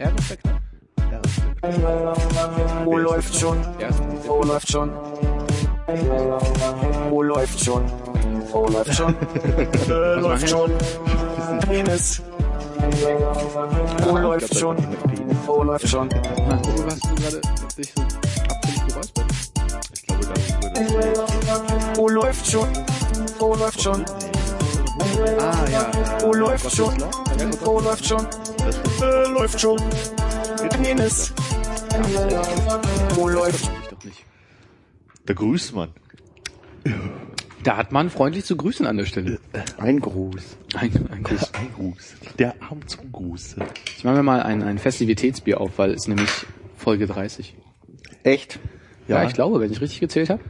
[0.00, 0.56] R ist der Knopf.
[2.86, 3.58] Wo läuft schon?
[4.26, 4.90] Wo läuft schon?
[7.10, 7.84] Wo läuft schon?
[8.50, 9.14] Wo läuft schon?
[9.90, 10.72] Äh, läuft schon.
[11.68, 12.22] Penis.
[14.04, 14.76] Wo läuft schon?
[15.46, 16.08] Wo läuft schon?
[16.08, 17.40] Na, worüber hast du gerade
[17.76, 19.26] dich so absichtlich geräuspert?
[19.92, 22.68] Ich glaube, da würde Wo läuft schon?
[23.38, 24.04] Wo läuft schon?
[25.38, 25.90] Ah, ja.
[26.22, 26.94] Wo läuft schon?
[27.64, 28.26] Wo läuft schon?
[29.02, 29.78] Äh, läuft schon.
[30.82, 31.32] Penis.
[33.14, 33.70] Wo läuft?
[33.82, 34.24] Ich doch nicht.
[35.26, 35.90] Da grüßt man.
[37.62, 39.38] Da hat man freundlich zu grüßen an der Stelle.
[39.78, 40.56] Ein Gruß.
[40.74, 41.52] Ein, ein Gruß.
[41.54, 42.14] Ein Gruß.
[42.38, 43.56] Der Arm zum Gruß.
[43.96, 46.30] Ich mache mir mal ein, ein Festivitätsbier auf, weil es nämlich
[46.76, 47.54] Folge 30.
[48.22, 48.58] Echt?
[49.08, 50.40] Ja, ich glaube, wenn ich richtig gezählt habe.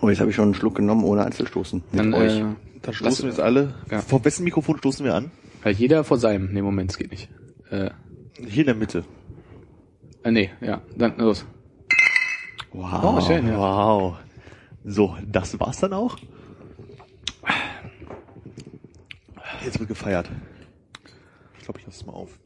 [0.00, 1.82] Oh, jetzt habe ich schon einen Schluck genommen ohne Einzelstoßen.
[1.92, 2.38] Mit Dann, euch.
[2.40, 2.44] äh,
[2.82, 3.74] Dann stoßen wir jetzt alle.
[3.90, 4.00] Ja.
[4.02, 5.30] Vor wessen Mikrofon stoßen wir an?
[5.62, 6.52] weil jeder vor seinem.
[6.52, 7.28] Nee, Moment, es geht nicht.
[7.70, 7.90] Äh,
[8.38, 9.04] Hier in der Mitte.
[10.24, 11.44] äh, nee, ja, dann los.
[12.72, 13.00] wow.
[13.02, 13.58] Oh, schön, ja.
[13.58, 14.16] Wow.
[14.84, 16.16] So, das war's dann auch?
[19.64, 20.30] Jetzt wird gefeiert.
[21.58, 22.38] Ich glaube, ich lasse es mal auf.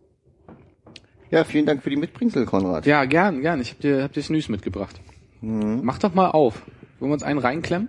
[1.30, 2.86] Ja, vielen Dank für die Mitbringsel, Konrad.
[2.86, 3.60] Ja, gern, gern.
[3.60, 5.00] Ich hab dir, hab dir Snooze mitgebracht.
[5.40, 6.62] Mach doch mal auf.
[6.98, 7.88] Wollen wir uns einen reinklemmen?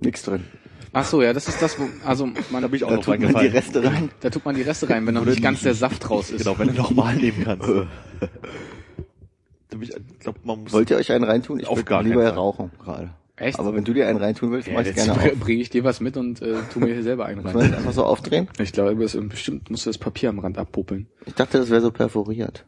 [0.00, 0.44] Nix drin.
[0.92, 3.04] Ach so, ja, das ist das, wo, also man, Da bin ich auch Da noch
[3.04, 3.46] tut man die.
[3.48, 4.10] Reste rein.
[4.20, 6.44] da tut man die Reste rein, wenn noch nicht ganz der Saft raus ist.
[6.44, 7.68] Genau, wenn du nochmal nehmen kannst.
[7.68, 7.86] Da
[9.70, 10.72] bin ich, glaube, man muss...
[10.72, 11.60] Wollt ihr euch einen reintun?
[11.60, 12.30] Ich würde lieber Fall.
[12.32, 13.10] rauchen gerade.
[13.36, 13.58] Echt?
[13.58, 15.40] Aber wenn du dir einen reintun willst, ja, mach ich gerne auf.
[15.40, 17.72] bringe ich dir was mit und äh, tu mir hier selber einen Muss man das
[17.72, 17.78] rein.
[17.78, 18.48] einfach so aufdrehen?
[18.58, 21.06] Ich glaube, das, bestimmt musst du das Papier am Rand abpuppeln.
[21.24, 22.64] Ich dachte, das wäre so perforiert.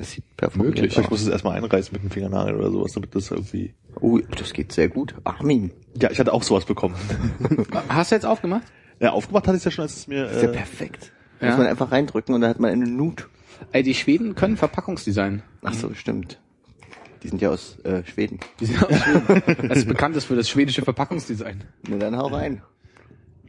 [0.00, 0.92] Es sieht perforiert Möglich.
[0.96, 1.10] Ich aus.
[1.10, 3.74] muss es erstmal einreißen mit dem Fingernagel oder sowas, damit das irgendwie...
[4.00, 5.14] Oh, das geht sehr gut.
[5.24, 5.72] Armin.
[6.00, 6.94] Ja, ich hatte auch sowas bekommen.
[7.88, 8.62] Hast du jetzt aufgemacht?
[9.00, 10.24] ja, aufgemacht hatte ich ja schon, als es mir...
[10.24, 11.12] Das ist ja Äh, perfekt.
[11.40, 11.48] ja.
[11.48, 13.28] Muss man einfach reindrücken und dann hat man eine Nut.
[13.72, 15.42] Ey, die Schweden können Verpackungsdesign.
[15.62, 16.40] Ach so, stimmt.
[17.24, 18.38] Die sind ja aus äh, Schweden.
[18.60, 19.42] Die sind aus Schweden.
[19.68, 21.64] Das ist bekannt ist für das schwedische Verpackungsdesign.
[21.88, 22.62] Na dann hau rein.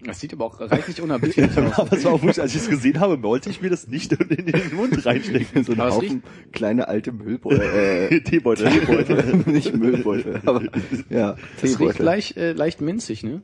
[0.05, 1.79] Das sieht aber auch reichlich unappetitlich aus.
[1.79, 4.13] aber es war auch wirklich, als ich es gesehen habe, wollte ich mir das nicht
[4.13, 5.63] in den Mund reinstecken.
[5.63, 6.23] So ein Haufen
[6.53, 8.07] kleine alte Müllbeutel.
[8.11, 8.69] Äh, Teebeutel.
[8.71, 9.43] Teebeutel.
[9.51, 10.63] Nicht Müllbeutel, aber
[11.09, 12.05] ja, Das riecht Teebeutel.
[12.05, 13.41] leicht, äh, leicht minzig, ne?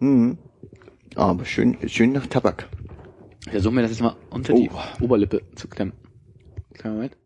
[0.00, 0.36] Mhm.
[1.16, 2.68] Ah, aber schön, schön nach Tabak.
[3.46, 4.70] Ich versuche mir das jetzt mal unter die
[5.00, 5.94] Oberlippe zu klemmen.
[6.74, 7.16] Kleinen Moment.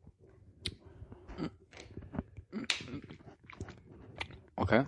[4.57, 4.85] Okay.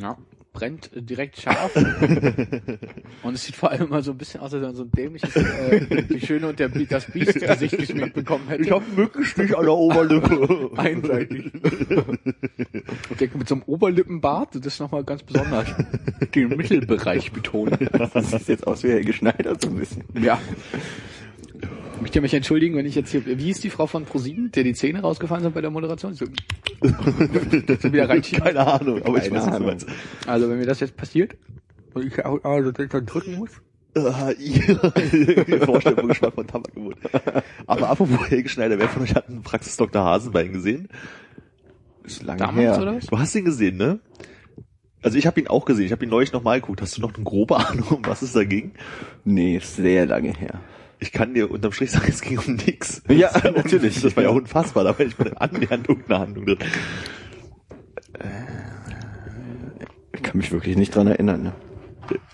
[0.00, 0.16] Ja.
[0.54, 1.74] Brennt direkt scharf.
[3.24, 5.34] und es sieht vor allem mal so ein bisschen aus, als wenn so ein dämliches,
[5.34, 8.62] äh, die Schöne und der, das Biest Gesicht geschminkt bekommen hätte.
[8.62, 10.70] Ich habe Mückenstich an der Oberlippe.
[10.76, 11.50] Einseitig.
[13.20, 15.66] Der mit so einem Oberlippenbart, das nochmal ganz besonders
[16.34, 17.88] den Mittelbereich betonen.
[18.14, 20.04] Das sieht jetzt aus wie Helge Schneider so ein bisschen.
[20.20, 20.38] Ja.
[22.04, 24.62] Ich möchte mich entschuldigen, wenn ich jetzt hier, wie hieß die Frau von ProSieben, der
[24.62, 26.12] die Zähne rausgefallen sind bei der Moderation?
[26.12, 26.26] So,
[26.82, 28.44] wieder reinschieben.
[28.44, 29.86] Keine Ahnung, aber ich Keine weiß, was du meinst.
[30.26, 31.34] Also, wenn mir das jetzt passiert,
[31.94, 33.52] und ich also dann drücken muss.
[33.96, 35.60] Ah, ja.
[35.64, 36.96] Vorstellungsgeschmack von Tabakgebot.
[37.66, 40.04] Aber apropos Helge Schneider, wer von euch hat einen Praxis Dr.
[40.04, 40.88] Hasenbein gesehen?
[42.02, 42.82] Ist lange Damals, her.
[42.82, 43.06] oder was?
[43.06, 44.00] Du hast ihn gesehen, ne?
[45.00, 45.86] Also ich habe ihn auch gesehen.
[45.86, 46.82] Ich habe ihn neulich nochmal geguckt.
[46.82, 48.72] Hast du noch eine grobe Ahnung, um was es da ging?
[49.24, 50.60] Nee, ist sehr lange her.
[51.00, 53.02] Ich kann dir unterm Strich sagen, es ging um nix.
[53.08, 54.00] Ja, Das natürlich.
[54.00, 54.84] Das war ja unfassbar.
[54.84, 56.58] Da war ich meine annähernd irgendeine Handlung drin.
[60.14, 61.42] Ich kann mich wirklich nicht dran erinnern.
[61.42, 61.52] Ne?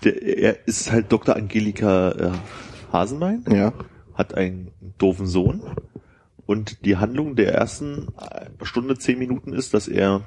[0.03, 1.35] Der, er ist halt Dr.
[1.35, 2.31] Angelika äh,
[2.93, 3.43] Hasenbein.
[3.49, 3.73] Ja.
[4.13, 5.61] hat einen doofen Sohn
[6.45, 10.21] und die Handlung der ersten äh, Stunde, zehn Minuten ist, dass er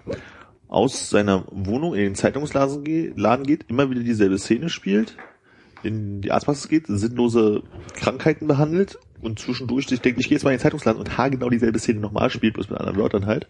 [0.69, 5.17] aus seiner Wohnung in den Zeitungsladen ge- Laden geht, immer wieder dieselbe Szene spielt,
[5.85, 7.63] in die Arztpraxis geht, sinnlose
[7.95, 11.29] Krankheiten behandelt und zwischendurch sich denkt, ich gehe jetzt mal in den Zeitungsladen und ha
[11.29, 13.49] genau dieselbe Szene nochmal spielt, bloß mit anderen Wörtern halt.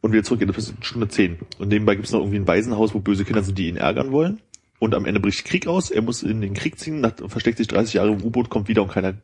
[0.00, 1.38] Und wieder zurückgeht, das ist Stunde zehn.
[1.58, 4.12] Und nebenbei gibt es noch irgendwie ein Waisenhaus, wo böse Kinder sind, die ihn ärgern
[4.12, 4.40] wollen.
[4.78, 7.68] Und am Ende bricht Krieg aus, er muss in den Krieg ziehen, hat, versteckt sich
[7.68, 9.14] 30 Jahre im U-Boot, kommt wieder und keiner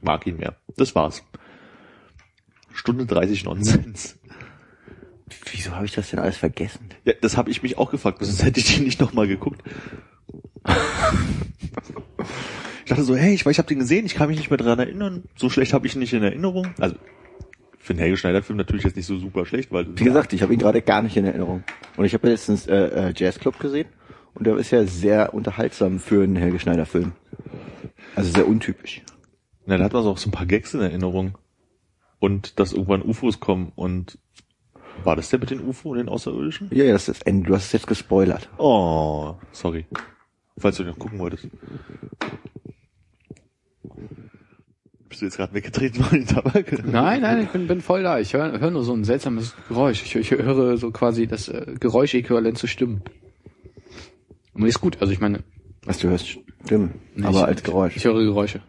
[0.00, 0.56] mag ihn mehr.
[0.76, 1.22] Das war's.
[2.72, 4.18] Stunde 30 Nonsens.
[5.52, 6.88] Wieso habe ich das denn alles vergessen?
[7.04, 9.62] Ja, das habe ich mich auch gefragt, sonst hätte ich den nicht nochmal geguckt.
[12.84, 14.78] Ich dachte so, hey, ich ich habe den gesehen, ich kann mich nicht mehr dran
[14.78, 15.24] erinnern.
[15.36, 16.68] So schlecht habe ich ihn nicht in Erinnerung.
[16.78, 16.96] Also
[17.78, 20.52] für einen Helge Schneider-Film natürlich jetzt nicht so super schlecht, weil Wie gesagt, ich habe
[20.52, 21.64] ihn gerade gar nicht in Erinnerung.
[21.96, 23.88] Und ich habe letztens äh, äh, Jazzclub gesehen
[24.34, 27.12] und der ist ja sehr unterhaltsam für einen Helge Schneider Film.
[28.14, 29.02] Also sehr untypisch.
[29.66, 31.38] Na, da hat man so auch so ein paar Gags in Erinnerung.
[32.18, 34.18] Und dass irgendwann UFOs kommen und
[35.04, 36.68] war das der mit den UFO und den Außerirdischen?
[36.72, 37.48] Ja, ja, das ist das Ende.
[37.48, 38.48] Du hast es jetzt gespoilert.
[38.58, 39.86] Oh, sorry.
[40.58, 41.48] Falls du noch gucken wolltest.
[45.08, 46.84] Bist du jetzt gerade weggetreten von den Tabak?
[46.86, 48.20] Nein, nein, ich bin, bin voll da.
[48.20, 50.02] Ich höre hör nur so ein seltsames Geräusch.
[50.02, 53.02] Ich, ich höre so quasi das äh, Geräuschäquivalent zu Stimmen.
[54.52, 54.98] Und ist gut.
[55.00, 55.42] Also ich meine,
[55.84, 56.28] Was du hörst,
[56.64, 57.96] Stimmen, nee, aber ich, als Geräusch.
[57.96, 58.60] Ich höre Geräusche.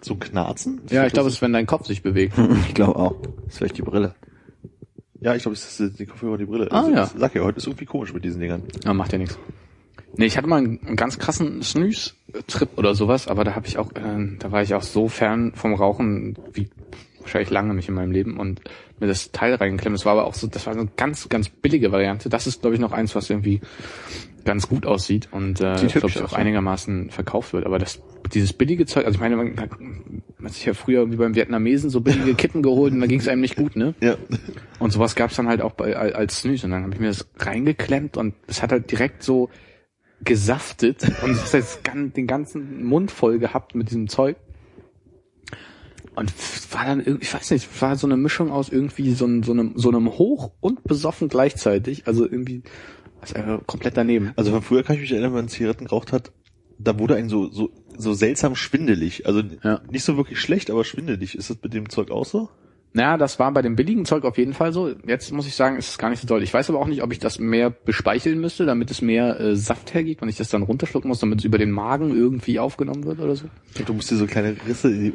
[0.00, 0.80] So ein Knarzen?
[0.90, 2.34] Ja, ich glaube, es ist, wenn dein Kopf sich bewegt.
[2.68, 3.16] Ich glaube auch.
[3.20, 4.14] Das ist vielleicht die Brille.
[5.20, 6.70] Ja, ich glaube, es ist die Kopfhörer und die Brille.
[6.70, 7.04] Ah, ja.
[7.04, 8.62] ich Sag ja, heute ist irgendwie komisch mit diesen Dingern.
[8.84, 9.38] Ja, macht ja nichts.
[10.16, 13.78] Nee, ich hatte mal einen, einen ganz krassen Snooze-Trip oder sowas, aber da habe ich
[13.78, 16.68] auch, äh, da war ich auch so fern vom Rauchen wie
[17.20, 18.62] wahrscheinlich lange mich in meinem Leben und
[19.00, 19.96] mir das Teil reingeklemmt.
[19.96, 22.28] Das war aber auch so, das war so eine ganz, ganz billige Variante.
[22.28, 23.60] Das ist, glaube ich, noch eins, was irgendwie
[24.44, 26.38] ganz gut aussieht und äh, glaube ich auch ja.
[26.38, 27.66] einigermaßen verkauft wird.
[27.66, 28.00] Aber das,
[28.32, 30.17] dieses billige Zeug, also ich meine, man
[30.48, 33.28] man sich ja früher wie beim Vietnamesen so billige Kippen geholt und da ging es
[33.28, 33.94] einem nicht gut, ne?
[34.00, 34.16] Ja.
[34.78, 36.66] Und sowas gab's dann halt auch bei, al- als Snooze.
[36.66, 39.50] Und dann habe ich mir das reingeklemmt und es hat halt direkt so
[40.24, 41.80] gesaftet und es hat jetzt
[42.16, 44.36] den ganzen Mund voll gehabt mit diesem Zeug.
[46.14, 46.32] Und
[46.72, 49.52] war dann irgendwie, ich weiß nicht, war so eine Mischung aus irgendwie so, einem- so
[49.52, 52.06] einem, so einem Hoch und besoffen gleichzeitig.
[52.08, 52.62] Also irgendwie,
[53.22, 54.32] ist einfach komplett daneben.
[54.36, 56.32] Also von früher kann ich mich erinnern, wenn man Zigaretten geraucht hat,
[56.78, 59.26] da wurde ein so, so, so seltsam schwindelig.
[59.26, 59.80] Also Ja.
[59.90, 61.36] nicht so wirklich schlecht, aber schwindelig.
[61.36, 62.48] Ist das mit dem Zeug auch so?
[62.94, 64.90] Naja, das war bei dem billigen Zeug auf jeden Fall so.
[65.06, 66.42] Jetzt muss ich sagen, ist es gar nicht so doll.
[66.42, 69.56] Ich weiß aber auch nicht, ob ich das mehr bespeicheln müsste, damit es mehr äh,
[69.56, 73.04] Saft hergibt und ich das dann runterschlucken muss, damit es über den Magen irgendwie aufgenommen
[73.04, 73.44] wird oder so.
[73.74, 75.12] Glaub, du musst dir so kleine Risse in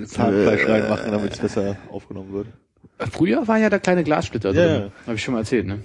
[0.00, 2.46] die Zahnfleisch Äh, reinmachen, damit es besser aufgenommen wird.
[3.12, 4.70] Früher war ja der kleine Glassplitter drin.
[4.84, 4.90] ja.
[5.06, 5.80] Habe ich schon mal erzählt, ne?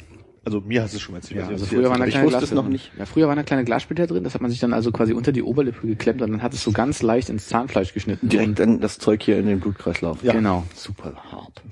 [0.46, 1.42] Also mir hast du es schon mal erzählt.
[1.42, 2.92] Ja, also früher war eine kleine wusste es Glassplitter noch nicht.
[2.98, 5.32] Ja, früher war eine kleine Glassplitter drin, das hat man sich dann also quasi unter
[5.32, 8.30] die Oberlippe geklemmt und dann hat es so ganz leicht ins Zahnfleisch geschnitten.
[8.30, 10.24] Direkt dann das Zeug hier in den Blutkreislauf.
[10.24, 10.34] Ja.
[10.34, 10.64] Genau.
[10.76, 11.64] Super hart.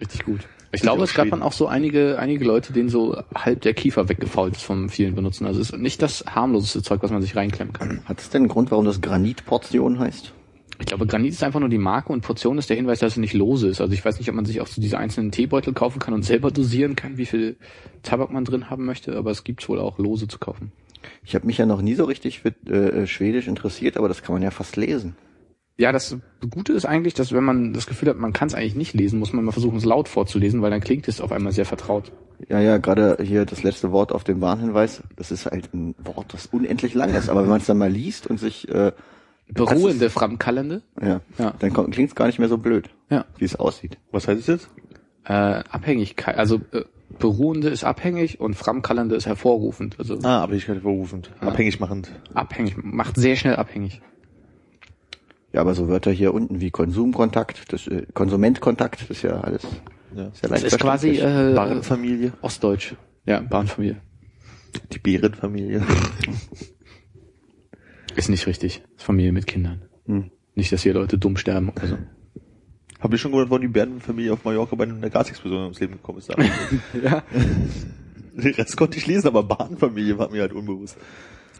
[0.00, 0.40] Richtig gut.
[0.72, 3.74] Ich Sind glaube, es gab dann auch so einige, einige Leute, denen so halb der
[3.74, 5.46] Kiefer weggefault ist vom vielen Benutzen.
[5.46, 8.00] Also es ist nicht das harmloseste Zeug, was man sich reinklemmen kann.
[8.06, 10.32] Hat es denn einen Grund, warum das Granitportion heißt?
[10.82, 13.16] Ich glaube, Granit ist einfach nur die Marke und Portion ist der Hinweis, dass es
[13.16, 13.80] nicht lose ist.
[13.80, 16.24] Also ich weiß nicht, ob man sich auch so diese einzelnen Teebeutel kaufen kann und
[16.24, 17.56] selber dosieren kann, wie viel
[18.02, 20.72] Tabak man drin haben möchte, aber es gibt wohl auch lose zu kaufen.
[21.24, 24.34] Ich habe mich ja noch nie so richtig für äh, Schwedisch interessiert, aber das kann
[24.34, 25.14] man ja fast lesen.
[25.78, 26.16] Ja, das
[26.50, 29.20] Gute ist eigentlich, dass wenn man das Gefühl hat, man kann es eigentlich nicht lesen,
[29.20, 32.10] muss man mal versuchen, es laut vorzulesen, weil dann klingt es auf einmal sehr vertraut.
[32.48, 36.34] Ja, ja, gerade hier das letzte Wort auf dem Warnhinweis, das ist halt ein Wort,
[36.34, 38.90] das unendlich lang ist, aber wenn man es dann mal liest und sich, äh,
[39.48, 40.82] Beruhende Framkallende.
[41.00, 41.54] ja, Ja.
[41.58, 43.24] dann klingt es gar nicht mehr so blöd, Ja.
[43.36, 43.98] wie es aussieht.
[44.10, 44.68] Was heißt es jetzt?
[45.24, 46.82] Äh, Abhängigkeit, also äh,
[47.18, 49.96] Beruhende ist abhängig und Framkallende ist hervorrufend.
[49.98, 51.30] Also Ah, Abhängigkeit berufend.
[51.40, 52.10] Abhängig machend.
[52.32, 54.00] abhängig, macht sehr schnell abhängig.
[55.52, 59.62] Ja, aber so Wörter hier unten wie Konsumkontakt, das äh, Konsumentkontakt, das ist ja alles
[60.16, 60.28] Ja.
[60.28, 62.32] ist ja Das leicht ist quasi äh, Barenfamilie.
[62.40, 62.94] Ostdeutsch.
[63.26, 63.98] Ja, Bahnfamilie.
[64.92, 65.82] Die Bärenfamilie.
[68.16, 68.82] Ist nicht richtig.
[68.96, 69.82] Ist Familie mit Kindern.
[70.06, 70.30] Hm.
[70.54, 71.98] Nicht, dass hier Leute dumm sterben oder so.
[73.00, 76.18] Hab ich schon gehört, wann die Bärenfamilie auf Mallorca bei einer Gasexplosion ums Leben gekommen
[76.18, 76.32] ist.
[77.02, 77.22] Ja.
[78.34, 80.96] Den Rest konnte ich lesen, aber Bahnfamilie war mir halt unbewusst.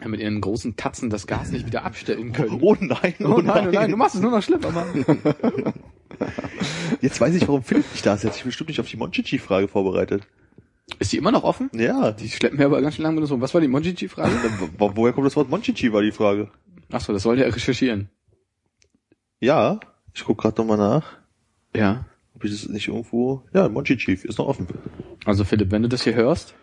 [0.01, 2.59] Ja, mit ihren großen Tatzen das Gas nicht wieder abstellen können.
[2.61, 5.05] Oh nein, oh, Oh nein, oh nein, du machst es nur noch schlimmer, Mann.
[6.99, 8.23] Jetzt weiß ich, warum Philipp nicht da ist.
[8.23, 10.27] Er hat sich bestimmt nicht auf die Monchichi-Frage vorbereitet.
[10.99, 11.69] Ist die immer noch offen?
[11.73, 12.11] Ja.
[12.11, 13.33] Die schleppen mir aber ganz schön lange benutzt.
[13.39, 14.31] Was war die Monchichi-Frage?
[14.77, 16.49] Wo- Woher kommt das Wort Monchichi, war die Frage.
[16.91, 18.09] Achso, das wollte er recherchieren.
[19.39, 19.79] Ja,
[20.13, 21.17] ich guck gerade nochmal nach.
[21.75, 22.05] Ja.
[22.35, 23.43] Ob ich das nicht irgendwo...
[23.53, 24.67] Ja, Monchichi ist noch offen.
[25.25, 26.53] Also Philipp, wenn du das hier hörst,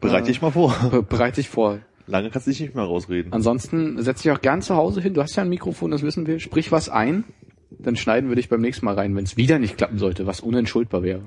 [0.00, 0.74] Bereite dich mal vor.
[0.90, 1.78] be bereite dich vor.
[2.06, 3.32] Lange kannst du dich nicht mehr rausreden.
[3.32, 5.14] Ansonsten setz dich auch gern zu Hause hin.
[5.14, 6.38] Du hast ja ein Mikrofon, das wissen wir.
[6.40, 7.24] Sprich was ein.
[7.70, 10.40] Dann schneiden wir dich beim nächsten Mal rein, wenn es wieder nicht klappen sollte, was
[10.40, 11.22] unentschuldbar wäre.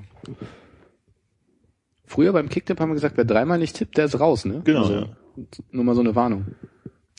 [2.06, 4.62] Früher beim Kicktipp haben wir gesagt, wer dreimal nicht tippt, der ist raus, ne?
[4.64, 5.08] Genau, Also, ja.
[5.70, 6.54] Nur mal so eine Warnung.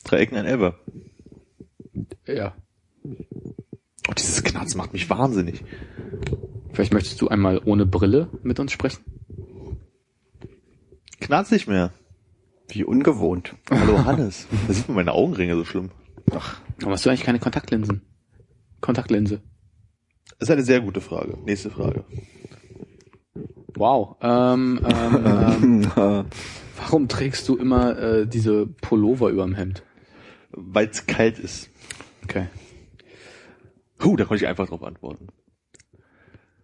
[0.04, 0.74] Dreiecken ein Ever.
[2.26, 2.54] Ja.
[3.04, 5.62] Oh, dieses Knarz macht mich wahnsinnig.
[6.72, 9.04] Vielleicht möchtest du einmal ohne Brille mit uns sprechen?
[11.20, 11.92] Knarz nicht mehr.
[12.68, 13.54] Wie ungewohnt.
[13.70, 14.46] Hallo Hannes.
[14.66, 15.90] Da sieht man meine Augenringe so schlimm.
[16.26, 18.02] Warum hast du eigentlich keine Kontaktlinsen?
[18.80, 19.42] Kontaktlinse.
[20.38, 21.36] Das ist eine sehr gute Frage.
[21.44, 22.04] Nächste Frage.
[23.78, 24.16] Wow.
[24.20, 26.24] Ähm, ähm, ähm,
[26.76, 29.82] warum trägst du immer äh, diese Pullover überm Hemd?
[30.50, 31.70] Weil es kalt ist.
[32.24, 32.46] Okay.
[34.02, 35.28] Huh, da konnte ich einfach drauf antworten.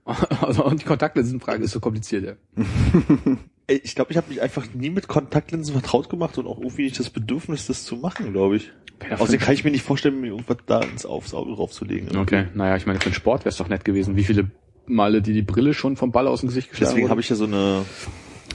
[0.42, 2.34] Also, und die Kontaktlinsenfrage ist so kompliziert, ja.
[3.66, 6.98] Ich glaube, ich habe mich einfach nie mit Kontaktlinsen vertraut gemacht und auch irgendwie nicht
[6.98, 8.70] das Bedürfnis, das zu machen, glaube ich.
[9.08, 12.14] Ja, Außerdem kann ich mir nicht vorstellen, mir irgendwas da ins aufs Auge draufzulegen.
[12.18, 14.16] Okay, naja, ich meine, für den Sport wäre es doch nett gewesen.
[14.16, 14.50] Wie viele
[14.86, 17.36] Male die die Brille schon vom Ball aus dem Gesicht geschlagen Deswegen habe ich ja
[17.36, 17.84] so eine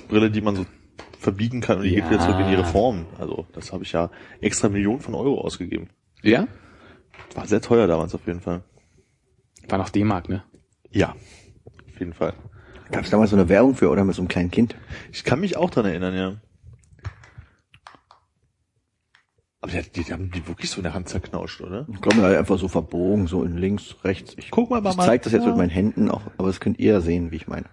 [0.07, 0.65] Brille, die man so
[1.19, 2.01] verbiegen kann und die Ja.
[2.01, 3.05] geht wieder zurück in ihre Form.
[3.17, 4.09] Also das habe ich ja
[4.41, 5.89] extra Millionen von Euro ausgegeben.
[6.21, 6.48] Ja?
[7.36, 8.63] War sehr teuer damals auf jeden Fall.
[9.67, 10.43] War noch D-Mark, ne?
[10.91, 11.15] Ja,
[11.88, 12.33] auf jeden Fall.
[12.91, 14.75] Gab es damals so eine Werbung für oder mit so einem kleinen Kind?
[15.12, 16.36] Ich kann mich auch dran erinnern, ja.
[19.61, 21.85] Aber die, die, die haben die wirklich so in der Hand zerknauscht, oder?
[21.91, 24.33] Ich glaube, halt einfach so verbogen, so in links, rechts.
[24.37, 27.01] Ich, Guck mal, ich zeige das jetzt mit meinen Händen auch, aber das könnt ihr
[27.01, 27.65] sehen, wie ich meine.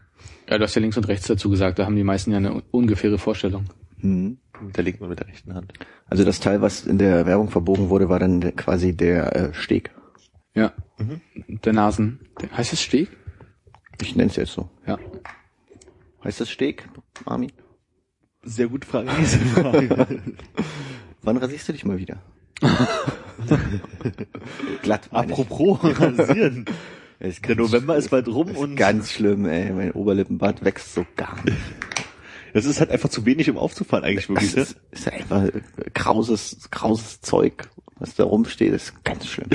[0.49, 2.61] Ja, du hast ja links und rechts dazu gesagt, da haben die meisten ja eine
[2.71, 3.67] ungefähre Vorstellung.
[4.01, 4.39] Hm.
[4.75, 5.73] Der legt man mit der rechten Hand.
[6.07, 9.55] Also das Teil, was in der Werbung verbogen wurde, war dann der, quasi der äh,
[9.55, 9.91] Steg.
[10.55, 10.73] Ja.
[11.47, 12.21] Der Nasen.
[12.57, 13.11] Heißt es Steg?
[14.01, 14.71] Ich nenne es jetzt so.
[14.87, 14.99] Ja.
[16.25, 16.89] Heißt das Steg,
[17.27, 17.53] Armin?
[18.43, 20.23] Sehr gute Frage, diese Frage.
[21.27, 22.23] Wann rasierst du dich mal wieder?
[24.83, 25.09] Glatt.
[25.11, 25.39] meine ich.
[25.39, 26.67] Apropos rasieren.
[27.19, 29.73] Es ist Der November ist bald rum ist und ganz schlimm, ey.
[29.73, 31.57] Mein Oberlippenbart wächst so gar nicht.
[32.55, 34.55] das ist halt einfach zu wenig, um aufzufallen eigentlich Das wirklich.
[34.55, 34.63] Ne?
[34.63, 35.63] ist, ist einfach äh,
[35.95, 37.69] krauses, krauses Zeug,
[37.99, 39.51] was da rumsteht, ist ganz schlimm.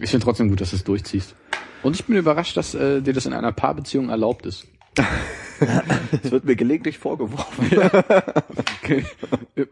[0.00, 1.36] Ich finde trotzdem gut, dass du es durchziehst.
[1.84, 4.66] Und ich bin überrascht, dass äh, dir das in einer Paarbeziehung erlaubt ist.
[6.22, 7.70] Es wird mir gelegentlich vorgeworfen.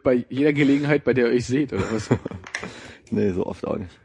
[0.02, 2.08] bei jeder Gelegenheit, bei der ihr euch seht, oder was?
[3.10, 3.98] nee, so oft auch nicht.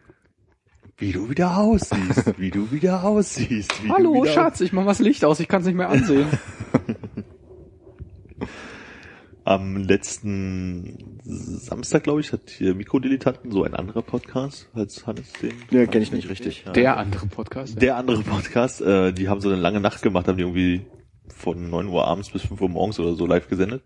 [1.00, 3.84] Wie du wieder aussiehst, wie du wieder aussiehst.
[3.84, 5.90] Wie Hallo, wieder Schatz, ich mach mal das Licht aus, ich kann es nicht mehr
[5.90, 6.28] ansehen.
[9.44, 15.54] Am letzten Samstag, glaube ich, hat hier Mikrodilettanten so ein anderer Podcast als Hannes den.
[15.70, 16.64] Ja, kenne ich nicht richtig.
[16.66, 16.74] Ja.
[16.74, 17.82] Der andere Podcast.
[17.82, 20.86] Der andere Podcast, äh, die haben so eine lange Nacht gemacht, haben die irgendwie
[21.34, 23.84] von 9 Uhr abends bis 5 Uhr morgens oder so live gesendet.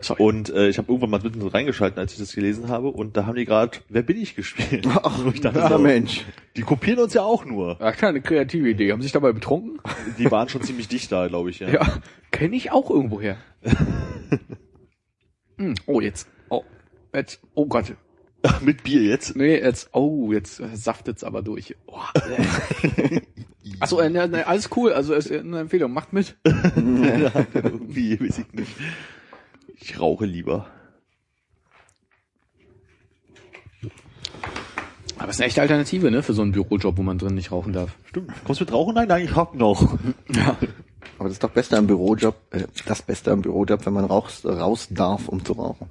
[0.00, 0.22] Sorry.
[0.22, 3.26] Und äh, ich habe irgendwann mal mitten reingeschalten, als ich das gelesen habe, und da
[3.26, 4.86] haben die gerade Wer bin ich gespielt.
[5.02, 6.24] Ach, ich dachte, Ah, so, Mensch.
[6.56, 7.78] die kopieren uns ja auch nur.
[7.80, 8.92] Ja, klar, eine kreative Idee.
[8.92, 9.80] Haben sich dabei betrunken?
[10.18, 11.60] Die waren schon ziemlich dicht da, glaube ich.
[11.60, 11.68] Ja.
[11.68, 11.98] Ja,
[12.30, 13.36] kenne ich auch irgendwoher.
[15.58, 16.28] hm, oh, jetzt.
[16.48, 16.62] Oh,
[17.14, 17.40] jetzt.
[17.54, 17.94] Oh Gott.
[18.60, 19.34] Mit Bier jetzt.
[19.34, 19.88] Nee, jetzt.
[19.92, 21.74] Oh, jetzt saftet's aber durch.
[21.86, 23.20] Oh, äh.
[23.80, 24.92] Achso, äh, ne, ne, alles cool.
[24.92, 25.92] Also ist äh, eine Empfehlung.
[25.92, 26.36] Macht mit.
[26.44, 28.72] Irgendwie, weiß ich nicht.
[29.74, 30.66] Ich rauche lieber.
[35.18, 37.50] Aber es ist eine echte Alternative, ne, für so einen Bürojob, wo man drin nicht
[37.50, 37.96] rauchen darf.
[38.04, 38.32] Stimmt.
[38.44, 38.94] Kommst du mit Rauchen?
[38.94, 39.98] Nein, nein, ich hab noch.
[40.28, 40.56] Ja.
[41.18, 44.42] Aber das ist doch Beste am Bürojob, äh, das Beste am Bürojob, wenn man raus,
[44.44, 45.86] raus darf, um zu rauchen.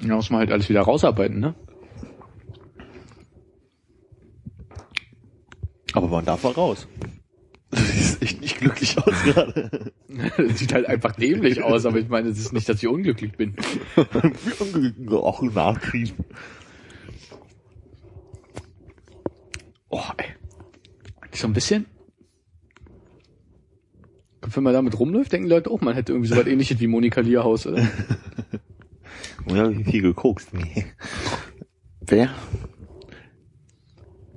[0.00, 1.54] Ja, muss man halt alles wieder rausarbeiten, ne?
[5.92, 6.86] Aber man darf mal raus.
[7.70, 9.92] Du siehst echt nicht glücklich aus gerade.
[10.36, 13.32] Das sieht halt einfach dämlich aus, aber ich meine, es ist nicht, dass ich unglücklich
[13.32, 13.54] bin.
[15.10, 16.16] Auch nachkriegen.
[19.88, 20.26] Oh, ey.
[21.34, 21.86] So ein bisschen.
[24.42, 27.20] Wenn man damit rumläuft, denken Leute auch, man hätte irgendwie so was ähnliches wie Monika
[27.20, 27.86] Lierhaus, oder?
[29.48, 30.54] Ja, wie viel gekokst.
[30.54, 30.86] Nee.
[32.00, 32.32] Wer?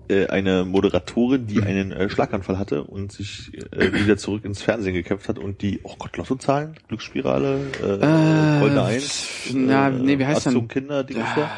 [0.07, 4.93] Äh, eine Moderatorin, die einen äh, Schlaganfall hatte und sich äh, wieder zurück ins Fernsehen
[4.93, 10.45] gekämpft hat und die, oh Gott, Lottozahlen, Glücksspirale, äh, Goldene Eins, na, nee, wie heißt
[10.45, 10.53] denn?
[10.53, 11.50] Aktion Kinder, Ding da.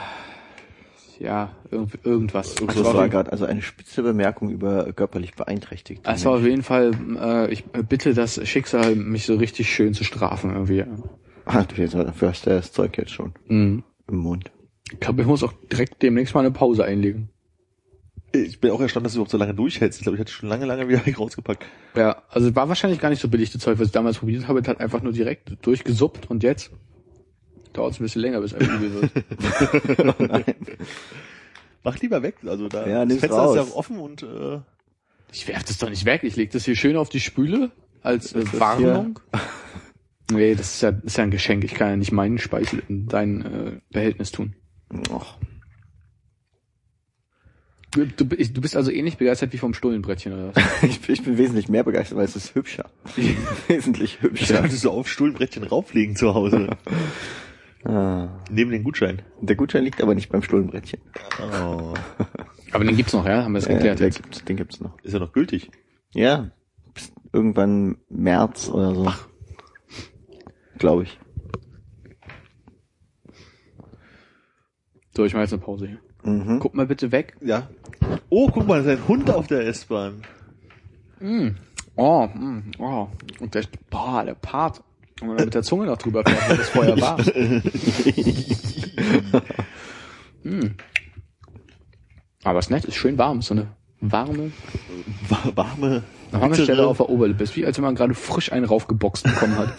[1.20, 2.52] Ja, irgend, irgendwas.
[2.58, 6.06] Also Es das war, war gerade also eine spitze Bemerkung über körperlich beeinträchtigt.
[6.06, 10.52] war auf jeden Fall, äh, ich bitte das Schicksal, mich so richtig schön zu strafen
[10.54, 10.86] irgendwie.
[11.46, 13.84] Ah, du jetzt, dafür hast du das Zeug jetzt schon Mhm.
[14.08, 14.52] im Mund.
[14.92, 17.30] Ich glaube, ich muss auch direkt demnächst mal eine Pause einlegen.
[18.34, 20.00] Ich bin auch erstaunt, dass du überhaupt so lange durchhältst.
[20.00, 21.66] Ich glaube, ich hätte schon lange, lange wieder rausgepackt.
[21.96, 24.62] Ja, also war wahrscheinlich gar nicht so billig, das Zeug, was ich damals probiert habe.
[24.62, 26.72] Das hat einfach nur direkt durchgesuppt und jetzt
[27.74, 30.46] dauert es ein bisschen länger, bis es übel wird.
[31.84, 32.36] Mach lieber weg.
[32.46, 33.76] Also da Ja, das Fenster ist ja raus.
[33.76, 34.60] offen und äh,
[35.32, 36.24] Ich werf das doch nicht weg.
[36.24, 39.20] Ich leg das hier schön auf die Spüle als äh, Warnung.
[40.32, 41.64] Nee, das ist ja, ist ja ein Geschenk.
[41.64, 44.56] Ich kann ja nicht meinen Speichel in dein äh, Behältnis tun.
[45.10, 45.38] Och,
[47.98, 50.64] Du, du, ich- du bist also ähnlich begeistert wie vom Stullenbrettchen, oder was?
[50.84, 52.90] ich, bin- ich bin wesentlich mehr begeistert, weil es ist hübscher.
[53.68, 54.62] wesentlich hübscher.
[54.62, 56.70] könntest du auf Stuhlbrettchen rauflegen zu Hause.
[57.86, 58.44] Ah.
[58.50, 59.22] Neben den Gutschein.
[59.40, 61.00] Der Gutschein liegt aber nicht beim Stullenbrettchen.
[61.42, 61.94] Oh.
[62.74, 63.44] Aber den gibt's noch, ja?
[63.44, 64.22] Haben wir das Äh, geklärt den, jetzt?
[64.22, 65.00] gibt's, den gibt's noch.
[65.04, 65.70] Ist ja noch gültig.
[66.14, 66.52] Ja,
[66.94, 69.14] bis irgendwann März oder so.
[70.80, 71.18] Glaube ich.
[75.16, 76.00] So, ich mach jetzt eine Pause hier.
[76.30, 76.60] Mhm.
[76.60, 77.38] Guck mal bitte weg.
[77.42, 77.70] Ja.
[78.30, 80.22] Oh, guck mal, da ist ein Hund auf der S-Bahn.
[81.20, 81.50] Mm.
[81.96, 83.08] Oh, mm, oh.
[83.40, 84.80] Und der, boah, der Part.
[85.22, 87.22] Und wenn man mit der Zunge noch drüber fährt, wird das Feuer warm.
[90.44, 90.76] mm.
[92.44, 93.42] Aber ist nett, ist schön warm.
[93.42, 93.68] So eine
[94.00, 94.52] warme,
[95.28, 96.04] Wa- Warme.
[96.32, 97.44] warme Stelle auf der Oberlippe.
[97.44, 99.74] Ist wie als wenn man gerade frisch einen raufgeboxt bekommen hat.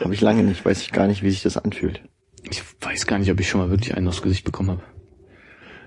[0.00, 2.02] Habe ich lange nicht, weiß ich gar nicht, wie sich das anfühlt.
[2.50, 4.82] Ich weiß gar nicht, ob ich schon mal wirklich einen aufs Gesicht bekommen habe.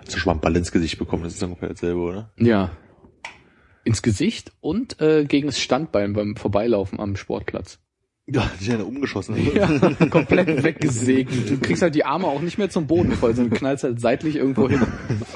[0.04, 1.24] Hast du schon mal einen Ball ins Gesicht bekommen?
[1.24, 2.32] Das ist ungefähr dasselbe, oder?
[2.38, 2.72] Ja.
[3.86, 7.80] Ins Gesicht und äh, gegen das Standbein beim Vorbeilaufen am Sportplatz.
[8.26, 9.36] Ja, die hat umgeschossen.
[9.54, 9.68] Ja,
[10.10, 11.50] komplett weggesegnet.
[11.50, 14.38] Du kriegst halt die Arme auch nicht mehr zum Boden voll, sondern knallst halt seitlich
[14.38, 14.82] irgendwo hin.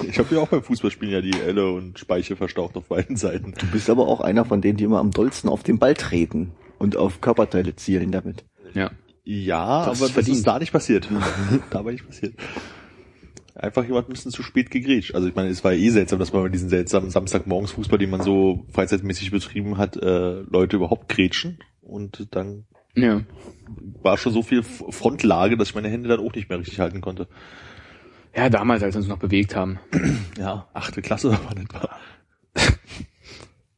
[0.07, 3.53] Ich habe ja auch beim Fußballspielen ja die Elle und Speiche verstaucht auf beiden Seiten.
[3.57, 6.53] Du bist aber auch einer von denen, die immer am dollsten auf den Ball treten
[6.77, 8.45] und auf Körperteile zielen damit.
[8.73, 8.91] Ja.
[9.25, 11.09] Ja, Das ist aber das ist da nicht passiert.
[11.69, 12.35] da war nicht passiert.
[13.59, 15.15] Einfach jemand ein bisschen zu spät gegrätscht.
[15.15, 17.97] Also ich meine, es war ja eh seltsam, dass man bei diesen seltsamen Samstagmorgens Fußball,
[17.97, 21.57] den man so freizeitmäßig betrieben hat, äh, Leute überhaupt grätschen.
[21.81, 23.21] Und dann Ja.
[24.03, 27.01] war schon so viel Frontlage, dass ich meine Hände dann auch nicht mehr richtig halten
[27.01, 27.27] konnte.
[28.35, 29.79] Ja, damals, als wir uns noch bewegt haben.
[30.37, 31.97] Ja, achte Klasse war nicht wahr.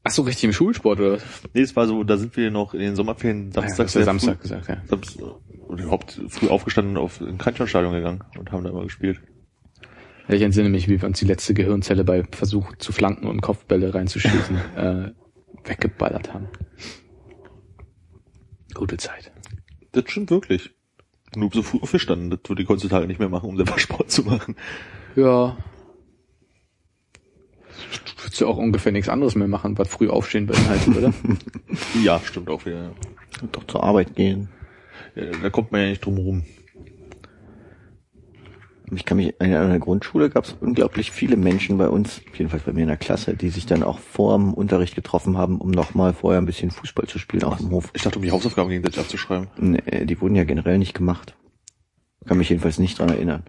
[0.04, 1.24] Ach so, richtig im Schulsport, oder was?
[1.54, 4.00] Nee, es war so, da sind wir noch in den Sommerferien Ja, Samstag, hast du
[4.00, 4.82] sehr Samstag früh, gesagt, ja.
[4.90, 5.24] Samstag,
[5.68, 9.22] oder überhaupt früh aufgestanden und auf ein Krankenstadion gegangen und haben da immer gespielt.
[10.30, 13.42] Ja, Ich entsinne mich, wie wir uns die letzte Gehirnzelle bei Versuch zu flanken und
[13.42, 15.12] Kopfbälle reinzuschießen, äh,
[15.66, 16.48] weggeballert haben.
[18.76, 19.32] Gute Zeit.
[19.92, 20.70] Das stimmt wirklich.
[21.36, 24.24] Nur so früh aufgestanden, das würde ich heutzutage nicht mehr machen, um selber Sport zu
[24.24, 24.56] machen.
[25.16, 25.58] Ja.
[28.18, 31.14] Du würdest ja auch ungefähr nichts anderes mehr machen, was früh aufstehen beinhaltet, oder?
[32.04, 32.94] Ja, stimmt auch wieder.
[33.42, 34.50] Und doch zur Arbeit gehen.
[35.16, 36.44] Ja, da kommt man ja nicht drum rum.
[38.96, 42.74] Ich kann mich an der Grundschule gab es unglaublich viele Menschen bei uns, jedenfalls bei
[42.74, 46.14] mir in der Klasse, die sich dann auch vor dem Unterricht getroffen haben, um nochmal
[46.14, 47.90] vorher ein bisschen Fußball zu spielen auf dem Hof.
[47.94, 49.48] Ich dachte, um die Hausaufgaben gegenseitig abzuschreiben.
[49.58, 51.36] Nee, die wurden ja generell nicht gemacht.
[52.26, 53.44] Kann mich jedenfalls nicht dran erinnern.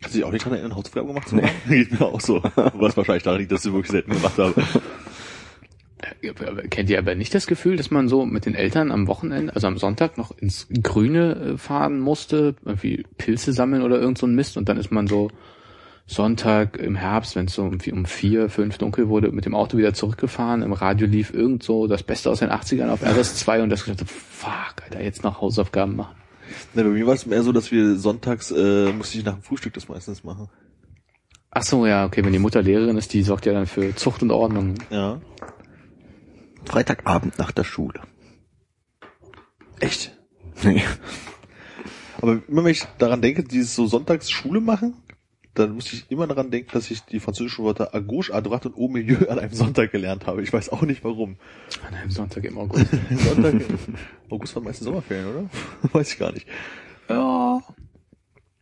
[0.00, 1.48] Kannst du dich auch nicht daran erinnern, Hausaufgaben gemacht zu haben?
[1.68, 2.42] Geht mir auch so.
[2.74, 4.54] Was wahrscheinlich daran liegt, dass du wirklich selten gemacht habe.
[6.22, 9.54] Äh, Kennt ihr aber nicht das Gefühl, dass man so mit den Eltern am Wochenende,
[9.54, 14.26] also am Sonntag noch ins Grüne äh, fahren musste, irgendwie Pilze sammeln oder irgend so
[14.26, 15.30] ein Mist und dann ist man so
[16.06, 19.94] Sonntag im Herbst, wenn es so um vier, fünf dunkel wurde, mit dem Auto wieder
[19.94, 20.60] zurückgefahren.
[20.60, 24.04] Im Radio lief irgend so das Beste aus den 80ern auf RS2 und das gedacht,
[24.08, 26.14] fuck, Alter, jetzt noch Hausaufgaben machen.
[26.74, 29.42] Na, bei mir war es mehr so, dass wir sonntags, äh, musste ich nach dem
[29.42, 30.48] Frühstück das meistens machen.
[31.50, 34.22] Ach so, ja, okay, wenn die Mutter Lehrerin ist, die sorgt ja dann für Zucht
[34.22, 34.74] und Ordnung.
[34.90, 35.20] Ja.
[36.64, 38.00] Freitagabend nach der Schule.
[39.80, 40.16] Echt?
[40.62, 40.82] Nee.
[42.20, 44.94] Aber immer wenn ich daran denke, dieses so sonntags Schule machen,
[45.54, 48.68] dann muss ich immer daran denken, dass ich die französischen Wörter à gauche, à droite
[48.68, 50.42] und au milieu an einem Sonntag gelernt habe.
[50.42, 51.36] Ich weiß auch nicht warum.
[51.86, 52.86] An einem Sonntag im August.
[53.10, 53.54] Sonntag,
[54.30, 55.50] August war meistens Sommerferien, oder?
[55.92, 56.46] weiß ich gar nicht.
[57.08, 57.60] ja.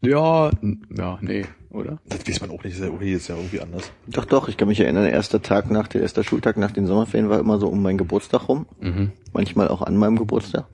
[0.02, 0.50] Ja,
[0.96, 1.98] ja, nee, oder?
[2.08, 3.92] Das weiß man auch nicht, ist ja irgendwie anders.
[4.08, 6.86] Doch, doch, ich kann mich erinnern, der erste Tag nach, der erste Schultag nach den
[6.86, 8.66] Sommerferien war immer so um meinen Geburtstag rum.
[8.80, 9.12] Mhm.
[9.32, 10.66] Manchmal auch an meinem Geburtstag.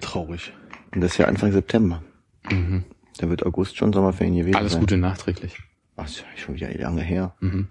[0.00, 0.52] Traurig.
[0.94, 2.02] Und das ist ja Anfang September.
[2.50, 2.84] Mhm.
[3.18, 4.80] Da wird August schon Sommerferien gewesen Alles sein.
[4.80, 5.58] Gute nachträglich.
[5.96, 7.34] Ach, ist ja schon wieder lange her.
[7.40, 7.68] Mhm.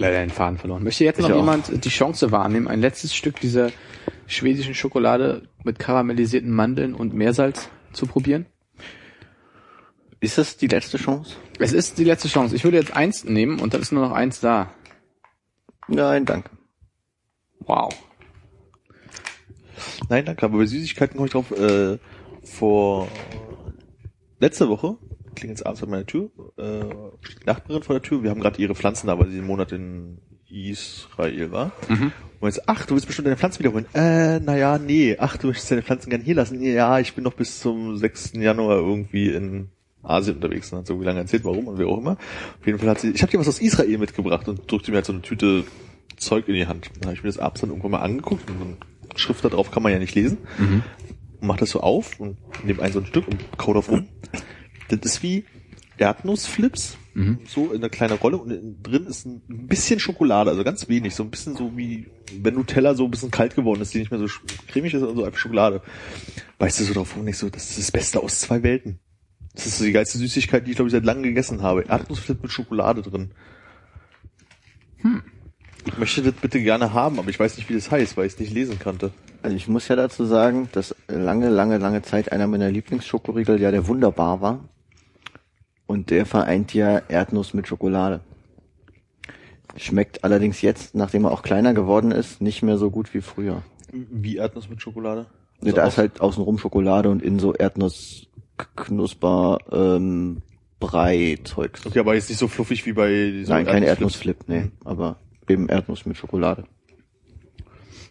[0.00, 0.82] Leider den Faden verloren.
[0.82, 1.36] Möchte jetzt Ich noch auch.
[1.36, 3.70] jemand die Chance wahrnehmen, ein letztes Stück dieser
[4.26, 8.46] schwedischen Schokolade mit karamellisierten Mandeln und Meersalz zu probieren?
[10.20, 11.36] Ist das die letzte Chance?
[11.58, 12.56] Es ist die letzte Chance.
[12.56, 14.72] Ich würde jetzt eins nehmen und dann ist nur noch eins da.
[15.86, 16.50] Nein, danke.
[17.60, 17.90] Wow.
[20.08, 21.98] Nein, danke, aber bei Süßigkeiten komme ich drauf, äh,
[22.42, 23.08] vor
[24.38, 24.96] letzte Woche
[25.34, 26.80] klingelt es abends an meiner Tür, äh,
[27.20, 29.46] steht die Nachbarin vor der Tür, wir haben gerade ihre Pflanzen da, weil sie den
[29.46, 30.18] Monat in
[30.50, 31.72] Israel war.
[31.88, 32.12] Mhm.
[32.40, 33.86] Und jetzt, ach, du willst bestimmt deine Pflanzen wiederholen.
[33.94, 36.60] Äh, naja, nee, ach, du möchtest deine Pflanzen gerne hier lassen.
[36.62, 38.32] Ja, ich bin noch bis zum 6.
[38.34, 39.68] Januar irgendwie in
[40.02, 42.12] Asien unterwegs und hat so wie lange erzählt, warum und wie auch immer.
[42.12, 44.96] Auf jeden Fall hat sie, ich habe dir was aus Israel mitgebracht und drückte mir
[44.96, 45.64] halt so eine Tüte
[46.16, 46.90] Zeug in die Hand.
[47.00, 48.76] Dann habe ich mir das abends dann irgendwann mal angeguckt und so eine
[49.16, 50.38] Schrift da drauf kann man ja nicht lesen.
[50.58, 50.82] Mhm.
[51.40, 54.08] Und mach das so auf und nehme ein so ein Stück und kau drauf rum.
[54.96, 55.44] Das ist wie
[55.98, 57.40] Erdnussflips, Mhm.
[57.44, 61.24] so in einer kleinen Rolle und drin ist ein bisschen Schokolade, also ganz wenig, so
[61.24, 62.06] ein bisschen so wie
[62.40, 64.26] wenn Nutella so ein bisschen kalt geworden ist, die nicht mehr so
[64.68, 65.82] cremig ist, sondern so einfach Schokolade.
[66.58, 69.00] Weißt du so drauf und ich so, das ist das Beste aus zwei Welten.
[69.54, 71.82] Das ist so die geilste Süßigkeit, die ich glaube ich seit langem gegessen habe.
[71.82, 73.32] Erdnussflip mit Schokolade drin.
[74.98, 75.22] Hm.
[75.86, 78.34] Ich möchte das bitte gerne haben, aber ich weiß nicht, wie das heißt, weil ich
[78.34, 79.12] es nicht lesen kannte.
[79.42, 83.72] Also ich muss ja dazu sagen, dass lange, lange, lange Zeit einer meiner Lieblingsschokoriegel ja
[83.72, 84.68] der Wunderbar war.
[85.90, 88.20] Und der vereint ja Erdnuss mit Schokolade.
[89.74, 93.64] Schmeckt allerdings jetzt, nachdem er auch kleiner geworden ist, nicht mehr so gut wie früher.
[93.90, 95.26] Wie Erdnuss mit Schokolade?
[95.60, 98.28] Ja, da ist halt außenrum Schokolade und innen so Erdnuss,
[98.76, 100.42] Knusper, ähm,
[100.78, 101.84] Brei-Zeugs.
[101.84, 103.82] Okay, aber jetzt nicht so fluffig wie bei so Nein, kein.
[103.82, 105.16] Erdnussflip, nee, aber
[105.48, 106.66] eben Erdnuss mit Schokolade.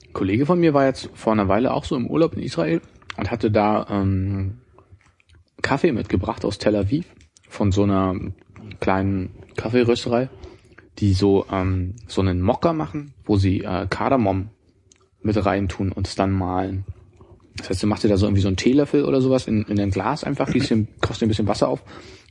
[0.06, 2.82] Ein Kollege von mir war jetzt vor einer Weile auch so im Urlaub in Israel
[3.16, 4.58] und hatte da ähm,
[5.62, 7.06] Kaffee mitgebracht aus Tel Aviv
[7.50, 8.16] von so einer
[8.80, 10.30] kleinen Kaffeerösterei,
[11.00, 14.50] die so ähm, so einen Mocker machen, wo sie äh, Kardamom
[15.22, 16.86] mit reintun und es dann mahlen.
[17.58, 19.80] Das heißt, du machst dir da so irgendwie so einen Teelöffel oder sowas in, in
[19.80, 21.84] ein Glas einfach, gießt dir, kostet dir ein bisschen Wasser auf,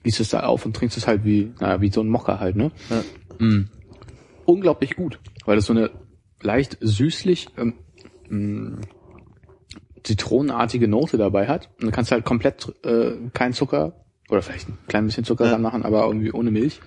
[0.05, 2.57] gießt es da auf und trinkst es halt wie, naja, wie so ein Mocker halt,
[2.57, 2.71] ne?
[3.39, 3.65] Mm.
[4.47, 5.91] Unglaublich gut, weil das so eine
[6.41, 7.75] leicht süßlich ähm,
[8.31, 8.81] mh,
[10.05, 11.69] zitronenartige Note dabei hat.
[11.81, 15.53] Und du kannst halt komplett äh, kein Zucker oder vielleicht ein klein bisschen Zucker Ja.
[15.53, 16.81] dran machen, aber irgendwie ohne Milch.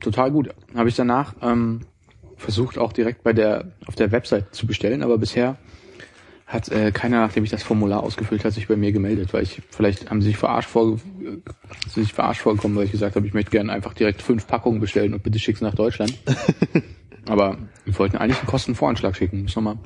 [0.00, 0.50] Total gut.
[0.74, 1.80] Habe ich danach ähm,
[2.36, 5.56] versucht auch direkt bei der auf der Website zu bestellen, aber bisher
[6.46, 9.62] hat äh, keiner, nachdem ich das Formular ausgefüllt hat, sich bei mir gemeldet, weil ich
[9.70, 13.32] vielleicht haben sie sich verarscht vor, äh, sich verarscht vorgekommen, weil ich gesagt habe, ich
[13.32, 16.12] möchte gerne einfach direkt fünf Packungen bestellen und bitte schick's nach Deutschland.
[17.26, 17.56] aber
[17.86, 19.42] wir wollten eigentlich einen Kostenvoranschlag schicken.
[19.42, 19.78] Muss nochmal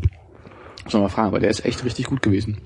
[0.85, 2.59] muss noch mal fragen, weil der ist echt richtig gut gewesen.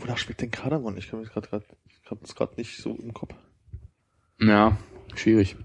[0.00, 0.96] Wonach schmeckt denn Kardamom?
[0.96, 3.34] Ich kann mich gerade gerade ich habe es gerade nicht so im Kopf.
[4.40, 4.78] Ja,
[5.14, 5.56] schwierig.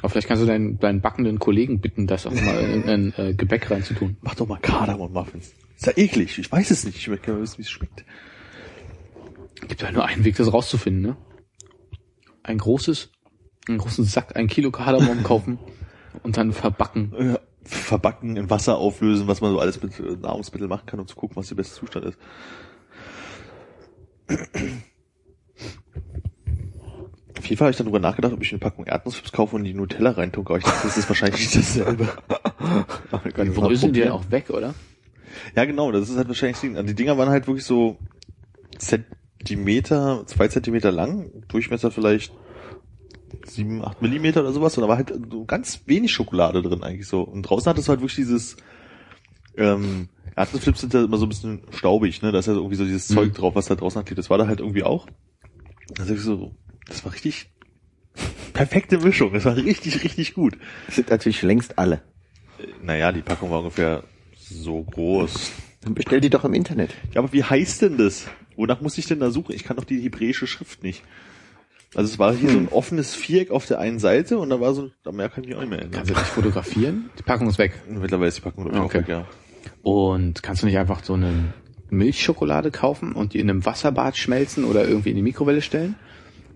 [0.00, 3.34] Aber vielleicht kannst du deinen, deinen backenden Kollegen bitten, das auch mal in ein äh,
[3.34, 4.16] Gebäck reinzutun.
[4.22, 5.54] Mach doch mal Kardamom-Muffins.
[5.76, 6.38] Ist ja eklig.
[6.38, 6.96] Ich weiß es nicht.
[6.96, 8.04] Ich möchte gerne wissen, wie es schmeckt.
[9.68, 11.16] Gibt ja nur einen Weg, das rauszufinden, ne?
[12.42, 13.10] Ein großes,
[13.68, 15.58] einen großen Sack, ein Kilo Kardamom kaufen
[16.22, 17.14] und dann verbacken.
[17.14, 21.06] Äh, verbacken, in Wasser auflösen, was man so alles mit äh, Nahrungsmitteln machen kann, um
[21.06, 22.18] zu gucken, was der beste Zustand ist.
[27.38, 29.64] Auf jeden Fall habe ich dann darüber nachgedacht, ob ich eine Packung Erdnussflips kaufe und
[29.64, 32.08] die Nutella reintun, aber ich dachte, das ist wahrscheinlich nicht dasselbe.
[33.42, 34.74] Die bröseln die ja auch weg, oder?
[35.56, 36.76] Ja, genau, das ist halt wahrscheinlich das Ding.
[36.76, 37.96] Also Die Dinger waren halt wirklich so
[38.78, 42.32] Zentimeter, zwei Zentimeter lang, Durchmesser vielleicht
[43.46, 47.08] sieben, acht Millimeter oder sowas, und da war halt so ganz wenig Schokolade drin eigentlich
[47.08, 47.22] so.
[47.22, 48.56] Und draußen hattest du halt wirklich dieses,
[49.56, 52.32] ähm, Erdnussflips sind ja immer so ein bisschen staubig, ne?
[52.32, 53.14] Da ist ja irgendwie so dieses Mhm.
[53.14, 54.18] Zeug drauf, was da draußen hat.
[54.18, 55.06] Das war da halt irgendwie auch.
[55.94, 56.54] Das ist so,
[56.86, 57.50] das war richtig
[58.52, 59.32] perfekte Mischung.
[59.32, 60.56] Das war richtig, richtig gut.
[60.86, 62.02] Das sind natürlich längst alle.
[62.82, 64.04] Naja, die Packung war ungefähr
[64.36, 65.52] so groß.
[65.82, 66.90] Dann bestell die doch im Internet.
[67.14, 68.26] Ja, aber wie heißt denn das?
[68.56, 69.54] Wonach muss ich denn da suchen?
[69.54, 71.02] Ich kann doch die hebräische Schrift nicht.
[71.94, 74.74] Also es war hier so ein offenes Viereck auf der einen Seite und da war
[74.74, 75.96] so, da mehr kann ich mich auch nicht mehr erinnern.
[75.96, 77.10] Kannst du dich fotografieren?
[77.18, 77.72] Die Packung ist weg.
[77.88, 78.78] Mittlerweile ist die Packung ich, Okay.
[78.80, 79.26] auch weg, ja.
[79.82, 81.54] Und kannst du nicht einfach so eine
[81.90, 85.96] Milchschokolade kaufen und die in einem Wasserbad schmelzen oder irgendwie in die Mikrowelle stellen?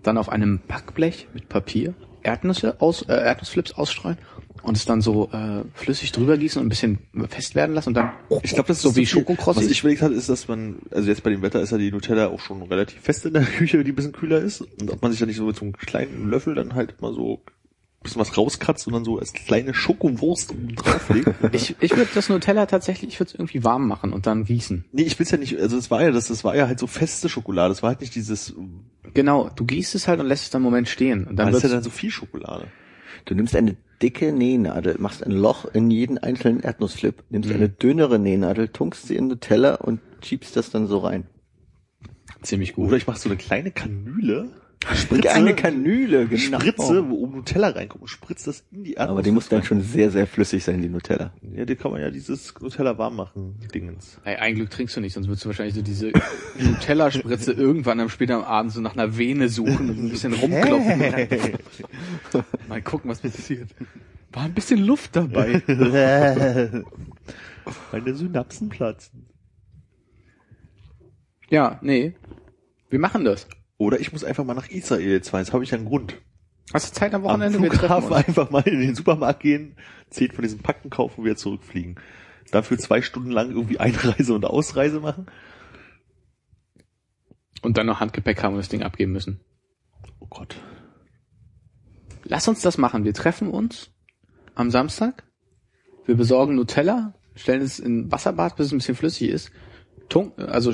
[0.03, 1.93] Dann auf einem Backblech mit Papier
[2.25, 4.17] Erdnüsse aus, äh, Erdnussflips ausstreuen
[4.63, 7.93] und es dann so äh, flüssig drüber gießen und ein bisschen fest werden lassen und
[7.95, 9.05] dann Ich glaube, das ist so wie.
[9.05, 9.59] Schokokrossi.
[9.59, 11.91] Was ich überlegt hatte, ist, dass man, also jetzt bei dem Wetter ist ja die
[11.91, 14.61] Nutella auch schon relativ fest in der Küche, die ein bisschen kühler ist.
[14.61, 17.13] Und ob man sich da nicht so mit so einem kleinen Löffel dann halt mal
[17.13, 17.41] so
[18.05, 21.29] bisschen was rauskratzt und dann so als kleine Schokowurst oben drauflegt.
[21.51, 24.85] Ich, ich würde das Nutella tatsächlich, ich würde es irgendwie warm machen und dann gießen.
[24.91, 26.87] nee, ich will's ja nicht, also es war ja das, das war ja halt so
[26.87, 27.69] feste Schokolade.
[27.69, 28.53] Das war halt nicht dieses,
[29.13, 31.25] Genau, du gießt es halt und lässt es dann einen Moment stehen.
[31.25, 32.67] Und dann ist ja dann so viel Schokolade.
[33.23, 38.19] Du nimmst eine dicke Nähnadel, machst ein Loch in jeden einzelnen Erdnussflip, nimmst eine dünnere
[38.19, 41.27] Nähnadel, tunkst sie in Nutella und schiebst das dann so rein.
[42.41, 42.89] ziemlich gut.
[42.89, 44.49] Oder ich mache so eine kleine Kanüle,
[45.29, 46.59] Eine Kanüle, genau.
[46.59, 49.11] Spritze, wo oben Nutella reinkommt und spritzt das in die Erdnuss.
[49.11, 51.33] Aber die muss dann schon sehr, sehr flüssig sein, die Nutella.
[51.55, 54.19] Ja, die kann man ja dieses Nutella warm machen, Dingens.
[54.23, 56.11] Ey, ein Glück trinkst du nicht, sonst würdest du wahrscheinlich so diese
[56.59, 60.99] Nutella-Spritze irgendwann am späten Abend so nach einer Vene suchen und ein bisschen rumklopfen.
[62.67, 63.69] Mal gucken, was passiert.
[64.31, 65.63] War ein bisschen Luft dabei.
[67.91, 69.25] Meine Synapsen platzen.
[71.49, 72.13] Ja, nee.
[72.89, 73.47] Wir machen das.
[73.77, 75.41] Oder ich muss einfach mal nach Israel jetzt fahren.
[75.41, 76.21] Jetzt habe ich ja einen Grund.
[76.73, 77.61] Hast du Zeit am Am Wochenende?
[77.61, 79.77] Wir treffen Flughafen einfach mal in den Supermarkt gehen,
[80.09, 81.99] zehn von diesen Packen kaufen und wieder zurückfliegen.
[82.51, 85.27] Dafür zwei Stunden lang irgendwie Einreise und Ausreise machen.
[87.61, 89.41] Und dann noch Handgepäck haben und das Ding abgeben müssen.
[90.19, 90.55] Oh Gott.
[92.23, 93.03] Lass uns das machen.
[93.03, 93.91] Wir treffen uns
[94.55, 95.23] am Samstag.
[96.05, 99.51] Wir besorgen Nutella, stellen es in Wasserbad, bis es ein bisschen flüssig ist.
[100.09, 100.73] Tung, also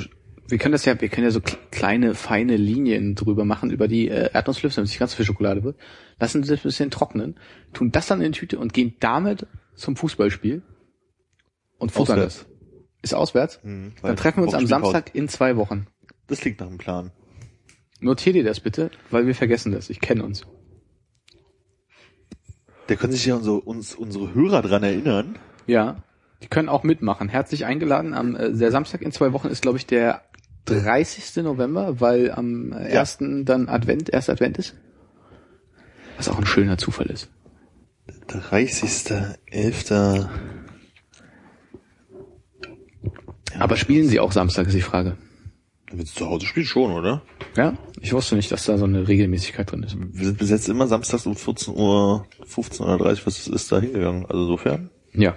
[0.51, 3.87] wir können das ja, wir können ja so kle- kleine, feine Linien drüber machen über
[3.87, 5.77] die äh, Erdnussflips, damit es nicht ganz so viel Schokolade wird.
[6.19, 7.39] Lassen das ein bisschen trocknen,
[7.73, 10.61] tun das dann in die Tüte und gehen damit zum Fußballspiel
[11.77, 12.45] und futtern das.
[13.01, 13.59] Ist auswärts?
[13.63, 14.67] Hm, weil Dann treffen wir uns am.
[14.67, 15.87] Samstag in zwei Wochen.
[16.27, 17.11] Das klingt nach einem Plan.
[17.99, 19.89] Notier dir das bitte, weil wir vergessen das.
[19.89, 20.45] Ich kenne uns.
[22.87, 25.37] Da können sich ja unsere, uns, unsere Hörer dran erinnern.
[25.67, 26.03] Ja,
[26.43, 27.29] die können auch mitmachen.
[27.29, 28.13] Herzlich eingeladen.
[28.13, 30.21] Am äh, der Samstag in zwei Wochen ist, glaube ich, der
[30.65, 31.43] 30.
[31.43, 34.75] November, weil am ersten dann Advent, erst Advent ist.
[36.17, 37.29] Was auch ein schöner Zufall ist.
[38.29, 40.27] 30.11.
[43.59, 45.17] Aber spielen Sie auch Samstag, ist die Frage.
[45.91, 47.21] Wenn sie zu Hause spielen schon, oder?
[47.57, 47.77] Ja?
[47.99, 49.97] Ich wusste nicht, dass da so eine Regelmäßigkeit drin ist.
[49.99, 53.81] Wir sind bis jetzt immer samstags um 14 Uhr, 15 oder 30, was ist da
[53.81, 54.25] hingegangen?
[54.25, 54.89] Also insofern.
[55.13, 55.35] Ja.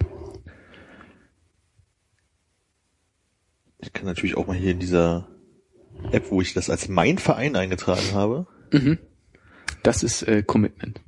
[3.84, 5.28] Ich kann natürlich auch mal hier in dieser
[6.10, 8.46] App, wo ich das als mein Verein eingetragen habe.
[9.82, 11.02] Das ist äh, Commitment.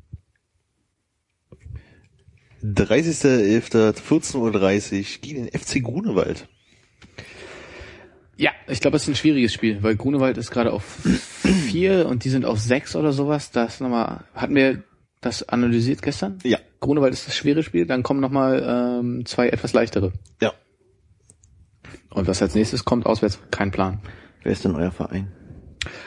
[2.62, 6.46] 30.11.14.30 Uhr gegen den FC Grunewald.
[8.36, 10.84] Ja, ich glaube, es ist ein schwieriges Spiel, weil Grunewald ist gerade auf
[11.70, 13.50] vier und die sind auf sechs oder sowas.
[13.50, 14.82] Das nochmal, hatten wir
[15.22, 16.38] das analysiert gestern?
[16.42, 16.58] Ja.
[16.80, 20.12] Grunewald ist das schwere Spiel, dann kommen nochmal ähm, zwei etwas leichtere.
[20.42, 20.52] Ja.
[22.16, 24.00] Und was als nächstes kommt, auswärts, kein Plan.
[24.42, 25.30] Wer ist denn euer Verein?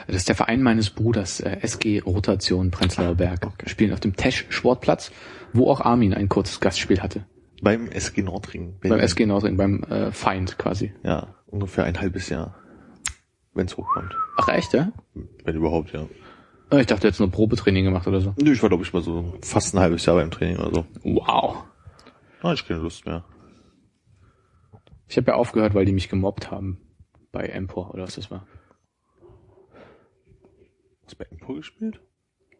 [0.08, 3.46] Das ist der Verein meines Bruders, äh, SG Rotation Prenzlauer Berg.
[3.66, 5.12] Spielen auf dem Tesch Sportplatz,
[5.52, 7.26] wo auch Armin ein kurzes Gastspiel hatte.
[7.62, 8.74] Beim SG Nordring.
[8.82, 10.92] Beim SG Nordring, beim äh, Feind quasi.
[11.04, 12.56] Ja, ungefähr ein halbes Jahr.
[13.54, 14.12] Wenn's hochkommt.
[14.36, 14.90] Ach echt, ja?
[15.44, 16.08] Wenn überhaupt, ja.
[16.70, 18.34] Ah, Ich dachte, jetzt nur Probetraining gemacht oder so.
[18.42, 20.86] Nö, ich war glaube ich mal so fast ein halbes Jahr beim Training oder so.
[21.04, 21.64] Wow.
[22.42, 23.24] Ah, ich keine Lust mehr.
[25.10, 26.78] Ich habe ja aufgehört, weil die mich gemobbt haben.
[27.32, 28.46] Bei Empor oder was das war.
[31.04, 32.00] Hast du bei Empor gespielt?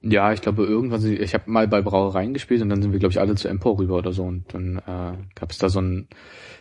[0.03, 2.99] Ja, ich glaube irgendwann, sie- ich habe mal bei Brauereien gespielt und dann sind wir,
[2.99, 4.25] glaube ich, alle zu Empor rüber oder so.
[4.25, 6.09] Und dann äh, gab es da so einen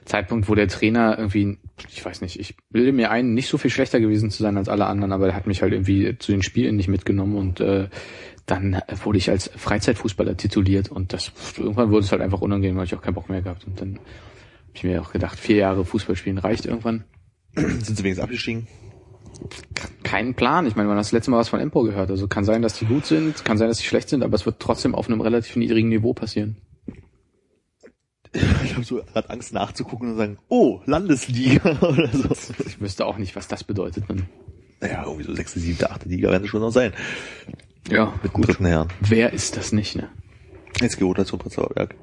[0.05, 3.71] Zeitpunkt, wo der Trainer irgendwie, ich weiß nicht, ich bilde mir ein, nicht so viel
[3.71, 6.43] schlechter gewesen zu sein als alle anderen, aber er hat mich halt irgendwie zu den
[6.43, 7.87] Spielen nicht mitgenommen und äh,
[8.45, 12.85] dann wurde ich als Freizeitfußballer tituliert und das irgendwann wurde es halt einfach unangenehm, weil
[12.85, 13.65] ich auch keinen Bock mehr gehabt.
[13.65, 13.99] Und dann
[14.69, 17.03] habe ich mir auch gedacht, vier Jahre Fußball spielen reicht irgendwann.
[17.55, 18.67] Sind sie wenigstens abgestiegen?
[20.03, 20.65] Keinen Plan.
[20.67, 22.09] Ich meine, man hat das letzte Mal was von Empor gehört.
[22.09, 24.45] Also kann sein, dass die gut sind, kann sein, dass die schlecht sind, aber es
[24.45, 26.57] wird trotzdem auf einem relativ niedrigen Niveau passieren.
[28.63, 32.29] Ich habe so gerade Angst nachzugucken und sagen, oh, Landesliga oder so.
[32.65, 34.03] Ich wüsste auch nicht, was das bedeutet.
[34.07, 34.27] Dann.
[34.79, 36.93] Naja, irgendwie so sechste, siebte, achte Liga werden es schon noch sein.
[37.89, 38.87] Ja, Mit dem dritten Herren.
[39.01, 40.09] Wer ist das nicht, ne?
[40.79, 41.95] Jetzt geht zum Prenzlauer Berg.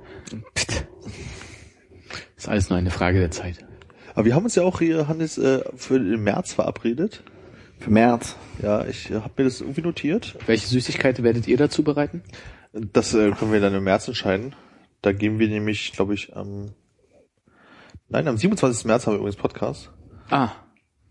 [0.54, 0.86] Pst.
[2.46, 3.64] Ist alles nur eine Frage der Zeit.
[4.14, 7.24] Aber wir haben uns ja auch hier, Hannes, äh, für den März verabredet.
[7.80, 8.36] Für März.
[8.62, 10.36] Ja, ich äh, habe mir das irgendwie notiert.
[10.46, 12.22] Welche Süßigkeit werdet ihr dazu bereiten?
[12.72, 14.54] Das äh, können wir dann im März entscheiden.
[15.02, 16.70] Da gehen wir nämlich, glaube ich, am...
[18.08, 18.84] Nein, am 27.
[18.84, 19.90] März haben wir übrigens Podcast.
[20.30, 20.50] Ah,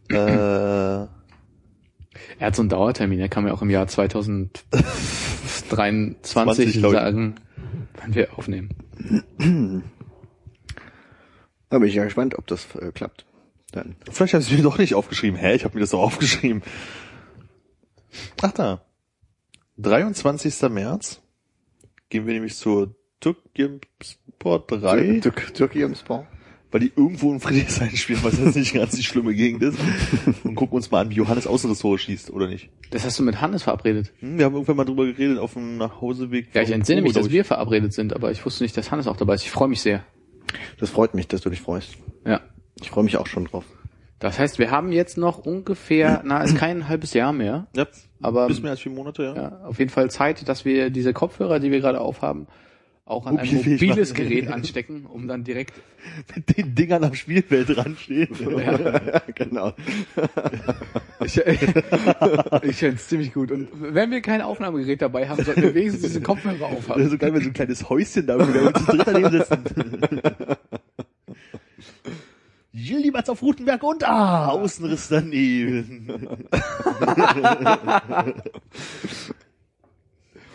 [0.07, 1.09] äh, er
[2.39, 3.19] hat so einen Dauertermin.
[3.19, 6.97] Er kann mir auch im Jahr 2023 20, glaub ich.
[6.97, 7.35] sagen,
[7.99, 8.69] wann wir aufnehmen.
[11.75, 13.25] Da bin ich ja gespannt, ob das äh, klappt.
[13.73, 13.97] Dann.
[14.09, 15.37] vielleicht habe ich es mir doch nicht aufgeschrieben.
[15.37, 16.63] Hä, ich habe mir das doch aufgeschrieben.
[18.41, 18.81] Ach da.
[19.77, 20.69] 23.
[20.69, 21.19] März
[22.07, 25.19] gehen wir nämlich zur Türkei Sport 3.
[25.19, 26.27] Tür- Türkei im Sport.
[26.71, 29.77] weil die irgendwo in Friedrichshain spielen, was jetzt nicht ganz die schlimme Gegend ist.
[30.45, 32.69] Und gucken uns mal an, wie Johannes Außenressort schießt, oder nicht?
[32.91, 34.13] Das hast du mit Hannes verabredet.
[34.19, 36.47] Hm, wir haben irgendwann mal drüber geredet auf dem Nachhauseweg.
[36.53, 39.17] Ja, ich entsinne mich, dass wir verabredet sind, aber ich wusste nicht, dass Hannes auch
[39.17, 39.43] dabei ist.
[39.43, 40.05] Ich freue mich sehr.
[40.79, 41.95] Das freut mich, dass du dich freust.
[42.25, 42.41] Ja.
[42.81, 43.65] Ich freue mich auch schon drauf.
[44.19, 47.67] Das heißt, wir haben jetzt noch ungefähr, na, ist kein halbes Jahr mehr.
[47.75, 47.87] Ja,
[48.21, 49.35] aber bis mehr als vier Monate, ja.
[49.35, 52.47] ja, auf jeden Fall Zeit, dass wir diese Kopfhörer, die wir gerade aufhaben,
[53.05, 54.13] auch an ein Mobilfähig mobiles.
[54.13, 55.73] Gerät anstecken, um dann direkt
[56.35, 58.29] Mit den Dingern am Spielfeld dran stehen.
[58.57, 59.73] ja, genau.
[61.23, 63.51] Ich, ich finde es ziemlich gut.
[63.51, 67.09] Und wenn wir kein Aufnahmegerät dabei haben, sollten wir wenigstens diese Kopfhörer aufhaben.
[67.09, 69.63] so geil, wenn so ein kleines Häuschen da und zu dritt daneben sitzen.
[72.73, 76.09] Gillibatz auf Rutenberg und ah, Außenriss daneben.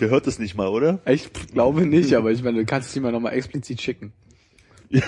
[0.01, 1.01] Der hört es nicht mal, oder?
[1.07, 4.13] Ich glaube nicht, aber ich meine, du kannst es ihm mal nochmal explizit schicken.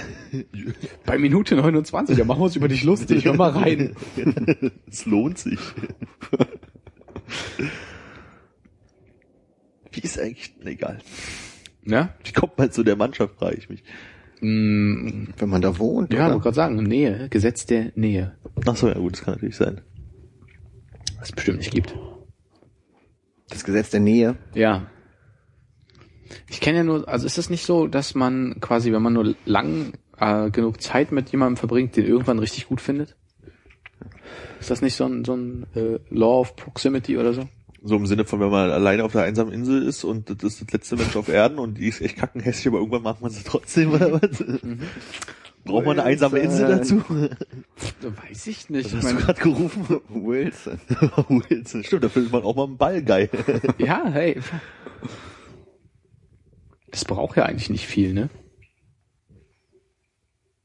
[1.07, 3.25] Bei Minute 29, da machen wir uns über dich lustig.
[3.25, 3.97] Hör mal rein.
[4.89, 5.59] Es lohnt sich.
[9.91, 10.99] Wie ist eigentlich, egal.
[11.85, 12.15] Ja?
[12.25, 13.83] Wie kommt man zu der Mannschaft, frage ich mich.
[14.41, 18.37] Mm, Wenn man da wohnt, Ja, wollte gerade sagen, Nähe, Gesetz der Nähe.
[18.67, 19.81] Ach so, ja gut, das kann natürlich sein.
[21.19, 21.95] Was es bestimmt nicht gibt.
[23.53, 24.37] Das Gesetz der Nähe.
[24.55, 24.87] Ja.
[26.49, 29.35] Ich kenne ja nur, also ist es nicht so, dass man quasi, wenn man nur
[29.45, 33.17] lang äh, genug Zeit mit jemandem verbringt, den irgendwann richtig gut findet?
[34.61, 37.49] Ist das nicht so ein, so ein äh, Law of Proximity oder so?
[37.85, 40.63] So im Sinne von, wenn man alleine auf der einsamen Insel ist und das ist
[40.63, 43.43] das letzte Mensch auf Erden und die ist echt kackenhässlich, aber irgendwann macht man sie
[43.45, 44.45] trotzdem oder was?
[45.65, 47.05] Braucht man eine einsame Insel dazu?
[47.09, 48.89] Weiß ich nicht.
[48.89, 50.01] Ich Hast du gerade gerufen?
[50.09, 50.81] Wilson.
[51.29, 51.85] Wilson.
[51.85, 53.29] Stimmt, da findet man auch mal einen Ball geil.
[53.79, 54.41] ja, hey.
[56.91, 58.29] Das braucht ja eigentlich nicht viel, ne?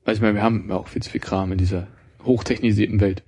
[0.03, 1.88] Also ich meine, wir haben ja auch viel zu viel Kram in dieser
[2.23, 3.23] hochtechnisierten Welt.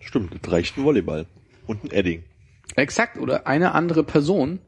[0.00, 1.26] Stimmt, das reicht ein Volleyball.
[1.66, 2.24] Und ein Edding.
[2.76, 4.58] Exakt, oder eine andere Person,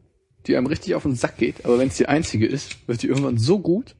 [0.47, 3.09] die einem richtig auf den Sack geht, aber wenn es die einzige ist, wird die
[3.09, 3.97] irgendwann so gut,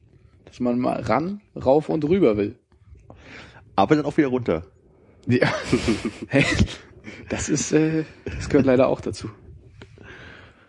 [0.55, 2.57] dass man mal ran, rauf und rüber will.
[3.75, 4.63] Aber dann auch wieder runter.
[5.27, 5.53] Ja.
[6.29, 6.45] hey,
[7.29, 9.29] das ist, äh, das gehört leider auch dazu.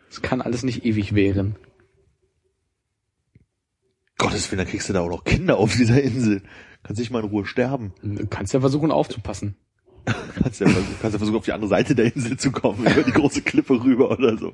[0.10, 1.56] Es kann alles nicht ewig währen.
[4.17, 6.41] Gottes Willen, dann kriegst du da auch noch Kinder auf dieser Insel.
[6.82, 7.93] Kannst nicht mal in Ruhe sterben.
[8.02, 9.56] Du kannst ja versuchen aufzupassen.
[10.41, 13.12] Kannst ja, kannst ja versuchen, auf die andere Seite der Insel zu kommen, über die
[13.12, 14.54] große Klippe rüber oder so.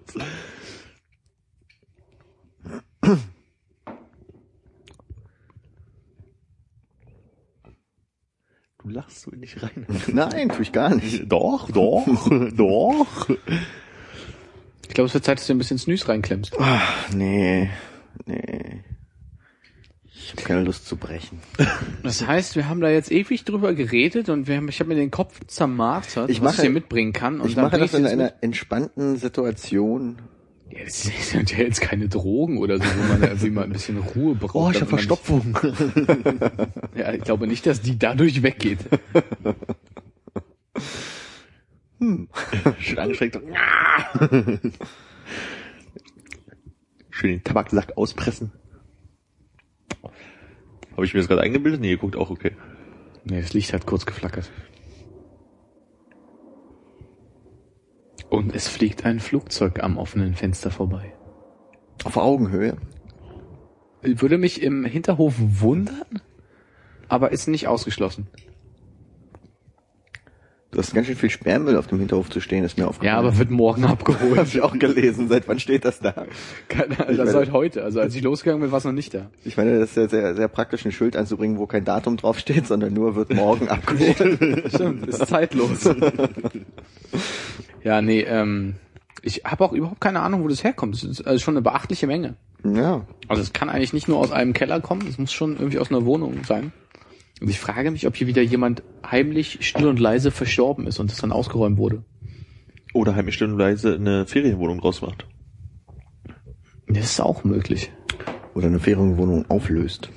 [8.83, 9.85] Du lachst so in dich rein.
[10.07, 11.23] Nein, tue ich gar nicht.
[11.31, 12.05] Doch, doch,
[12.55, 13.29] doch.
[14.87, 16.53] Ich glaube, es wird Zeit, dass du ein bisschen Snooze reinklemmst.
[16.59, 17.69] Ach, nee,
[18.25, 18.83] nee.
[20.13, 21.39] Ich habe keine Lust zu brechen.
[22.03, 24.95] Das heißt, wir haben da jetzt ewig drüber geredet und wir haben, ich habe mir
[24.95, 27.41] den Kopf zermartert, Ich was mache- ich dir mitbringen kann.
[27.41, 30.19] Und ich dann mache das in einer entspannten Situation.
[30.71, 33.97] Ja, das sind ja jetzt keine Drogen oder so, wo man irgendwie mal ein bisschen
[33.97, 34.55] Ruhe braucht.
[34.55, 35.57] Oh, ich hab damit man Verstopfung.
[36.95, 38.79] Ja, ich glaube nicht, dass die dadurch weggeht.
[42.79, 43.39] Schön angestrengt.
[47.09, 48.51] Schön den Tabaksack auspressen.
[50.93, 51.81] Habe ich mir das gerade eingebildet?
[51.81, 52.51] Nee, ihr guckt auch okay.
[53.23, 54.49] Nee, das Licht hat kurz geflackert.
[58.29, 61.15] Und es fliegt ein Flugzeug am offenen Fenster vorbei.
[62.03, 62.77] Auf Augenhöhe.
[64.03, 66.21] Würde mich im Hinterhof wundern,
[67.07, 68.27] aber ist nicht ausgeschlossen.
[70.71, 73.13] Du hast ganz schön viel Sperrmüll auf dem Hinterhof zu stehen, ist mir aufgefallen.
[73.13, 74.37] Ja, aber wird morgen abgeholt.
[74.37, 75.27] Hab ich auch gelesen.
[75.27, 76.25] Seit wann steht das da?
[76.69, 77.83] Keine, also meine- seit heute.
[77.83, 79.29] Also als ich losgegangen bin, war es noch nicht da.
[79.43, 82.67] Ich meine, das ist ja sehr, sehr praktisch, ein Schild anzubringen, wo kein Datum draufsteht,
[82.67, 84.15] sondern nur wird morgen abgeholt.
[84.73, 85.89] Stimmt, ist zeitlos.
[87.83, 88.75] ja, nee, ähm,
[89.21, 90.95] ich habe auch überhaupt keine Ahnung, wo das herkommt.
[90.95, 92.35] Das ist also schon eine beachtliche Menge.
[92.63, 93.05] ja.
[93.27, 95.89] Also es kann eigentlich nicht nur aus einem Keller kommen, es muss schon irgendwie aus
[95.89, 96.71] einer Wohnung sein.
[97.41, 101.09] Und ich frage mich, ob hier wieder jemand heimlich, still und leise verstorben ist und
[101.09, 102.03] das dann ausgeräumt wurde.
[102.93, 105.27] Oder heimlich still und leise eine Ferienwohnung draus macht.
[106.87, 107.91] Das ist auch möglich.
[108.53, 110.09] Oder eine Ferienwohnung auflöst.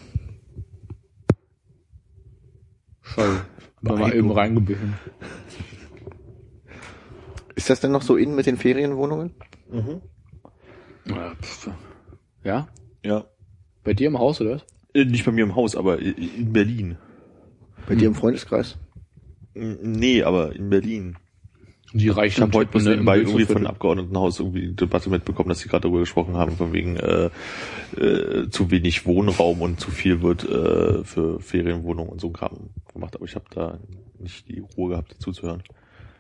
[3.00, 3.46] Scheiße.
[3.80, 4.94] Mal eben reingebissen.
[7.54, 9.34] Ist das denn noch so in mit den Ferienwohnungen?
[11.06, 11.70] Ja, pff.
[12.42, 12.68] ja?
[13.02, 13.24] Ja.
[13.82, 14.66] Bei dir im Haus oder was?
[14.94, 16.98] Äh, Nicht bei mir im Haus, aber in Berlin.
[17.86, 18.76] Bei dir im Freundeskreis?
[19.54, 21.16] N- Nee, aber in Berlin.
[21.92, 23.66] Die Ich reichen habe heute bloß nebenbei irgendwie von Viertel.
[23.68, 27.30] Abgeordnetenhaus irgendwie eine Debatte mitbekommen, dass sie gerade darüber gesprochen haben, von wegen äh,
[27.96, 33.14] äh, zu wenig Wohnraum und zu viel wird äh, für Ferienwohnungen und so Kram gemacht.
[33.14, 33.78] Aber ich habe da
[34.18, 35.62] nicht die Ruhe gehabt, dazu zu hören.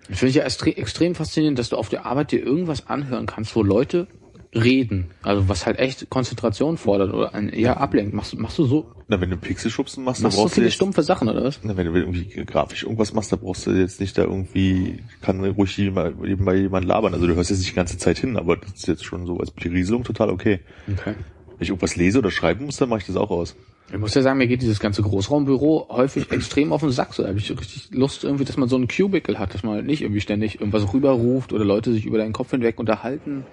[0.08, 3.26] Das finde ich ja extre extrem faszinierend, dass du auf der Arbeit dir irgendwas anhören
[3.26, 4.06] kannst, wo Leute
[4.54, 5.10] reden.
[5.22, 8.14] Also was halt echt Konzentration fordert oder ein eher ablenkt.
[8.14, 10.52] Machst, du- machst du so, Na, wenn du Pixelschubsen machst, dann machst du so brauchst
[10.52, 11.60] du viele jetzt, stumpfe Sachen oder was?
[11.62, 15.44] na, wenn du irgendwie grafisch irgendwas machst, dann brauchst du jetzt nicht da irgendwie, kann
[15.44, 17.14] ruhig jemand, nebenbei jemand labern.
[17.14, 19.38] Also du hörst jetzt nicht die ganze Zeit hin, aber das ist jetzt schon so
[19.38, 20.60] als Berieselung total okay.
[20.92, 21.14] Okay.
[21.16, 23.54] Wenn ich irgendwas lese oder schreiben muss, dann mache ich das auch aus.
[23.92, 27.12] Ich muss ja sagen, mir geht dieses ganze Großraumbüro häufig extrem auf den Sack.
[27.14, 29.74] So, da habe ich richtig Lust irgendwie, dass man so einen Cubicle hat, dass man
[29.74, 33.44] halt nicht irgendwie ständig irgendwas rüberruft oder Leute sich über deinen Kopf hinweg unterhalten.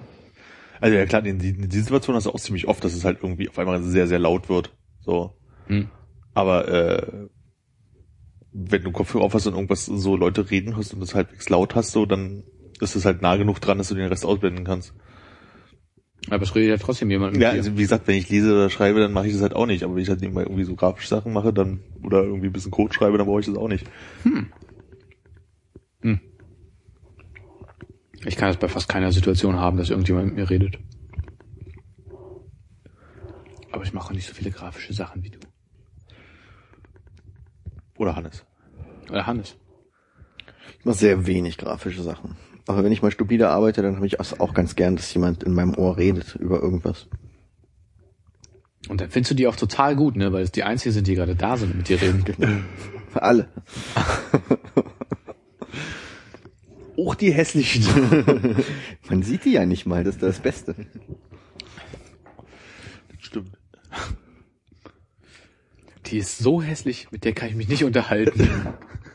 [0.81, 3.19] Also ja klar, in, in die Situation hast du auch ziemlich oft, dass es halt
[3.21, 4.75] irgendwie auf einmal sehr, sehr laut wird.
[4.99, 5.35] So.
[5.67, 5.89] Hm.
[6.33, 7.27] Aber äh,
[8.51, 11.75] wenn du Kopfhörer auf hast und irgendwas so Leute reden hörst und das halbwegs laut
[11.75, 12.43] hast, so, dann
[12.79, 14.93] ist es halt nah genug dran, dass du den Rest ausblenden kannst.
[16.29, 18.69] Aber es redet ja trotzdem jemand mit Ja, also wie gesagt, wenn ich lese oder
[18.69, 19.83] schreibe, dann mache ich das halt auch nicht.
[19.83, 22.71] Aber wenn ich halt nebenbei irgendwie so grafische Sachen mache, dann oder irgendwie ein bisschen
[22.71, 23.85] Code schreibe, dann brauche ich das auch nicht.
[28.25, 30.77] Ich kann das bei fast keiner Situation haben, dass irgendjemand mit mir redet.
[33.71, 35.39] Aber ich mache nicht so viele grafische Sachen wie du.
[37.97, 38.45] Oder Hannes.
[39.09, 39.55] Oder Hannes.
[40.79, 42.35] Ich mache sehr wenig grafische Sachen.
[42.67, 45.53] Aber wenn ich mal stupide arbeite, dann habe ich auch ganz gern, dass jemand in
[45.53, 47.07] meinem Ohr redet über irgendwas.
[48.87, 50.33] Und dann findest du die auch total gut, ne?
[50.33, 52.23] Weil es die einzigen sind, die gerade da sind und mit dir reden.
[53.09, 53.47] Für alle.
[57.03, 57.83] Auch die hässlichen.
[59.09, 60.75] Man sieht die ja nicht mal, das ist das Beste.
[63.19, 63.57] Stimmt.
[66.07, 68.49] die ist so hässlich, mit der kann ich mich nicht unterhalten.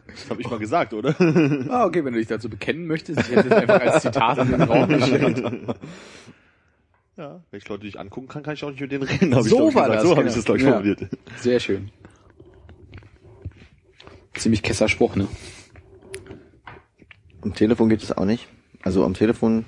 [0.08, 1.14] Das habe ich mal gesagt, oder?
[1.68, 4.50] ah, okay, wenn du dich dazu bekennen möchtest, ich hätte es einfach als Zitat in
[4.50, 5.42] den Raum gestellt.
[7.16, 9.34] Ja, wenn ich Leute nicht angucken kann, kann ich auch nicht mit denen reden.
[9.34, 9.94] Hab So ich, war gesagt.
[9.96, 10.28] das, So habe genau.
[10.30, 10.72] ich das, glaube ich, Ja.
[10.72, 11.00] formuliert.
[11.36, 11.90] Sehr schön.
[14.34, 15.28] Ziemlich kesser Spruch, ne?
[17.46, 18.48] Am Telefon geht es auch nicht.
[18.82, 19.64] Also am Telefon,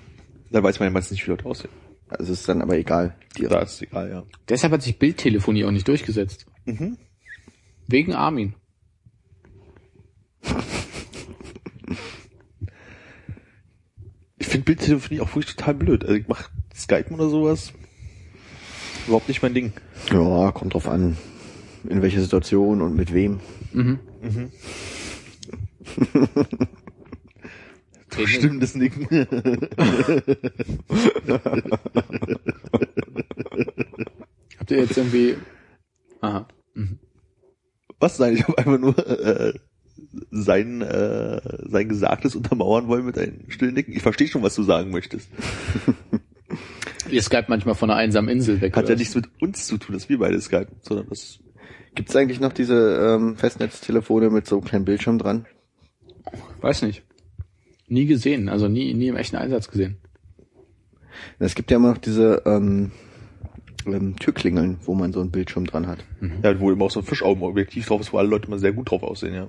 [0.51, 1.71] Da weiß man ja meistens nicht, wie Leute aussehen.
[2.09, 3.15] also ist dann aber egal.
[3.37, 4.25] Die, Da ist es egal, ja.
[4.49, 6.47] Deshalb hat sich Bildtelefonie auch nicht durchgesetzt.
[7.87, 8.55] Wegen Armin.
[14.39, 16.03] Ich finde Bildtelefonie auch wirklich total blöd.
[16.05, 17.73] Also ich mach Skypen oder sowas.
[19.07, 19.73] Überhaupt nicht mein Ding.
[20.11, 21.17] ja, kommt drauf an,
[21.89, 23.39] in welche Situation und mit wem.
[28.27, 29.07] Stimmendes Nicken.
[34.59, 35.37] Habt ihr jetzt irgendwie...
[36.21, 36.49] Aha.
[38.01, 39.53] Was nein, ich habe einfach nur äh,
[40.31, 43.95] sein äh, sein Gesagtes untermauern wollen mit einem stillen Nicken.
[43.95, 45.29] Ich verstehe schon, was du sagen möchtest.
[47.11, 48.77] Ihr Skype manchmal von einer einsamen Insel weg.
[48.77, 48.99] Hat ja was?
[48.99, 51.41] nichts mit uns zu tun, dass wir beide skypen, sondern das
[51.95, 55.47] Gibt es eigentlich noch diese ähm, Festnetztelefone mit so einem kleinen Bildschirm dran?
[56.61, 57.03] Weiß nicht.
[57.89, 59.97] Nie gesehen, also nie, nie im echten Einsatz gesehen.
[61.39, 62.93] Es gibt ja immer noch diese ähm,
[63.87, 66.05] ähm, Türklingeln, wo man so einen Bildschirm dran hat.
[66.43, 68.91] ja, wo immer auch so ein Fischaugenobjektiv drauf ist, wo alle Leute mal sehr gut
[68.91, 69.47] drauf aussehen, ja.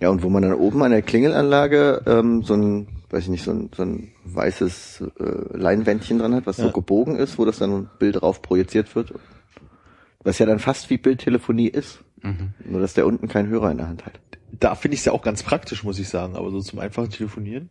[0.00, 3.44] Ja, und wo man dann oben an der Klingelanlage ähm, so ein, weiß ich nicht,
[3.44, 6.72] so ein, so ein weißes äh, Leinwändchen dran hat, was so Ja.
[6.72, 9.14] gebogen ist, wo das dann ein Bild drauf projiziert wird.
[10.24, 12.00] Was ja dann fast wie Bildtelefonie ist.
[12.64, 14.18] Nur, dass der unten keinen Hörer in der Hand hat.
[14.52, 17.10] Da finde ich es ja auch ganz praktisch, muss ich sagen, aber so zum einfachen
[17.10, 17.68] Telefonieren.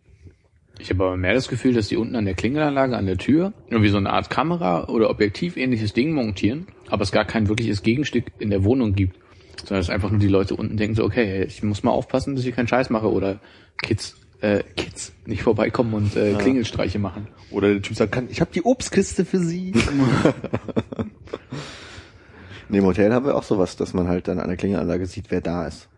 [0.80, 3.54] Ich habe aber mehr das Gefühl, dass die unten an der Klingelanlage, an der Tür,
[3.70, 7.84] irgendwie so eine Art Kamera oder Objektiv ähnliches Ding montieren, aber es gar kein wirkliches
[7.84, 9.18] Gegenstück in der Wohnung gibt.
[9.60, 12.46] Sondern dass einfach nur die Leute unten denken so, okay, ich muss mal aufpassen, dass
[12.46, 13.40] ich keinen Scheiß mache oder
[13.82, 17.28] Kids, äh, Kids nicht vorbeikommen und äh, Klingelstreiche machen.
[17.52, 19.74] Oder der Typ sagen kann, ich habe die Obstkiste für Sie.
[22.70, 25.26] In dem Hotel haben wir auch sowas, dass man halt dann an der Klingelanlage sieht,
[25.30, 25.90] wer da ist.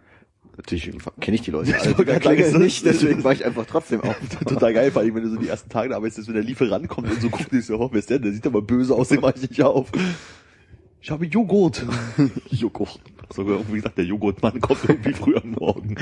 [0.57, 4.15] Natürlich kenne ich die Leute alle, klingeln das- nicht, deswegen war ich einfach trotzdem auf.
[4.47, 6.87] Total geil, vor allem, wenn du so die ersten Tage da arbeitest, wenn der Lieferant
[6.87, 8.19] kommt und so guckt, ich so, oh, wer ist der?
[8.19, 9.91] Der sieht aber böse aus, den mach ich nicht auf.
[11.01, 11.85] Ich habe Joghurt.
[12.49, 12.99] Joghurt.
[13.33, 15.95] Sogar irgendwie gesagt, der Joghurtmann kommt irgendwie früh am Morgen.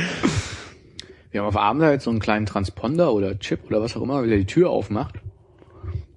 [1.32, 4.03] Wir haben auf Abend da jetzt so einen kleinen Transponder oder Chip oder was auch
[4.03, 5.16] immer, der die Tür aufmacht.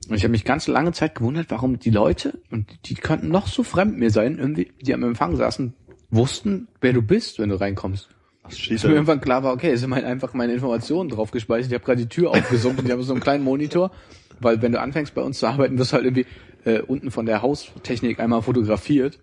[0.09, 3.49] Und ich habe mich ganz lange Zeit gewundert, warum die Leute, und die könnten noch
[3.49, 5.75] so fremd mir sein, irgendwie, die am Empfang saßen,
[6.11, 8.09] wussten, wer du bist, wenn du reinkommst.
[8.45, 11.33] Das steht Bis mir irgendwann klar war, okay, es sind halt einfach meine Informationen drauf
[11.33, 11.69] gespeichert.
[11.69, 13.91] Ich habe gerade die Tür aufgesummt und ich habe so einen kleinen Monitor,
[14.41, 16.27] weil wenn du anfängst bei uns zu arbeiten, wirst du halt irgendwie
[16.65, 19.19] äh, unten von der Haustechnik einmal fotografiert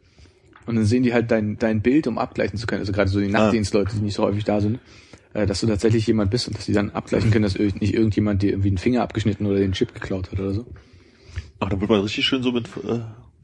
[0.65, 2.81] und dann sehen die halt dein, dein Bild, um abgleichen zu können.
[2.81, 4.79] Also gerade so die Nachtdienstleute, die nicht so häufig da sind,
[5.33, 8.41] äh, dass du tatsächlich jemand bist und dass die dann abgleichen können, dass nicht irgendjemand
[8.41, 10.65] dir irgendwie einen Finger abgeschnitten oder den Chip geklaut hat oder so.
[11.59, 12.99] Ach, da wird man richtig schön so mit, äh,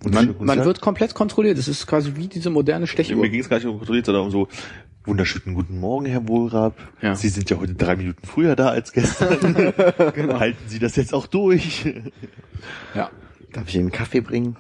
[0.09, 1.57] Man, man wird komplett kontrolliert.
[1.57, 3.17] Das ist quasi wie diese moderne Stechuhr.
[3.17, 4.47] Mir ging es gar nicht um kontrolliert, sondern um so,
[5.05, 6.75] wunderschönen guten Morgen, Herr Wohlrab.
[7.01, 7.15] Ja.
[7.15, 9.55] Sie sind ja heute drei Minuten früher da als gestern.
[10.39, 11.85] Halten Sie das jetzt auch durch?
[12.93, 13.09] Ja.
[13.53, 14.57] Darf ich Ihnen einen Kaffee bringen?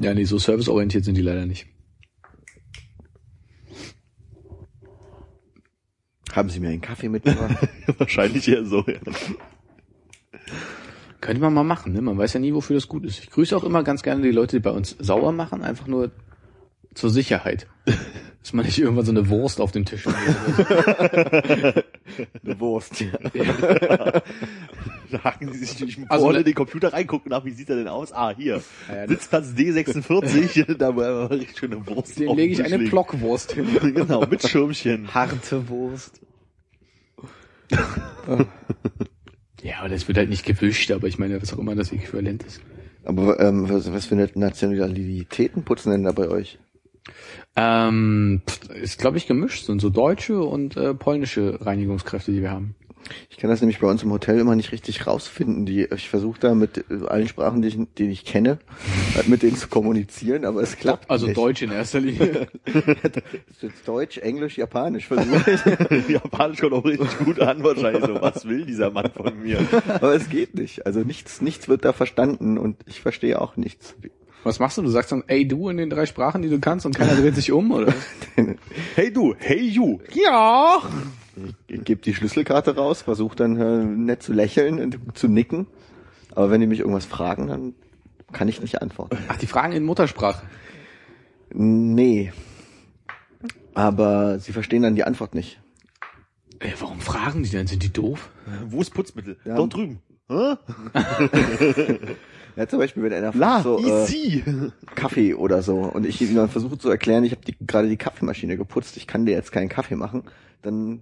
[0.00, 1.66] Ja, nee, so serviceorientiert sind die leider nicht.
[6.32, 7.68] Haben Sie mir einen Kaffee mitgebracht?
[7.98, 8.98] Wahrscheinlich eher so, ja.
[11.20, 12.00] Könnte man mal machen, ne?
[12.00, 13.20] Man weiß ja nie, wofür das gut ist.
[13.20, 16.10] Ich grüße auch immer ganz gerne die Leute, die bei uns sauer machen, einfach nur
[16.94, 17.68] zur Sicherheit.
[18.42, 20.16] Dass man nicht irgendwann so eine Wurst auf den Tisch hat.
[22.44, 23.00] Eine Wurst.
[23.00, 23.12] Ja.
[23.22, 24.22] Da
[25.18, 27.76] hacken sie sich durch den Also, ne- in den Computer reingucken, nach wie sieht er
[27.76, 28.12] denn aus?
[28.12, 28.62] Ah, hier.
[28.88, 32.18] Ja, ja, Sitzplatz D46, da war aber richtig schöne Wurst.
[32.18, 32.90] Dem auf lege den ich eine legen.
[32.90, 33.66] Blockwurst hin.
[33.94, 35.12] Genau, mit Schirmchen.
[35.14, 36.20] Harte Wurst.
[39.62, 42.42] Ja, aber das wird halt nicht gewischt, aber ich meine, was auch immer das Äquivalent
[42.42, 42.60] ist.
[43.04, 46.58] Aber ähm, was, was für Nationalitäten putzen denn da bei euch?
[47.54, 48.42] Ähm,
[48.74, 49.66] ist, glaube ich, gemischt.
[49.66, 52.74] Sind so deutsche und äh, polnische Reinigungskräfte, die wir haben.
[53.30, 55.66] Ich kann das nämlich bei uns im Hotel immer nicht richtig rausfinden.
[55.66, 58.58] Die, ich versuche da mit allen Sprachen, die ich, die ich kenne,
[59.16, 61.36] äh, mit denen zu kommunizieren, aber es klappt Also nicht.
[61.36, 62.46] Deutsch in erster Linie.
[62.64, 62.74] Das
[63.50, 66.08] ist jetzt Deutsch, Englisch, Japanisch versuche ich.
[66.08, 68.04] Japanisch kommt auch richtig gut an wahrscheinlich.
[68.04, 69.58] So, was will dieser Mann von mir?
[69.86, 70.86] aber es geht nicht.
[70.86, 73.94] Also nichts, nichts wird da verstanden und ich verstehe auch nichts.
[74.44, 74.82] Was machst du?
[74.82, 77.36] Du sagst dann, ey du in den drei Sprachen, die du kannst und keiner dreht
[77.36, 77.94] sich um, oder?
[78.96, 79.98] Hey du, hey you.
[80.12, 80.82] ja.
[81.66, 85.66] Ich gebe die Schlüsselkarte raus, versuche dann äh, nett zu lächeln und zu nicken.
[86.34, 87.74] Aber wenn die mich irgendwas fragen, dann
[88.32, 89.16] kann ich nicht antworten.
[89.28, 90.46] Ach, die Fragen in Muttersprache.
[91.52, 92.32] Nee.
[93.74, 95.60] Aber sie verstehen dann die Antwort nicht.
[96.58, 97.66] Ey, warum fragen die denn?
[97.66, 98.30] Sind die doof?
[98.66, 99.36] Wo ist Putzmittel?
[99.44, 99.56] Ja.
[99.56, 100.00] Dort drüben.
[100.28, 100.56] Hä?
[102.56, 104.44] Ja, zum Beispiel, wenn einer La, fragt, so, äh, easy.
[104.94, 107.96] Kaffee oder so und ich ihm dann versuche zu erklären, ich habe die, gerade die
[107.96, 110.24] Kaffeemaschine geputzt, ich kann dir jetzt keinen Kaffee machen,
[110.60, 111.00] dann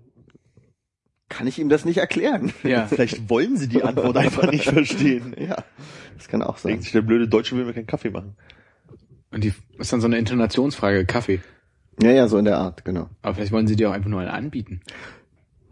[1.31, 2.53] kann ich ihm das nicht erklären.
[2.63, 2.87] Ja.
[2.89, 5.35] Vielleicht wollen sie die Antwort einfach nicht verstehen.
[5.41, 5.57] Ja,
[6.19, 6.73] das kann auch sein.
[6.73, 8.37] Denkt sich der blöde Deutsche will mir keinen Kaffee machen.
[9.31, 11.41] Und die ist dann so eine Intonationsfrage, Kaffee.
[12.03, 13.09] Ja, ja, so in der Art, genau.
[13.23, 14.81] Aber vielleicht wollen sie dir auch einfach nur einen anbieten.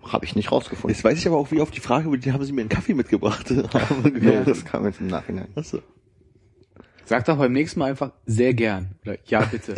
[0.04, 0.94] Habe ich nicht rausgefunden.
[0.94, 2.94] Jetzt weiß ich aber auch, wie auf die Frage, die haben sie mir einen Kaffee
[2.94, 3.50] mitgebracht.
[4.22, 5.48] Ja, das kam jetzt im Nachhinein.
[5.54, 5.80] Achso.
[7.04, 8.90] Sag doch beim nächsten Mal einfach sehr gern.
[9.02, 9.74] Oder ja, bitte.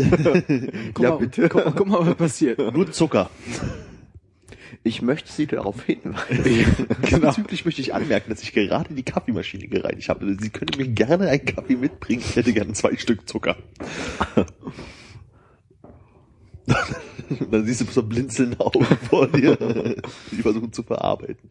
[0.95, 1.49] guck, Ja, mal, bitte.
[1.49, 2.59] Guck, guck mal, was passiert.
[2.59, 3.31] Nur Zucker.
[4.83, 6.87] Ich möchte Sie darauf hinweisen.
[7.03, 7.29] Genau.
[7.29, 10.37] Bezüglich möchte ich anmerken, dass ich gerade die Kaffeemaschine gereinigt habe.
[10.39, 12.23] Sie können mir gerne einen Kaffee mitbringen.
[12.27, 13.57] Ich hätte gerne zwei Stück Zucker.
[17.51, 19.57] Dann siehst du so blinzelnde Augen vor dir,
[20.31, 21.51] die versuchen zu verarbeiten.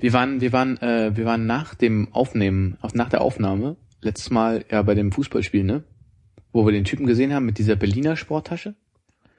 [0.00, 4.64] Wir waren, wir waren, äh, wir waren nach dem Aufnehmen, nach der Aufnahme, letztes Mal
[4.70, 5.84] ja bei dem Fußballspiel, ne?
[6.52, 8.74] Wo wir den Typen gesehen haben mit dieser Berliner Sporttasche.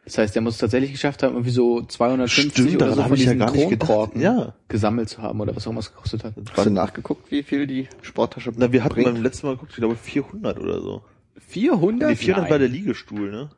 [0.10, 3.10] Das heißt, der muss es tatsächlich geschafft haben, irgendwie so 250 Stimmt, oder so hab
[3.10, 3.54] von ich ja diesen gedacht.
[3.80, 4.56] Kronkorken Ja.
[4.68, 6.34] gesammelt zu haben oder was auch immer es gekostet hat.
[6.58, 9.14] Hast du nachgeguckt, wie viel die Sporttasche Na, wir hatten bringt?
[9.14, 11.04] beim letzten Mal geguckt, ich glaube 400 oder so.
[11.48, 12.10] 400?
[12.10, 12.52] Nee, 400 Nein.
[12.52, 13.52] war der Liegestuhl, ne?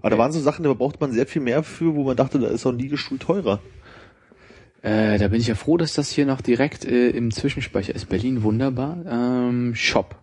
[0.00, 2.38] Aber da waren so Sachen, da braucht man sehr viel mehr für, wo man dachte,
[2.38, 3.58] da ist auch ein Liegestuhl teurer.
[4.82, 8.08] Äh, da bin ich ja froh, dass das hier noch direkt äh, im Zwischenspeicher ist.
[8.08, 8.96] Berlin wunderbar.
[9.08, 10.16] Ähm, Shop.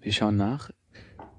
[0.00, 0.70] Wir schauen nach.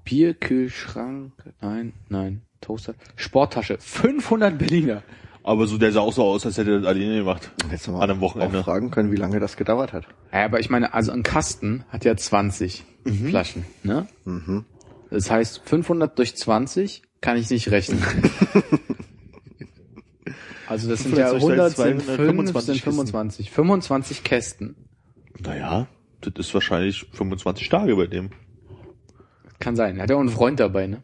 [0.08, 1.32] Bierkühlschrank.
[1.60, 2.40] Nein, nein.
[2.62, 2.94] Toaster.
[3.16, 3.76] Sporttasche.
[3.78, 5.02] 500 Berliner.
[5.42, 7.50] Aber so, der sah auch so aus, als hätte er das alleine gemacht.
[7.70, 8.60] Jetzt An einem Wochenende.
[8.60, 10.06] auch fragen können, wie lange das gedauert hat.
[10.32, 12.84] Ja, aber ich meine, also ein Kasten hat ja 20
[13.28, 14.06] Flaschen, ne?
[15.10, 18.02] Das heißt, 500 durch 20 kann ich nicht rechnen.
[20.68, 23.50] also das sind ja 500 100 sind 200, 5, 25 sind 25.
[23.50, 24.76] 25 Kästen.
[25.38, 25.86] Naja,
[26.22, 28.30] das ist wahrscheinlich 25 Tage bei dem.
[29.58, 29.96] Kann sein.
[29.96, 31.02] Er hat ja auch einen Freund dabei, ne?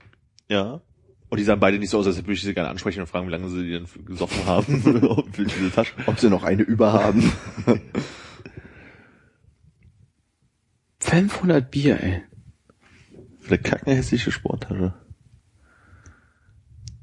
[0.49, 0.81] Ja.
[1.29, 3.27] Und die sahen beide nicht so aus, als würde ich sie gerne ansprechen und fragen,
[3.27, 4.83] wie lange sie die denn gesoffen haben.
[5.33, 5.93] für diese Tasche.
[6.07, 7.33] Ob sie noch eine überhaben.
[11.01, 12.23] 500 Bier, ey.
[13.41, 14.95] Vielleicht kack eine hässliche Sporttasche.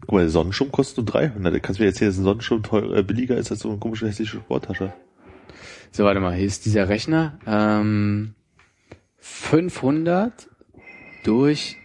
[0.02, 1.54] Guck mal, der Sonnenschirm kostet nur 300.
[1.54, 3.78] Da kannst du mir erzählen, dass ein Sonnenschirm teuer, äh, billiger ist als so eine
[3.80, 4.94] komische hässliche Sporttasche.
[5.92, 7.38] So, warte mal, hier ist dieser Rechner.
[7.46, 8.34] Ähm,
[9.18, 10.50] 500
[11.24, 11.78] durch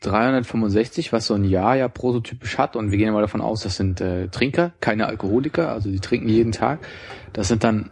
[0.00, 2.76] 365, was so ein Jahr ja prototypisch hat.
[2.76, 6.28] Und wir gehen mal davon aus, das sind äh, Trinker, keine Alkoholiker, also die trinken
[6.28, 6.86] jeden Tag.
[7.32, 7.90] Das sind dann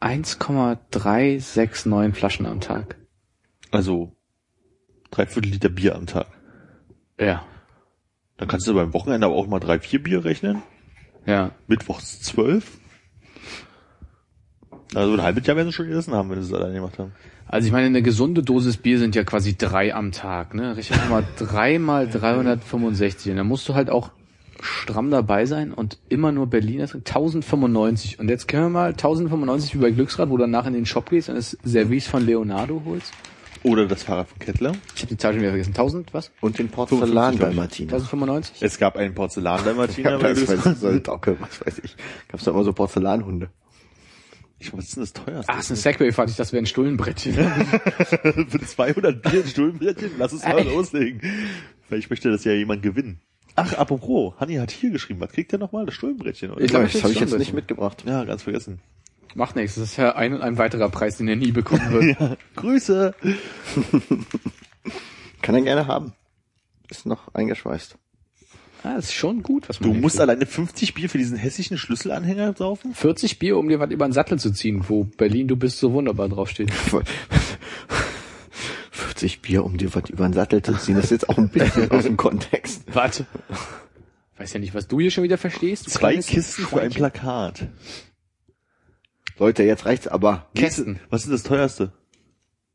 [0.00, 2.96] 1,369 Flaschen am Tag.
[3.70, 4.12] Also,
[5.10, 6.26] dreiviertel Liter Bier am Tag.
[7.18, 7.44] Ja,
[8.36, 10.62] Dann kannst du beim Wochenende aber auch mal drei, vier Bier rechnen.
[11.26, 11.52] ja.
[11.66, 12.78] Mittwochs zwölf.
[14.94, 17.12] Also ein halbes Jahr werden sie schon gegessen haben, wenn sie es alleine gemacht haben.
[17.46, 20.76] Also ich meine, eine gesunde Dosis Bier sind ja quasi drei am Tag, ne?
[20.76, 23.32] Rechne mal drei mal 365.
[23.32, 24.10] Und dann musst du halt auch
[24.60, 27.06] stramm dabei sein und immer nur Berliner trinken.
[27.06, 28.18] 1095.
[28.18, 31.10] Und jetzt können wir mal 1095 wie bei Glücksrad, wo du danach in den Shop
[31.10, 33.12] gehst und das Service von Leonardo holst.
[33.62, 34.72] Oder das Fahrrad von Kettler.
[34.94, 35.70] Ich habe die Zahl schon wieder vergessen.
[35.70, 36.30] 1000 was?
[36.40, 37.54] Und den Porzellan 55, bei.
[37.54, 37.92] Martina.
[37.94, 38.62] 1095?
[38.62, 39.14] Es gab einen
[40.04, 40.72] Ja, bei das weiß Glücksrad.
[40.74, 41.96] ich, so ein Docke, was weiß ich.
[42.28, 43.48] Gab's da immer so Porzellanhunde.
[44.64, 45.52] Ich weiß, was ist denn das teuerste?
[45.52, 46.30] Ach, ist ein Segway-Fahrt.
[46.30, 47.34] Ich dachte, das wäre ein Stullenbrettchen.
[48.48, 50.12] Für 200 Bier ein Stuhlbrettchen?
[50.18, 51.20] Lass uns mal loslegen.
[51.86, 53.20] Vielleicht möchte das ja jemand gewinnen.
[53.56, 55.20] Ach, apropos, Hanni hat hier geschrieben.
[55.20, 55.84] Was kriegt der nochmal?
[55.84, 56.62] Das Stuhlbrettchen, oder?
[56.62, 58.04] Ich glaub, das habe ich jetzt nicht mitgebracht.
[58.06, 58.80] ja, ganz vergessen.
[59.34, 59.74] Macht nichts.
[59.74, 62.18] Das ist ja ein und ein weiterer Preis, den er nie bekommen wird.
[62.20, 63.14] Ja, Grüße.
[65.42, 66.14] Kann er gerne haben.
[66.88, 67.98] Ist noch eingeschweißt.
[68.84, 70.28] Ah, das ist schon gut, was man Du musst kriegt.
[70.28, 72.94] alleine 50 Bier für diesen hässlichen Schlüsselanhänger saufen?
[72.94, 75.92] 40 Bier, um dir was über den Sattel zu ziehen, wo Berlin, du bist so
[75.94, 76.70] wunderbar draufsteht.
[78.90, 81.48] 40 Bier, um dir was über den Sattel zu ziehen, das ist jetzt auch ein
[81.48, 82.82] bisschen aus dem Kontext.
[82.94, 83.26] Warte.
[84.36, 85.86] Weiß ja nicht, was du hier schon wieder verstehst.
[85.86, 86.90] du Zwei Kisten für ein.
[86.90, 87.68] Plakat.
[89.38, 90.48] Leute, jetzt reicht's aber.
[90.54, 91.00] Kästen.
[91.10, 91.92] Was ist das teuerste?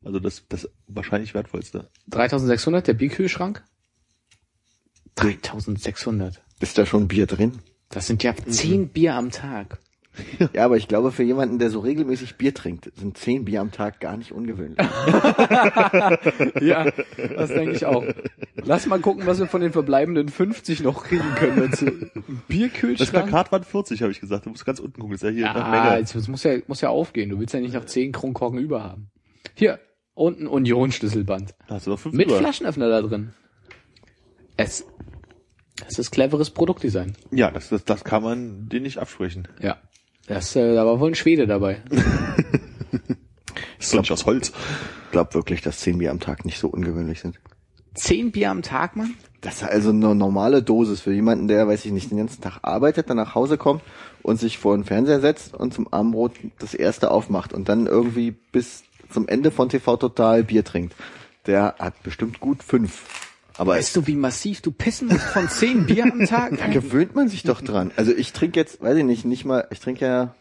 [0.04, 1.88] Also das, das wahrscheinlich wertvollste.
[2.08, 3.62] 3600, der Bierkühlschrank?
[5.16, 6.42] 3600.
[6.60, 7.58] Ist da schon Bier drin?
[7.88, 9.78] Das sind ja 10 Bier am Tag.
[10.52, 13.70] Ja, aber ich glaube, für jemanden, der so regelmäßig Bier trinkt, sind 10 Bier am
[13.70, 14.76] Tag gar nicht ungewöhnlich.
[16.60, 16.90] Ja,
[17.36, 18.04] das denke ich auch.
[18.56, 21.86] Lass mal gucken, was wir von den verbleibenden 50 noch kriegen können dazu.
[21.86, 22.12] Das
[22.48, 23.10] Bierkühlschrank?
[23.28, 24.46] Plakat waren 40, habe ich gesagt.
[24.46, 25.12] Du musst ganz unten gucken.
[25.12, 25.98] Das ist ja hier nach Ja, Menge.
[26.00, 27.30] jetzt, das muss ja, muss ja aufgehen.
[27.30, 29.10] Du willst ja nicht noch 10 Kronkorken über haben.
[29.54, 29.78] Hier,
[30.14, 31.54] und ein Union-Schlüsselband.
[31.68, 32.38] Da hast du noch fünf Mit über.
[32.38, 33.32] Flaschenöffner da drin.
[34.56, 34.84] Es,
[35.88, 37.14] es ist cleveres Produktdesign.
[37.30, 39.48] Ja, das, das, das kann man dir nicht absprechen.
[39.60, 39.78] Ja.
[40.26, 41.82] Das, äh, da war wohl ein Schwede dabei.
[43.80, 44.52] Das ist doch nicht aus Holz.
[45.06, 47.40] Ich glaube wirklich, dass 10 Bier am Tag nicht so ungewöhnlich sind.
[47.94, 49.14] Zehn Bier am Tag, Mann?
[49.40, 52.58] Das ist also eine normale Dosis für jemanden, der, weiß ich nicht, den ganzen Tag
[52.62, 53.82] arbeitet, dann nach Hause kommt
[54.22, 58.32] und sich vor den Fernseher setzt und zum Abendbrot das erste aufmacht und dann irgendwie
[58.32, 60.94] bis zum Ende von TV Total Bier trinkt.
[61.46, 63.29] Der hat bestimmt gut fünf.
[63.60, 66.56] Aber Weißt du, wie massiv du pissen musst von zehn Bier am Tag?
[66.58, 67.90] da gewöhnt man sich doch dran.
[67.94, 70.34] Also ich trinke jetzt, weiß ich nicht, nicht mal, ich trinke ja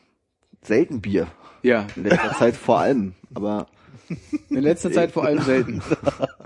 [0.61, 1.27] selten Bier.
[1.61, 3.15] Ja, In letzter Zeit vor allem.
[3.33, 3.67] Aber,
[4.49, 5.81] in letzter Zeit vor allem selten.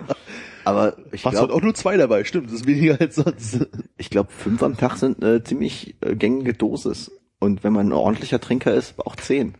[0.65, 2.47] aber ich glaube, auch nur zwei dabei, stimmt.
[2.47, 3.67] Das ist weniger als sonst.
[3.97, 7.11] ich glaube, fünf am Tag sind eine ziemlich äh, gängige Dosis.
[7.37, 9.53] Und wenn man ein ordentlicher Trinker ist, auch zehn.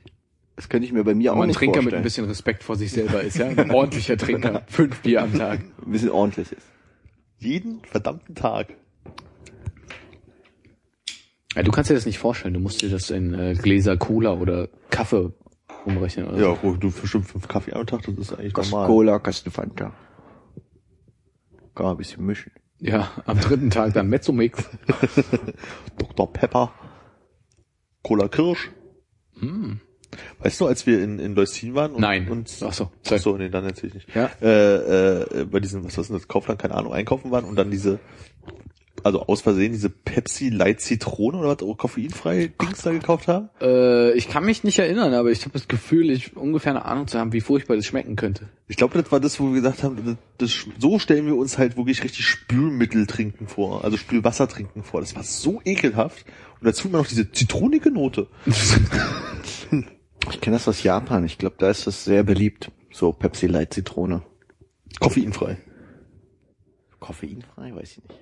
[0.56, 2.02] Das könnte ich mir bei mir auch Aber ein nicht Trinker mit vorstellen.
[2.02, 3.50] ein bisschen Respekt vor sich selber ist, ja?
[3.50, 4.64] Ein ordentlicher Trinker.
[4.66, 5.60] Fünf Bier am Tag.
[5.86, 6.73] ein bisschen ordentlich ist.
[7.44, 8.76] Jeden verdammten Tag.
[11.56, 12.54] Ja, du kannst dir das nicht vorstellen.
[12.54, 15.32] Du musst dir das in äh, Gläser Cola oder Kaffee
[15.86, 16.28] umrechnen.
[16.28, 18.88] Oder Ja, oh, du bestimmt fünf Kaffee am Tag, das ist eigentlich Kasten normal.
[18.88, 19.94] Cola, Kasten Fanta.
[21.76, 22.52] Kann man ein bisschen mischen.
[22.80, 22.86] so.
[22.86, 24.70] Ja, am dritten Tag dann Mezzomix.
[25.98, 26.32] Dr.
[26.32, 26.74] Pepper.
[28.02, 28.72] Cola Kirsch.
[30.40, 32.02] Weißt du, als wir in, in Leucin waren und.
[32.02, 32.30] Nein.
[32.30, 34.16] und Ach so, Ach so, nee, dann erzähl ich nicht.
[34.16, 34.30] Ja.
[34.42, 37.72] Äh, äh, bei diesem, was ist denn das, Kaufland, keine Ahnung, einkaufen waren und dann
[37.72, 38.00] diese,
[39.04, 43.50] also aus Versehen diese Pepsi Light Zitrone oder was, oh, koffeinfrei Dings da gekauft haben.
[43.62, 47.08] Äh, ich kann mich nicht erinnern, aber ich habe das Gefühl, ich ungefähr eine Ahnung
[47.08, 48.48] zu haben, wie furchtbar das schmecken könnte.
[48.68, 51.58] Ich glaube, das war das, wo wir gesagt haben, das, das, so stellen wir uns
[51.58, 55.02] halt wirklich richtig Spülmittel trinken vor, also Spülwasser trinken vor.
[55.02, 56.26] Das war so ekelhaft.
[56.60, 58.28] Und dazu immer noch diese zitronige Note.
[60.30, 61.26] Ich kenne das aus Japan.
[61.26, 62.72] Ich glaube, da ist das sehr beliebt.
[62.92, 64.24] So Pepsi Light Zitrone.
[65.00, 65.58] Koffeinfrei.
[67.00, 68.20] Koffeinfrei, weiß ich nicht.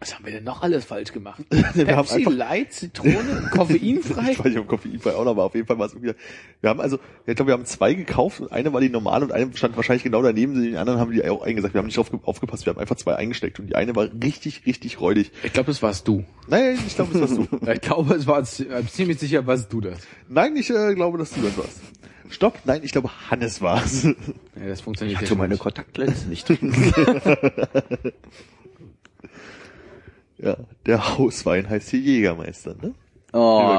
[0.00, 1.42] Was haben wir denn noch alles falsch gemacht?
[1.50, 1.60] Wir
[1.96, 4.30] haben Pepsi einfach- Light, Zitrone, koffeinfrei?
[4.30, 5.46] Ich weiß nicht, ob koffeinfrei auch noch war.
[5.46, 6.14] Auf jeden Fall war es irgendwie.
[6.60, 9.32] Wir haben also, ich glaube, wir haben zwei gekauft und eine war die normale und
[9.32, 10.54] eine stand wahrscheinlich genau daneben.
[10.62, 11.74] Den anderen haben die auch eingesagt.
[11.74, 12.64] Wir haben nicht drauf aufgepasst.
[12.64, 15.32] Wir haben einfach zwei eingesteckt und die eine war richtig, richtig räudig.
[15.42, 16.24] Ich glaube, das warst du.
[16.46, 17.66] Nein, ich glaube, das warst du.
[17.72, 19.98] Ich glaube, es war ziemlich sicher, warst du das.
[20.28, 21.80] Nein, ich äh, glaube, dass du das warst.
[22.30, 24.04] Stopp, nein, ich glaube, Hannes war's.
[24.04, 24.12] Ja,
[24.68, 25.56] das funktioniert Ich tu meine.
[25.56, 26.72] Kontaktlinsen nicht drin.
[30.38, 32.94] Ja, der Hauswein heißt hier Jägermeister, ne?
[33.32, 33.78] Oh,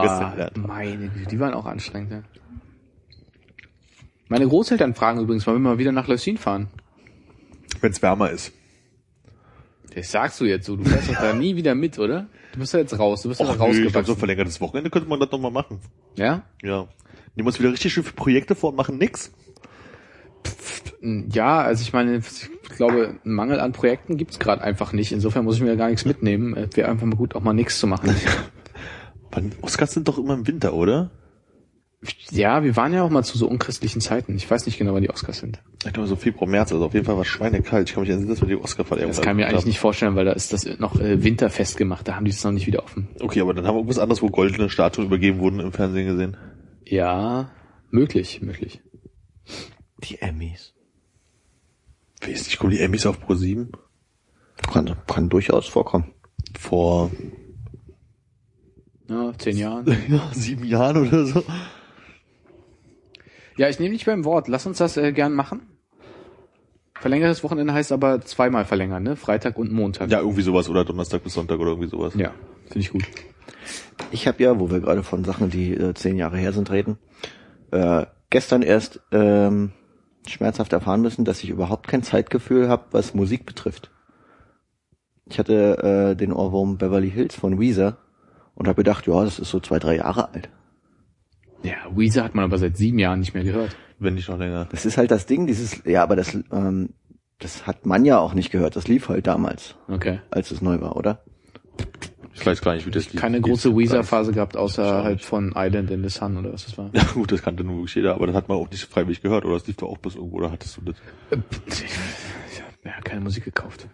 [0.56, 2.12] meine Güte, die waren auch anstrengend.
[2.12, 2.24] Ja.
[4.28, 6.68] Meine Großeltern fragen übrigens, wann wir mal wieder nach Leucin fahren.
[7.82, 8.54] Wenn es wärmer ist.
[9.96, 12.28] Das sagst du jetzt so, du fährst doch da nie wieder mit, oder?
[12.54, 14.18] Du bist ja jetzt raus, du bist ja nö, ich glaube, so rausgewachsen.
[14.18, 15.80] verlängertes Wochenende könnte man das noch mal machen.
[16.16, 16.44] ja?
[16.62, 16.88] Ja.
[17.36, 19.32] Nehmen wir uns wieder richtig schön für Projekte vor und machen nix.
[21.02, 22.22] Ja, also ich meine,
[22.70, 25.12] ich glaube, einen Mangel an Projekten gibt's gerade einfach nicht.
[25.12, 26.56] Insofern muss ich mir gar nichts mitnehmen.
[26.56, 28.16] Es wäre einfach mal gut, auch mal nichts zu machen.
[29.32, 31.12] Wann, Oscars sind doch immer im Winter, oder?
[32.32, 34.36] ja, wir waren ja auch mal zu so unchristlichen Zeiten.
[34.36, 35.62] Ich weiß nicht genau, wann die Oscars sind.
[35.86, 37.90] Ich glaube so Februar, März, also auf jeden Fall war es schweinekalt.
[37.90, 40.16] Ich kann mich erinnern, dass wir die Oscar-Verleihung Das kann ich mir eigentlich nicht vorstellen,
[40.16, 42.08] weil da ist das noch äh, winterfest gemacht.
[42.08, 43.10] Da haben die es noch nicht wieder offen.
[43.20, 46.38] Okay, aber dann haben wir irgendwas anderes, wo goldene Statuen übergeben wurden im Fernsehen gesehen.
[46.86, 47.52] Ja,
[47.92, 48.82] möglich, möglich.
[50.04, 50.74] Die Emmys.
[52.22, 53.72] Weiß nicht, kommen die Emmys auf Pro 7?
[54.72, 56.14] Kann, kann durchaus vorkommen.
[56.60, 57.12] Vor
[59.08, 59.86] Ja, zehn Jahren.
[60.10, 61.44] ja, sieben Jahren oder so.
[63.58, 64.48] Ja, ich nehme dich beim Wort.
[64.48, 65.62] Lass uns das äh, gern machen.
[67.00, 69.16] Verlängertes Wochenende heißt aber zweimal verlängern, ne?
[69.16, 70.12] Freitag und Montag.
[70.12, 72.14] Ja, irgendwie sowas oder Donnerstag bis Sonntag oder irgendwie sowas.
[72.16, 72.34] Ja,
[72.66, 73.04] finde ich gut.
[74.12, 76.98] Ich habe ja, wo wir gerade von Sachen, die äh, zehn Jahre her sind, reden,
[77.72, 79.72] äh, gestern erst ähm,
[80.34, 83.92] schmerzhaft erfahren müssen, dass ich überhaupt kein Zeitgefühl habe, was Musik betrifft.
[85.26, 87.98] Ich hatte äh, den Ohrwurm Beverly Hills von Weezer
[88.56, 90.50] und habe gedacht, ja, das ist so zwei, drei Jahre alt.
[91.64, 93.76] Ja, Weezer hat man aber seit sieben Jahren nicht mehr gehört.
[94.00, 94.66] Wenn nicht noch länger.
[94.72, 96.90] Das ist halt das Ding, dieses, ja, aber das, ähm,
[97.38, 98.76] das hat man ja auch nicht gehört.
[98.76, 100.20] Das lief halt damals, Okay.
[100.32, 101.24] als es neu war, oder?
[102.40, 103.20] Ich weiß gar nicht, wie das lief.
[103.22, 106.90] Keine große Weezer-Phase gehabt, außerhalb von Island in the Sun oder was das war.
[106.94, 109.46] Ja gut, das kannte nur wirklich jeder, aber das hat man auch nicht freiwillig gehört,
[109.46, 110.96] oder das lief doch auch bis irgendwo, oder hattest du das?
[111.32, 113.88] Ich habe ja, keine Musik gekauft.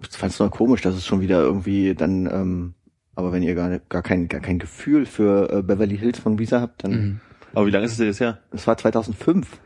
[0.00, 2.74] Das fand's nur komisch, dass es schon wieder irgendwie dann, ähm,
[3.14, 6.60] aber wenn ihr gar, gar kein, gar kein Gefühl für äh, Beverly Hills von Weezer
[6.60, 7.20] habt, dann, Mhm.
[7.52, 8.38] Aber wie lange ist es denn jetzt her?
[8.52, 9.58] das war 2005.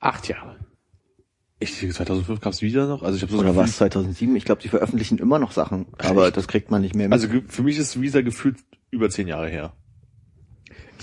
[0.00, 0.56] Acht Jahre.
[1.68, 3.02] Ich 2005 gab es wieder noch?
[3.02, 4.36] Also ich habe so Oder war Gefühl- es 2007?
[4.36, 7.12] Ich glaube, sie veröffentlichen immer noch Sachen, aber das kriegt man nicht mehr mit.
[7.12, 8.56] Also für mich ist Visa gefühlt
[8.90, 9.72] über zehn Jahre her.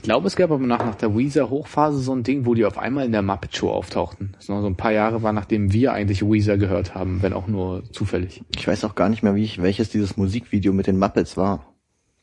[0.01, 2.77] glaube, es gab aber nach, nach der Weezer Hochphase so ein Ding, wo die auf
[2.77, 4.31] einmal in der Muppet Show auftauchten.
[4.35, 7.47] Das noch so ein paar Jahre war, nachdem wir eigentlich Weezer gehört haben, wenn auch
[7.47, 8.43] nur zufällig.
[8.57, 11.73] Ich weiß auch gar nicht mehr, wie ich, welches dieses Musikvideo mit den Muppets war.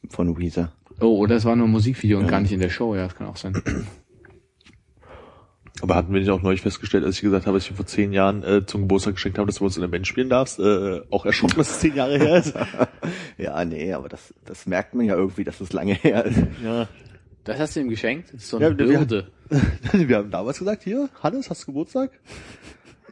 [0.09, 0.73] Von Weezer.
[1.01, 3.15] Oh, oder es war nur ein Musikvideo und gar nicht in der Show, ja, das
[3.15, 3.63] kann auch sein.
[5.83, 8.13] Aber hatten wir nicht auch neulich festgestellt, als ich gesagt habe, dass ich vor zehn
[8.13, 11.01] Jahren äh, zum Geburtstag geschenkt habe, dass du uns in der Band spielen darfst, äh,
[11.11, 12.55] auch erschrocken, dass es zehn Jahre her ist?
[13.39, 16.39] Ja, nee, aber das, das merkt man ja irgendwie, dass es lange her ist.
[16.63, 16.87] ja.
[17.45, 18.29] Das hast du ihm geschenkt?
[18.35, 19.31] Das ist so Ja, eine wir- Bürde.
[19.93, 22.11] Wir haben damals gesagt, hier, Hannes, hast du Geburtstag?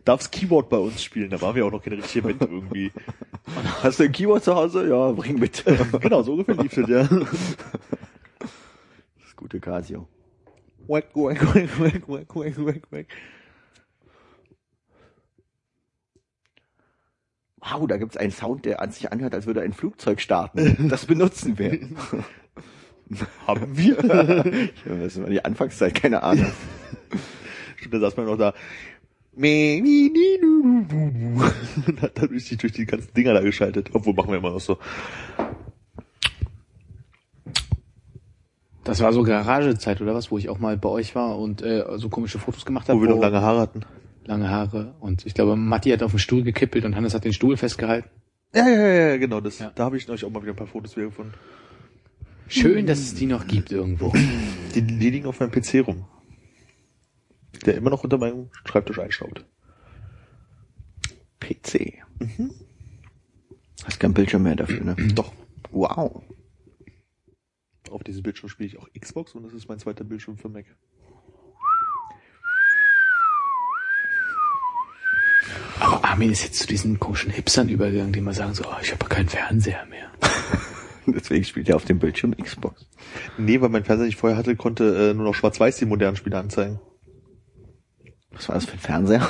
[0.04, 1.30] Darfst Keyboard bei uns spielen?
[1.30, 2.92] Da waren wir auch noch keine richtige Band irgendwie.
[3.82, 4.86] Hast du ein Keyboard zu Hause?
[4.88, 5.66] Ja, bring mit.
[5.66, 7.08] Das genau, so ungefähr lief das, ja.
[9.36, 10.06] gute Casio.
[10.88, 13.06] Wack, wack, wack, wack, wack, wack, wack, wack.
[17.60, 20.88] Wow, da gibt's einen Sound, der an sich anhört, als würde ein Flugzeug starten.
[20.88, 21.78] Das benutzen wir.
[23.46, 23.96] Haben wir?
[24.86, 26.52] Ja, das war die Anfangszeit, keine Ahnung.
[27.76, 28.54] Stimmt, da saß man noch da.
[29.36, 29.84] Und
[32.00, 33.90] hat dann durch die, durch die ganzen Dinger da geschaltet.
[33.92, 34.78] Obwohl machen wir immer noch so.
[38.88, 41.84] Das war so Garagezeit oder was, wo ich auch mal bei euch war und äh,
[41.96, 42.98] so komische Fotos gemacht habe.
[42.98, 43.82] Wo wir noch lange Haare hatten.
[44.24, 44.94] lange Haare.
[44.98, 48.08] Und ich glaube, Matti hat auf den Stuhl gekippelt und Hannes hat den Stuhl festgehalten.
[48.54, 49.58] Ja, ja, ja, genau, das.
[49.58, 49.72] Ja.
[49.74, 51.34] Da habe ich euch auch mal wieder ein paar Fotos wieder gefunden.
[52.48, 54.10] Schön, dass es die noch gibt irgendwo.
[54.74, 56.06] Die, die liegen auf meinem PC rum.
[57.66, 59.44] Der immer noch unter meinem Schreibtisch einstaubt.
[61.40, 61.98] PC.
[63.84, 64.96] Hast kein Bildschirm mehr dafür, ne?
[65.14, 65.32] Doch.
[65.72, 66.22] Wow.
[67.90, 70.66] Auf diesem Bildschirm spiele ich auch Xbox und das ist mein zweiter Bildschirm für Mac.
[75.80, 78.92] Aber Armin ist jetzt zu diesen komischen Hipstern übergegangen, die mal sagen so, oh, ich
[78.92, 80.10] habe keinen Fernseher mehr.
[81.06, 82.86] Deswegen spielt er auf dem Bildschirm Xbox.
[83.38, 86.16] Nee, weil mein Fernseher, den ich vorher hatte, konnte äh, nur noch schwarz-weiß die modernen
[86.16, 86.80] Spiele anzeigen.
[88.32, 89.28] Was war das für ein Fernseher?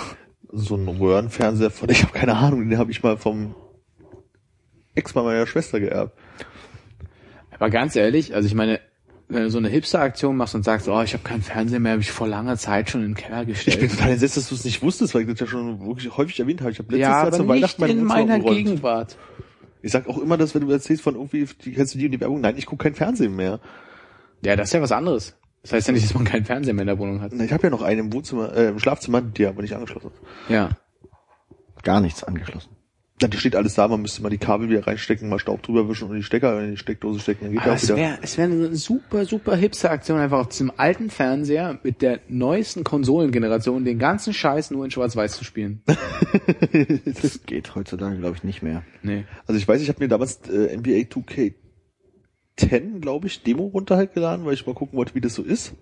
[0.50, 3.54] So ein Röhrenfernseher von, ich habe keine Ahnung, den habe ich mal vom
[4.94, 6.18] Ex-Mann meiner Schwester geerbt.
[7.58, 8.80] Aber ganz ehrlich, also ich meine,
[9.28, 12.02] wenn du so eine Hipster-Aktion machst und sagst, oh, ich habe keinen Fernseher mehr, habe
[12.02, 13.90] ich vor langer Zeit schon in den Keller Ich bin gestellt.
[13.90, 16.60] total entsetzt, dass du es nicht wusstest, weil ich das ja schon wirklich häufig erwähnt
[16.62, 16.70] habe.
[16.70, 18.56] Ich habe letztes Ja, Jahr aber zu nicht Weihnachten mein in Wohnzimmer meiner aufgeräumt.
[18.64, 19.16] Gegenwart.
[19.82, 22.12] Ich sag auch immer, dass wenn du erzählst von irgendwie, die, kennst du die und
[22.12, 22.40] die Werbung?
[22.40, 23.60] Nein, ich gucke kein Fernsehen mehr.
[24.44, 25.36] Ja, das ist ja was anderes.
[25.62, 27.32] Das heißt ja nicht, dass man keinen Fernseher mehr in der Wohnung hat.
[27.32, 30.50] Ich habe ja noch einen im Wohnzimmer, äh, im Schlafzimmer, der aber nicht angeschlossen ist.
[30.50, 30.70] Ja.
[31.82, 32.70] Gar nichts angeschlossen.
[33.20, 35.88] Ja, da steht alles da, man müsste mal die Kabel wieder reinstecken, mal Staub drüber
[35.88, 37.96] wischen und die Stecker in die Steckdose stecken, dann geht Aber auch es wieder.
[37.96, 43.84] wäre es eine super, super Hipster-Aktion, einfach auf diesem alten Fernseher mit der neuesten Konsolengeneration
[43.84, 45.82] den ganzen Scheiß nur in Schwarz-Weiß zu spielen.
[47.04, 48.84] Das geht heutzutage, glaube ich, nicht mehr.
[49.02, 49.24] Nee.
[49.46, 54.54] Also ich weiß, ich habe mir damals äh, NBA 2K10, glaube ich, Demo runtergeladen, weil
[54.54, 55.74] ich mal gucken wollte, wie das so ist.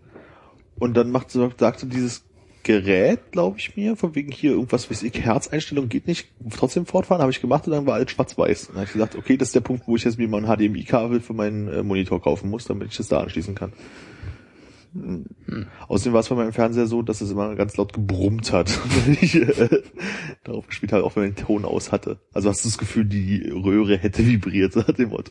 [0.78, 2.24] Und dann macht, sagte dieses
[2.66, 7.22] Gerät, glaube ich mir, von wegen hier irgendwas, weiß ich, Herzeinstellung geht nicht, trotzdem fortfahren,
[7.22, 8.62] habe ich gemacht und dann war alles schwarz-weiß.
[8.62, 10.44] Und dann habe ich gesagt, okay, das ist der Punkt, wo ich jetzt mir mal
[10.44, 13.72] ein HDMI-Kabel für meinen äh, Monitor kaufen muss, damit ich das da anschließen kann.
[15.86, 18.68] Außerdem war es bei meinem Fernseher so, dass es immer ganz laut gebrummt hat,
[19.06, 19.82] wenn ich äh,
[20.42, 22.18] darauf gespielt habe, auch wenn man den Ton aus hatte.
[22.32, 25.30] Also hast du das Gefühl, die Röhre hätte vibriert, so nach dem Motto.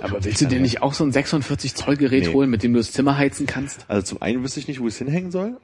[0.00, 2.32] Aber willst du dir nicht auch so ein 46 Zoll Gerät Nee.
[2.32, 3.84] holen, mit dem du das Zimmer heizen kannst?
[3.88, 5.58] Also zum einen wüsste ich nicht, wo ich es hinhängen soll.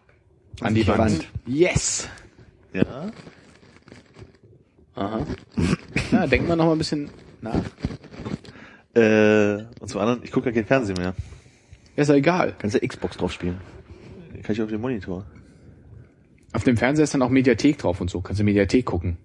[0.61, 0.99] An die die Wand.
[1.01, 1.29] Wand.
[1.47, 2.09] Yes!
[2.73, 3.11] Ja.
[4.95, 5.27] Aha.
[6.13, 7.11] Ja, denk mal noch mal ein bisschen
[7.41, 7.61] nach.
[8.95, 11.15] Äh, und zum anderen, ich gucke ja kein Fernsehen mehr.
[11.97, 12.55] Ja, ist ja egal.
[12.59, 13.59] Kannst du Xbox drauf spielen?
[14.43, 15.27] Kann ich auf den Monitor.
[16.53, 18.21] Auf dem Fernseher ist dann auch Mediathek drauf und so.
[18.21, 19.17] Kannst du Mediathek gucken.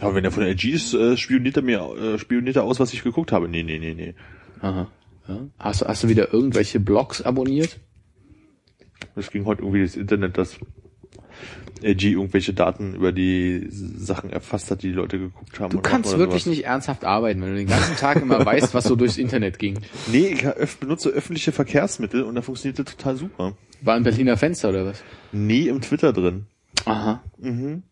[0.00, 2.80] Aber wenn er von der LG ist, äh, spioniert er mir, äh, spioniert er aus,
[2.80, 3.48] was ich geguckt habe.
[3.48, 4.14] Nee, nee, nee, nee.
[4.62, 4.88] Aha.
[5.28, 5.38] Ja.
[5.58, 7.78] Hast, du- hast du wieder irgendwelche Blogs abonniert?
[9.14, 10.56] Das ging heute irgendwie das Internet, dass
[11.82, 15.70] LG irgendwelche Daten über die Sachen erfasst hat, die die Leute geguckt haben.
[15.70, 16.56] Du kannst wirklich sowas.
[16.56, 19.80] nicht ernsthaft arbeiten, wenn du den ganzen Tag immer weißt, was so durchs Internet ging.
[20.10, 23.56] Nee, ich benutze öffentliche Verkehrsmittel und da funktioniert das total super.
[23.80, 25.02] War ein Berliner Fenster oder was?
[25.32, 26.46] Nee, im Twitter drin.
[26.84, 27.22] Aha.
[27.40, 27.82] Und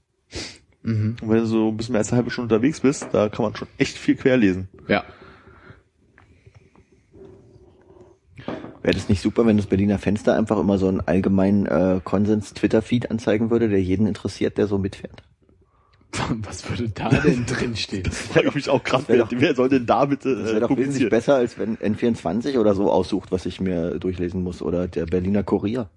[0.83, 3.57] wenn du so ein bisschen mehr als eine halbe Stunde unterwegs bist, da kann man
[3.57, 4.69] schon echt viel querlesen.
[4.89, 5.05] Ja.
[8.83, 13.11] Wäre das nicht super, wenn das Berliner Fenster einfach immer so einen allgemeinen äh, Konsens-Twitter-Feed
[13.11, 15.23] anzeigen würde, der jeden interessiert, der so mitfährt?
[16.43, 18.11] Was würde da denn drinstehen?
[18.11, 20.61] Frage ich mich auch wär wer, doch- wer soll denn da bitte Das äh, wäre
[20.67, 24.89] doch wesentlich besser, als wenn N24 oder so aussucht, was ich mir durchlesen muss, oder
[24.89, 25.89] der Berliner Kurier.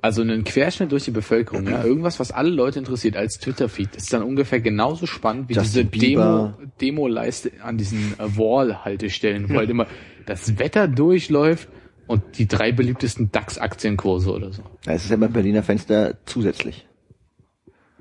[0.00, 1.84] Also einen Querschnitt durch die Bevölkerung, ja.
[1.84, 3.94] Irgendwas, was alle Leute interessiert als Twitter-Feed.
[3.94, 6.58] Das ist dann ungefähr genauso spannend wie Justin diese Demo, Bieber.
[6.80, 9.86] Demo-Leiste an diesen äh, Wall-Haltestellen, wo halt immer
[10.26, 11.68] das Wetter durchläuft,
[12.08, 14.62] Und die drei beliebtesten DAX-Aktienkurse oder so.
[14.86, 16.88] Es ist ja beim Berliner Fenster zusätzlich.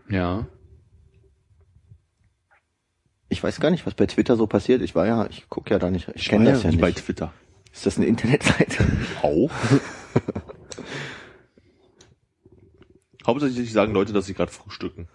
[0.10, 0.48] Ja.
[3.30, 4.82] Ich weiß gar nicht, was bei Twitter so passiert.
[4.82, 7.06] Ich war ja, ich gucke ja da nicht, ich kenne das ja nicht bei nicht.
[7.06, 7.34] Twitter.
[7.74, 8.86] Ist das eine Internetseite?
[9.22, 9.52] Auch?
[13.28, 15.10] Hauptsächlich sagen Leute, dass sie gerade frühstücken.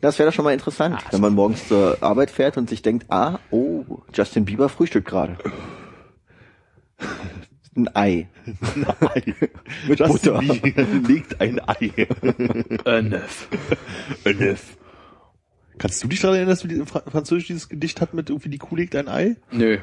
[0.00, 3.06] Das wäre doch schon mal interessant, wenn man morgens zur Arbeit fährt und sich denkt,
[3.10, 5.38] ah, oh, Justin Bieber frühstückt gerade.
[7.76, 8.28] Ein Ei.
[9.00, 9.34] Ei.
[9.88, 10.42] Mit Justin Butter.
[11.08, 11.90] Legt ein Ei.
[12.84, 13.48] Enough.
[14.24, 14.76] Enough.
[15.78, 18.48] Kannst du dich daran erinnern, dass wir die- Fra Französisch dieses Gedicht hatten mit irgendwie
[18.50, 19.36] die Kuh legt ein Ei?
[19.50, 19.78] Nö.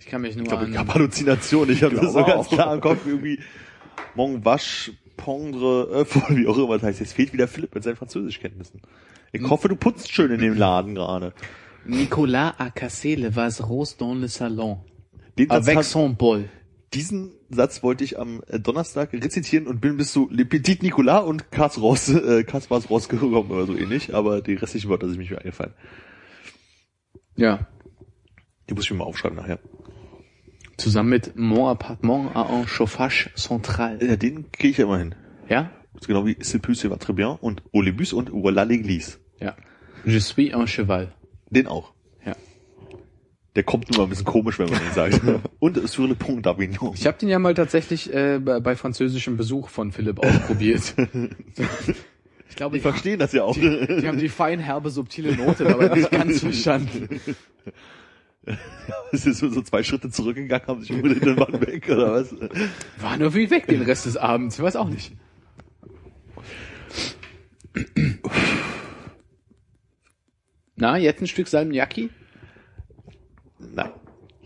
[0.00, 0.72] Ich kann mich nur Ich glaube, an...
[0.72, 1.74] ich habe Halluzinationen.
[1.74, 2.52] Ich habe das so glaube ganz auch.
[2.52, 3.38] klar im Kopf irgendwie
[4.16, 7.00] Mon Vache, Pondre, Öffel, wie auch immer das heißt.
[7.00, 8.82] Jetzt fehlt wieder Philipp mit seinen Französischkenntnissen.
[9.32, 11.32] Ich hoffe, du putzt schön in dem Laden gerade.
[11.86, 14.78] Nicolas a cassé le vase rose dans le salon.
[15.38, 16.48] Den Satz Avec hat- son bol.
[16.94, 21.24] Diesen Satz wollte ich am äh, Donnerstag rezitieren und bin bis zu Le Petit Nicolas
[21.24, 25.22] und Katz raus, äh, war's rausgekommen oder so ähnlich, aber die restlichen Wörter sind mir
[25.22, 25.74] nicht mehr eingefallen.
[27.36, 27.66] Ja.
[28.68, 29.58] Die muss ich mir mal aufschreiben nachher.
[30.76, 34.02] Zusammen mit Mon appartement à un chauffage central.
[34.02, 35.14] Ja, den kriege ich ja immer hin.
[35.48, 35.70] Ja?
[36.06, 39.18] Genau wie C'est plus, c'est va très bien und Au le bus und Voilà l'église.
[39.40, 39.54] Ja.
[40.04, 41.12] Je suis un cheval.
[41.50, 41.93] Den auch.
[43.54, 43.56] Ja.
[43.56, 45.20] Der kommt nur mal ein bisschen komisch, wenn man den sagt.
[45.60, 46.92] und Sur le pont d'Avignon.
[46.94, 50.94] Ich habe den ja mal tatsächlich äh, bei, französischem Besuch von Philipp ausprobiert.
[52.48, 53.54] ich glaube, Die verstehen das ja auch.
[53.54, 57.20] die haben die fein herbe subtile Note dabei nicht ganz verstanden.
[59.10, 62.34] Es ist so, so zwei Schritte zurückgegangen, haben sich umgedreht und waren weg, oder was?
[62.98, 64.58] War nur wie weg den Rest des Abends.
[64.58, 65.12] Ich weiß auch nicht.
[70.76, 72.10] Na, jetzt ein Stück Salmiakki?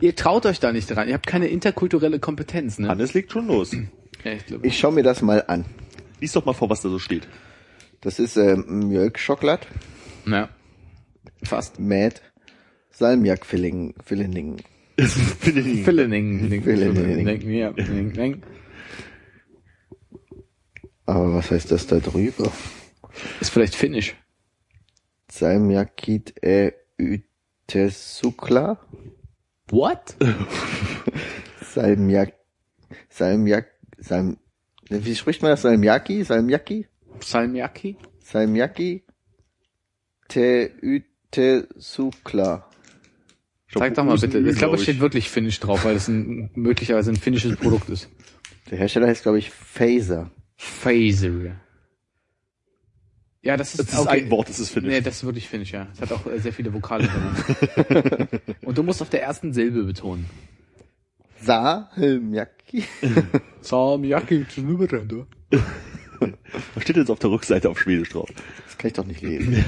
[0.01, 1.09] Ihr traut euch da nicht dran.
[1.09, 2.89] Ihr habt keine interkulturelle Kompetenz, ne?
[2.89, 3.73] Hannes legt schon los.
[4.25, 4.67] Ja, ich glaube.
[4.67, 5.65] Ich schaue mir das mal an.
[6.21, 7.29] Lies doch mal vor, was da so steht.
[8.01, 9.65] Das ist ähm, Mjölkschokolad
[10.27, 10.49] Ja.
[11.45, 11.79] Fast.
[11.79, 12.21] mit
[12.91, 13.95] Salmiak-Filling.
[14.05, 14.57] Filling.
[14.99, 15.85] Fillening.
[15.85, 17.51] Fillening.
[17.53, 17.73] Ja.
[17.73, 18.43] Fillening.
[21.07, 22.51] Aber was heißt das da drüber?
[23.41, 24.17] Ist vielleicht finnisch.
[25.31, 26.73] Salmiakit e
[27.69, 28.79] Ytesukla?
[29.71, 30.17] What?
[31.63, 32.33] Salmiak,
[33.11, 33.67] Salmiak,
[33.99, 34.39] Salm,
[34.89, 35.63] wie spricht man das?
[35.63, 36.25] Salmiaki?
[36.25, 36.87] Salmiaki?
[37.21, 37.97] Salmiakki?
[38.23, 39.05] Salmiaki?
[40.29, 42.69] Te Ytesukla.
[43.73, 44.39] Zeig doch mal bitte.
[44.39, 45.01] Ich glaube, es steht ich.
[45.01, 48.09] wirklich finnisch drauf, weil es ein, möglicherweise ein finnisches Produkt ist.
[48.71, 50.31] Der Hersteller heißt, glaube ich, Phaser.
[50.57, 51.61] Phaser.
[53.49, 54.91] Ja, das ist, Das ist ein Wort, das ist finnisch.
[54.91, 55.87] Nee, das ist wirklich finnisch, ja.
[55.95, 58.29] Es hat auch äh, sehr viele Vokale drin.
[58.63, 60.29] Und du musst auf der ersten Silbe betonen.
[61.41, 62.85] Salmiaki?
[63.63, 64.45] Salmiakki,
[66.75, 68.29] Was steht jetzt auf der Rückseite auf Schwedisch drauf?
[68.67, 69.65] Das kann ich doch nicht lesen.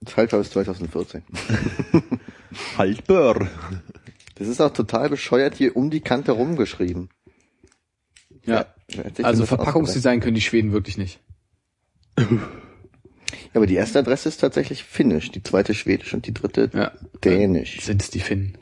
[0.00, 1.22] Das Halter ist 2014.
[2.76, 3.48] Haltbar.
[4.34, 7.10] Das ist auch total bescheuert hier um die Kante rumgeschrieben.
[8.44, 8.66] Ja.
[8.88, 11.20] Sich Also Verpackungsdesign können die Schweden wirklich nicht.
[12.18, 12.26] Ja,
[13.54, 16.92] aber die erste Adresse ist tatsächlich finnisch, die zweite schwedisch und die dritte Ja.
[17.24, 17.80] dänisch.
[17.80, 18.56] Sind es die Finnen.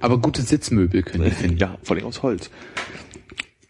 [0.00, 1.56] Aber gute Sitzmöbel können die Finnen.
[1.58, 2.50] Ja, vor allem aus Holz.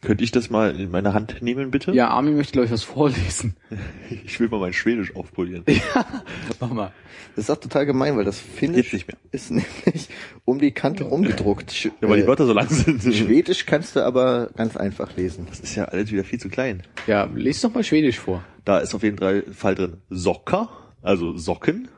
[0.01, 1.91] Könnte ich das mal in meine Hand nehmen, bitte?
[1.93, 3.57] Ja, Armin möchte, glaube ich, was vorlesen.
[4.25, 5.65] Ich will mal mein Schwedisch aufpolieren.
[6.61, 6.93] Mach mal.
[7.35, 9.17] Das ist auch total gemein, weil das Finnisch Jetzt nicht mehr.
[9.33, 9.51] ist
[9.85, 10.09] nämlich
[10.45, 11.73] um die Kante rumgedruckt.
[11.73, 13.05] Sch Ja, weil die äh, Wörter so lang sind.
[13.05, 15.47] Das Schwedisch kannst du aber ganz einfach lesen.
[15.51, 16.85] ist ja alles wieder viel zu klein.
[17.07, 18.45] Ja, lest doch mal Schwedisch vor.
[18.65, 19.19] Da ist auf jeden
[19.53, 20.69] Fall drin Socker,
[21.03, 21.89] also Socken,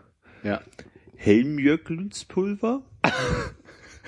[0.42, 0.60] Ja.
[1.16, 2.82] Helmjöklunspulver.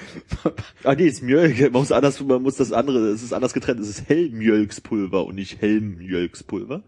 [0.84, 1.60] ah nee, ist Mjölk.
[1.60, 3.80] Man muss anders, man muss das andere, es ist anders getrennt.
[3.80, 6.82] Es ist Hellmjölkspulver und nicht Helmjölkspulver.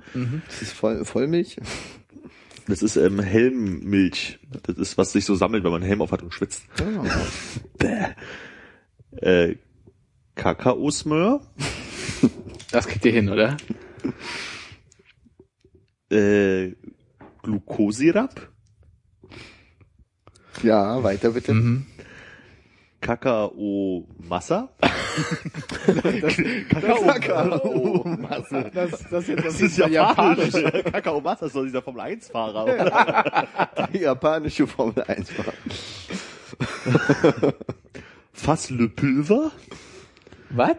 [0.47, 1.57] Das ist voll, Vollmilch.
[2.67, 4.39] Das ist ähm, Helmmilch.
[4.63, 6.65] Das ist, was sich so sammelt, wenn man einen Helm auf hat und schwitzt.
[7.79, 8.07] Bäh.
[9.21, 9.57] Äh,
[10.35, 11.41] Kakaosmör,
[12.73, 13.57] Das kriegt ihr hin, oder?
[16.11, 16.73] äh,
[17.43, 18.49] Glukosirap,
[20.63, 21.53] Ja, weiter bitte.
[21.55, 21.87] Mhm.
[23.05, 24.71] Kakaomassa.
[26.71, 28.71] Kakaomasse.
[28.75, 30.53] Das, das, das, Das ist japanisch.
[30.91, 32.65] Kakaomassa ist doch dieser Formel 1 Fahrer.
[32.65, 33.47] oder?
[33.93, 35.53] Die japanische Formel 1 war.
[38.33, 39.53] Fass le Pulver.
[40.51, 40.77] Was?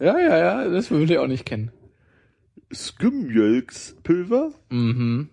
[0.00, 1.70] ja, ja, ja, das würde ich auch nicht kennen.
[2.72, 4.52] Skymjölkspulver.
[4.70, 5.28] Mhm.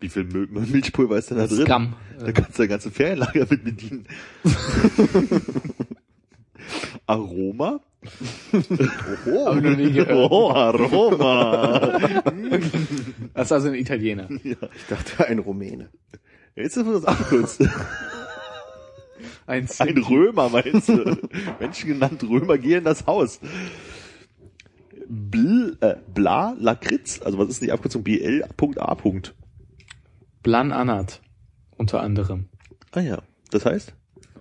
[0.00, 1.66] Wie viel Mil Milchpulver ist denn da drin?
[1.66, 1.94] Scum.
[2.18, 4.06] Da kannst du ein ganze Ferienlager mit bedienen.
[7.06, 7.80] Aroma?
[8.52, 10.30] Nie gehört.
[10.30, 11.98] Oh, Aroma.
[13.34, 14.28] Das ist also ein Italiener.
[14.42, 14.56] Ich
[14.88, 15.90] dachte, ein Rumäne.
[16.56, 17.62] Jetzt ist das abgekürzt.
[19.46, 21.16] Ein, Ein Römer, meinst du?
[21.58, 23.40] Menschen genannt Römer gehen in das Haus.
[25.08, 28.04] Bl, äh, Bla, Lakritz, also was ist die Abkürzung?
[28.04, 28.94] BL.A.
[30.42, 31.20] Blan Anat.
[31.76, 32.48] Unter anderem.
[32.92, 33.18] Ah ja,
[33.50, 33.92] das heißt?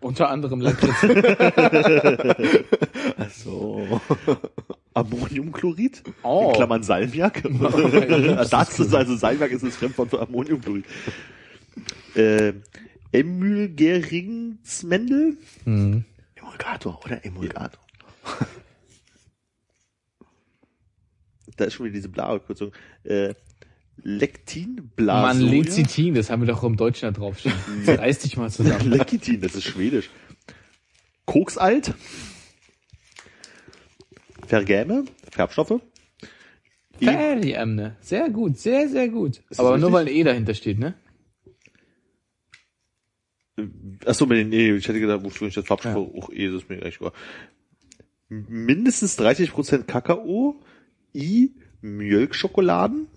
[0.01, 0.95] Unter anderem Lakritz.
[3.17, 3.99] Ach so.
[4.93, 6.03] Ammoniumchlorid?
[6.23, 6.47] Oh.
[6.49, 7.43] In Klammern Salmiak?
[8.49, 10.85] das ist also Salmiak ist das Fremdwort für Ammoniumchlorid.
[12.15, 12.53] Äh,
[13.11, 15.35] Emulgeringsmendel?
[15.65, 16.05] hm.
[16.35, 17.81] Emulgator oder Emulgator.
[21.57, 22.71] Da ist schon wieder diese Bla-Abkürzung.
[23.03, 23.33] Äh,
[24.03, 25.51] Lektin, Mann, Blasoja.
[25.51, 27.55] Lecithin, das haben wir doch im Deutschen da draufstehen.
[27.87, 28.91] Reiß dich mal zusammen.
[28.91, 30.09] Lekitin, das ist schwedisch.
[31.25, 31.93] Koksalt.
[34.47, 35.81] Vergäme, Färbstoffe.
[36.97, 37.97] Feriemne.
[38.01, 39.41] Sehr gut, sehr, sehr gut.
[39.49, 40.95] Ist Aber nur weil ein E dahinter steht, ne?
[44.05, 46.81] Achso, mit den E, ich hätte gedacht, ursprünglich das Farbstoff auch E, das ist mir
[46.81, 47.11] eigentlich egal.
[48.29, 50.61] Mindestens 30% Kakao,
[51.13, 53.07] I, Mjölkschokoladen.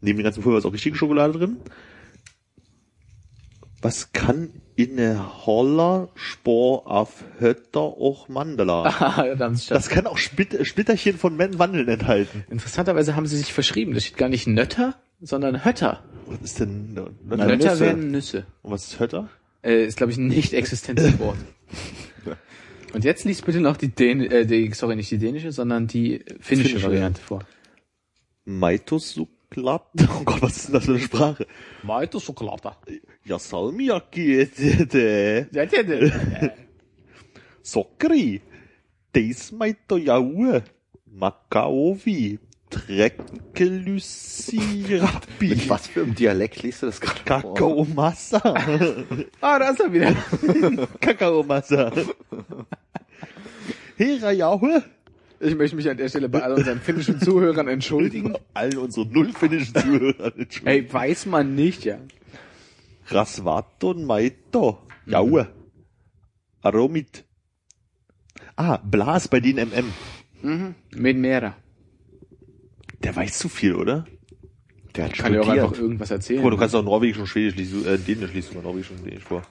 [0.00, 1.56] Neben dem ganzen Pulver ist auch richtige Schokolade drin.
[3.82, 8.84] Was kann in der Holler Spor auf Hötter auch Mandela?
[9.00, 12.44] Ah, das Das kann auch Split Splitterchen von Mandeln enthalten.
[12.50, 13.94] Interessanterweise haben sie sich verschrieben.
[13.94, 16.02] Das steht gar nicht Nötter, sondern Hötter.
[16.26, 17.80] Was ist denn Na, Nötter Nüsse.
[17.80, 18.46] wären Nüsse.
[18.62, 19.28] Und was ist Hötter?
[19.62, 21.38] Äh, ist, glaube ich, ein nicht existentes Wort.
[22.92, 26.24] Und jetzt liest bitte noch die, Dän äh, die sorry, nicht die dänische, sondern die
[26.40, 27.44] finnische, Finnische, Variante vor.
[29.54, 29.82] Maitosuklat.
[30.08, 31.46] Oh Gott, was ist denn das für eine Sprache?
[31.82, 32.72] Weiter Schokolade.
[33.24, 34.46] Ja, salmiakki,
[34.92, 35.48] det
[37.62, 38.40] Sockeri.
[39.12, 40.62] Deis maito jaue.
[41.06, 42.38] Makaovi.
[42.68, 45.48] Trekkelysirapi.
[45.48, 47.20] Mit was für einem Dialekt liest du das gerade?
[47.24, 48.42] Kakaomassa.
[49.40, 50.14] Ah, da ist er wieder.
[51.00, 51.92] Kakaomassa.
[53.96, 54.82] Herajaue.
[55.40, 58.34] Ich möchte mich an der Stelle bei all unseren finnischen Zuhörern entschuldigen.
[58.54, 60.32] Allen unseren null finnischen Zuhörern.
[60.36, 60.66] Entschuldigung.
[60.66, 61.98] Ey, weiß man nicht, ja.
[63.08, 64.78] Rasvaton Maito.
[65.04, 65.48] Jaue.
[66.62, 67.24] Aromit.
[68.56, 70.74] Ah, Blas bei den MM.
[70.94, 71.56] Mit Mera.
[73.02, 74.06] Der weiß zu viel, oder?
[74.96, 76.38] Der hat Kann ja auch einfach irgendwas erzählen.
[76.40, 79.04] Guck mal, du kannst auch Norwegisch und Schwedisch äh, Dänisch liest du mal Norwegisch und
[79.04, 79.42] Dänisch vor.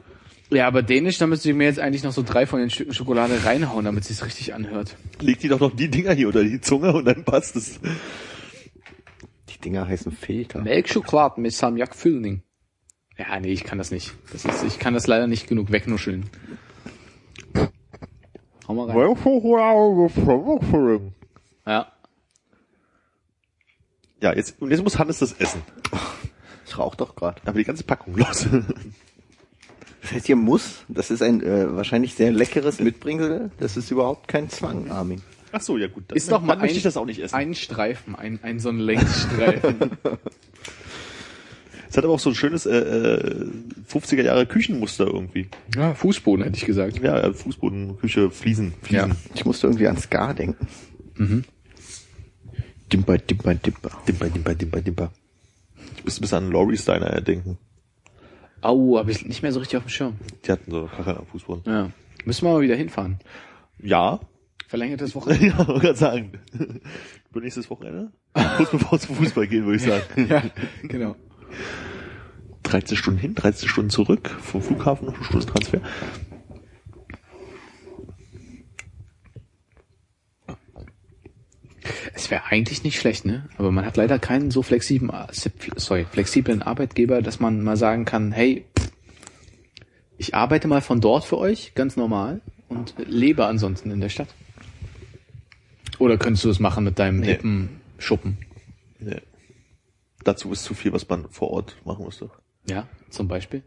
[0.52, 2.94] Ja, aber Dänisch, da müsste ich mir jetzt eigentlich noch so drei von den Stücken
[2.94, 4.96] Schokolade reinhauen, damit sich's richtig anhört.
[5.20, 7.80] Leg die doch noch die Dinger hier unter die Zunge und dann passt es.
[9.50, 10.62] Die Dinger heißen Filter.
[10.62, 12.44] Melkschokolade mit Salmiak Füllning.
[13.18, 14.14] Ja, nee, ich kann das nicht.
[14.32, 16.30] Das ist, ich kann das leider nicht genug wegnuscheln.
[18.68, 18.96] Hau mal rein.
[21.66, 21.92] Ja.
[24.22, 25.62] Ja, jetzt, und jetzt muss Hannes das essen.
[26.66, 27.42] Ich rauch doch gerade.
[27.46, 28.48] Aber die ganze Packung los.
[30.06, 33.50] Das heißt hier muss, das ist ein äh, wahrscheinlich sehr leckeres Mitbringsel.
[33.58, 35.24] Das ist überhaupt kein Zwang, Armin.
[35.52, 36.04] Ach so, ja gut.
[36.10, 37.34] Dann, Ist doch mal möchte ein, ich das auch nicht essen.
[37.34, 39.76] ein Streifen, ein, ein so ein Längsstreifen.
[41.90, 43.48] Es hat aber auch so ein schönes äh, äh,
[43.90, 45.48] 50er Jahre Küchenmuster irgendwie.
[45.76, 47.02] ja, Fußboden hätte ich gesagt.
[47.02, 49.12] Ja, äh, Fußboden, Küche, Fliesen, Fliesen.
[49.12, 49.16] Ja.
[49.34, 50.68] Ich musste irgendwie an Ska denken.
[51.16, 51.46] Mhm.
[52.92, 53.92] Dimper, dimper, dimper.
[54.06, 55.12] Dimper, dimper, dimper, dimper.
[55.96, 57.58] Ich müsste bis an Laurie Steiner denken.
[58.66, 60.14] Au, habe ich nicht mehr so richtig auf dem Schirm.
[60.46, 61.64] Die hatten so Kacheln am Fußboden.
[61.72, 61.90] Ja.
[62.26, 63.20] Müssen wir mal wieder hinfahren.
[63.80, 64.20] Ja,
[64.68, 65.48] Verlängertes Wochenende.
[65.48, 66.32] ja, wollte gerade sagen.
[67.32, 68.12] Übernächstes Wochenende?
[68.58, 69.84] Kurz bevor es zum Fußball geht, würde ich
[70.18, 70.28] sagen.
[70.28, 70.44] ja,
[70.84, 71.16] genau.
[72.64, 75.82] 13 Stunden hin, 13 Stunden zurück, vom Flughafen noch eine Stunde Transfer.
[82.14, 83.48] Es wäre eigentlich nicht schlecht, ne?
[83.58, 85.12] Aber man hat leider keinen so flexiblen,
[85.76, 88.66] sorry, flexiblen Arbeitgeber, dass man mal sagen kann, hey,
[90.18, 94.30] ich arbeite mal von dort für euch, ganz normal, und lebe ansonsten in der Stadt.
[96.00, 97.28] Oder könntest du das machen mit deinem Nee.
[97.28, 98.38] hippen Schuppen?
[99.00, 99.22] Nee.
[100.24, 102.30] Dazu ist zu viel, was man vor Ort machen musste.
[102.68, 103.62] Ja, zum Beispiel.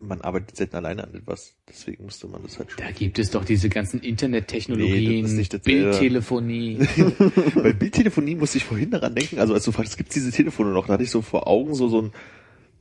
[0.00, 2.84] Man arbeitet selten alleine an etwas, deswegen musste man das halt schon.
[2.84, 5.90] Da gibt es doch diese ganzen Nee, Internettechnologien, das nicht dasselbe.
[5.90, 6.78] Bildtelefonie.
[7.56, 10.86] Bei Bildtelefonie musste ich vorhin daran denken, also als du fragst, gibt diese Telefone noch,
[10.86, 12.12] da hatte ich so vor Augen so, so ein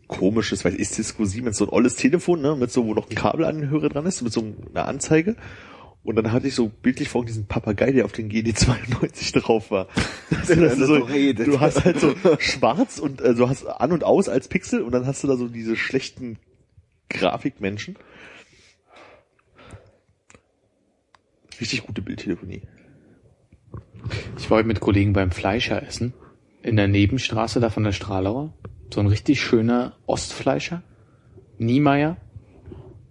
[0.07, 3.15] komisches, weil ist Cisco Siemens, so ein olles Telefon, ne, mit so, wo noch ein
[3.15, 4.43] Kabelanhörer dran ist, mit so
[4.73, 5.35] einer Anzeige.
[6.03, 9.87] Und dann hatte ich so bildlich vor diesen Papagei, der auf den GD92 drauf war.
[10.29, 14.29] Das dann so, du hast halt so schwarz und äh, du hast an und aus
[14.29, 16.37] als Pixel und dann hast du da so diese schlechten
[17.09, 17.97] Grafikmenschen.
[21.59, 22.61] Richtig gute Bildtelefonie.
[24.37, 26.13] Ich war heute mit Kollegen beim Fleischer essen.
[26.61, 28.53] In der Nebenstraße da von der Stralauer.
[28.93, 30.83] So ein richtig schöner Ostfleischer.
[31.57, 32.17] Niemeyer.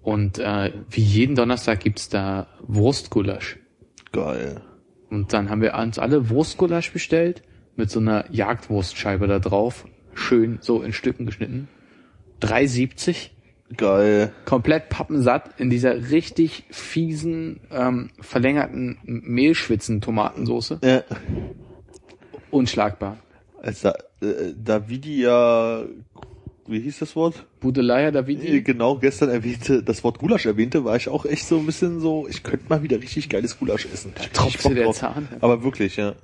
[0.02, 3.58] Und äh, wie jeden Donnerstag gibt's da Wurstgulasch.
[4.12, 4.62] Geil.
[5.10, 7.42] Und dann haben wir uns alle Wurstgulasch bestellt.
[7.74, 9.86] Mit so einer Jagdwurstscheibe da drauf.
[10.14, 11.68] Schön so in Stücken geschnitten.
[12.40, 13.30] 3,70
[13.76, 14.32] Geil.
[14.44, 20.80] komplett pappensatt in dieser richtig fiesen, ähm, verlängerten Mehlschwitzen-Tomatensoße.
[20.84, 21.02] Ja.
[22.50, 23.18] Unschlagbar.
[23.60, 25.84] Als da, äh, Davidia,
[26.68, 27.44] wie hieß das Wort?
[27.60, 28.62] Budelaya Äh, Davidi.
[28.62, 32.26] Genau, gestern erwähnte, das Wort Gulasch erwähnte, war ich auch echt so ein bisschen so,
[32.28, 34.12] ich könnte mal wieder richtig geiles Gulasch essen.
[34.14, 35.28] Da tropfte der Zahn.
[35.40, 36.14] Aber wirklich, ja.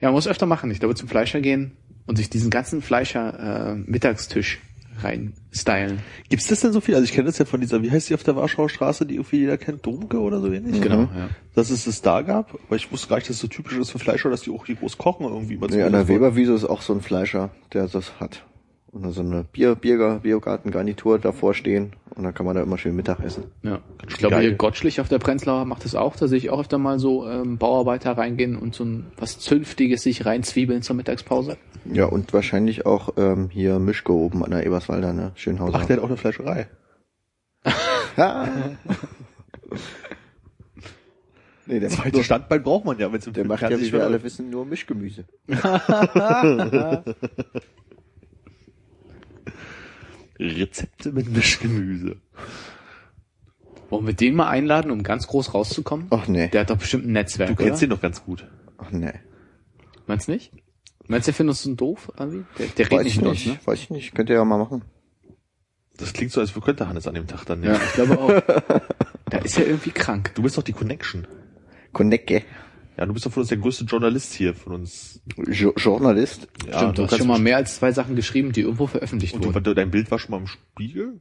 [0.00, 0.70] Ja, man muss öfter machen.
[0.70, 1.76] Ich glaube, zum Fleischer gehen
[2.06, 4.60] und sich diesen ganzen Fleischer äh, Mittagstisch
[5.02, 6.00] rein stylen.
[6.28, 6.94] Gibt's das denn so viel?
[6.94, 9.14] Also ich kenne das ja von dieser, wie heißt die auf der Warschauer Straße, die
[9.14, 10.80] irgendwie jeder kennt, Domke oder so ähnlich?
[10.80, 11.28] Genau, ja.
[11.54, 13.90] Dass es es da gab, aber ich wusste gar nicht, dass es so typisch ist
[13.90, 15.58] für Fleischer, dass die auch hier groß kochen irgendwie.
[15.58, 18.44] Nee, an der Weberwiese ist auch so ein Fleischer, der das hat.
[18.92, 22.78] Und da so eine Bier, Bier, Biergartengarnitur davor stehen und dann kann man da immer
[22.78, 23.44] schön Mittag essen.
[23.62, 23.80] Ja.
[24.08, 26.16] Ich glaube, hier Gottschlich auf der Prenzlauer macht das auch.
[26.16, 30.02] Da sehe ich auch öfter mal so ähm, Bauarbeiter reingehen und so ein was Zünftiges
[30.02, 31.58] sich reinzwiebeln zur Mittagspause.
[31.84, 35.32] Ja, und wahrscheinlich auch ähm, hier Mischke oben an der Eberswalder, ne?
[35.34, 35.78] Schönhauser.
[35.78, 36.68] Ach, der hat auch eine Fleischerei.
[38.16, 38.48] Ha!
[41.66, 43.78] nee, der macht, Zweite nur, Standbein braucht man ja, wenn es im der macht ja,
[43.78, 45.26] wie wir alle wissen, nur Mischgemüse.
[50.38, 52.16] Rezepte mit Mischgemüse.
[53.88, 56.08] Wollen wir den mal einladen, um ganz groß rauszukommen?
[56.10, 56.48] Ach nee.
[56.48, 57.80] Der hat doch bestimmt ein Netzwerk, Du kennst oder?
[57.86, 58.46] den doch ganz gut.
[58.78, 59.12] Ach nee.
[60.06, 60.52] Meinst du nicht?
[61.06, 62.44] Meinst du, der findet uns so doof, irgendwie?
[62.58, 63.66] Der, der redet Weiß nicht ich mit nicht, uns, ne?
[63.66, 64.14] weiß ich nicht.
[64.14, 64.82] Könnt ihr ja mal machen.
[65.98, 67.80] Das klingt so, als könnte Hannes an dem Tag dann, Ja, ja.
[67.82, 68.82] ich glaube auch.
[69.30, 70.32] da ist er irgendwie krank.
[70.34, 71.26] Du bist doch die Connection.
[71.92, 72.42] Konecke.
[72.98, 75.20] Ja, du bist doch von uns der größte Journalist hier von uns.
[75.48, 76.48] Jo Journalist.
[76.66, 79.44] Ja, Stimmt, du hast schon mal mehr als zwei Sachen geschrieben, die irgendwo veröffentlicht Und
[79.44, 79.62] wurden.
[79.64, 81.20] du, dein Bild war schon mal im Spiegel?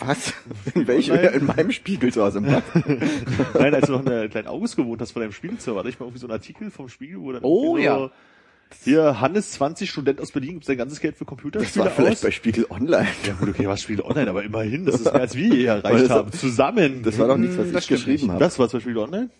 [0.00, 0.34] Was?
[0.74, 1.14] In welchem?
[1.16, 2.64] In meinem Spiegel zu Hause im Bad.
[3.54, 5.98] Nein, als du noch in der kleinen August gewohnt hast, vor deinem Spiegelzimmer, hatte ich
[6.00, 7.96] mal irgendwie so einen Artikel vom Spiegel, wo dann Oh, ja.
[7.98, 8.10] so,
[8.84, 12.16] Hier, Hannes 20, Student aus Berlin, gibt sein ganzes Geld für Das Computerspiele war vielleicht
[12.16, 12.22] aus.
[12.22, 13.06] bei Spiegel Online.
[13.24, 16.04] Ja gut, okay, was Spiegel Online, aber immerhin, das ist mehr als wir hier erreicht
[16.04, 16.32] das- haben.
[16.32, 17.02] Zusammen.
[17.04, 18.40] Das war doch nichts, was Hm, das ich geschrieben habe.
[18.40, 19.30] Das war zum Spiegel Online?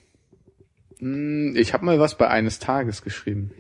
[0.99, 3.51] Hm, Ich habe mal was bei eines Tages geschrieben.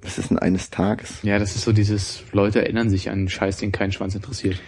[0.00, 1.22] Das ist ein eines Tages.
[1.22, 4.60] Ja, das ist so dieses, Leute erinnern sich an einen Scheiß, den keinen Schwanz interessiert.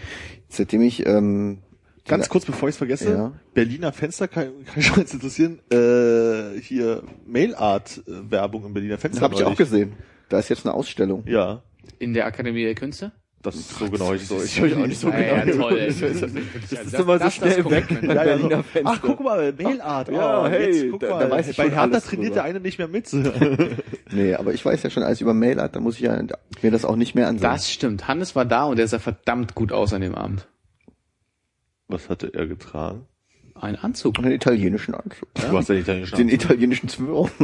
[0.48, 1.58] Seitdem ich ähm,
[2.06, 3.32] Ganz kurz, bevor ich es vergesse, Ja.
[3.52, 9.22] Berliner Fenster kann, kann ich schon jetzt interessieren, äh, hier Mailart-Werbung im Berliner Fenster.
[9.22, 9.92] habe ich auch gesehen.
[10.28, 11.24] Da ist jetzt eine Ausstellung.
[11.26, 11.62] Ja,
[11.98, 13.12] In der Akademie der Künste?
[13.46, 14.12] Das ist so genau.
[14.12, 15.68] Ich, so, ich, ich auch nicht so Ja, ja, genau.
[15.70, 15.78] toll.
[15.78, 15.86] ey.
[15.92, 17.86] Das ist- Das immer so schnell weg.
[17.90, 20.08] ja, ja, Berliner so, ach, guck mal, Mailart.
[20.10, 22.60] Ja, oh, hey, jetzt, guck da- mal, da weiß ich bei Hertha trainiert der eine
[22.60, 23.10] nicht mehr mit.
[24.12, 26.16] Nee, aber ich weiß ja schon alles über Mailart, da muss ich ja
[26.62, 27.42] mir das auch nicht mehr ansehen.
[27.50, 28.06] Das stimmt.
[28.08, 30.46] Hannes war da und der sah verdammt gut aus an dem Abend.
[31.88, 33.06] Was hatte er getragen?
[33.54, 34.14] Ein Anzug.
[34.14, 35.28] Den italienischen Anzug.
[35.34, 36.44] Du hast ja nicht italienischen Den Anzug.
[36.44, 37.30] italienischen Zwirr.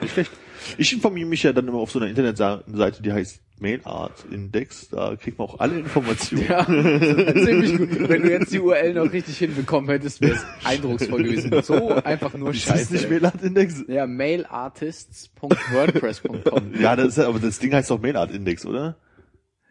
[0.00, 0.30] Nicht schlecht.
[0.78, 4.88] Ich informiere mich ja dann immer auf so einer Internetseite, die heißt Mailart Index.
[4.88, 6.46] Da kriegt man auch alle Informationen.
[6.48, 8.08] Ja, ziemlich gut.
[8.08, 11.62] Wenn du jetzt die URL noch richtig hinbekommen hättest, wäre es eindrucksvoll gewesen.
[11.62, 12.92] So einfach nur Ist das Scheiße.
[12.94, 13.84] nicht Mailart Index?
[13.88, 16.74] ja, mailartists.wordpress.com.
[16.80, 18.96] Ja, das ist, aber das Ding heißt doch Mailart Index, oder?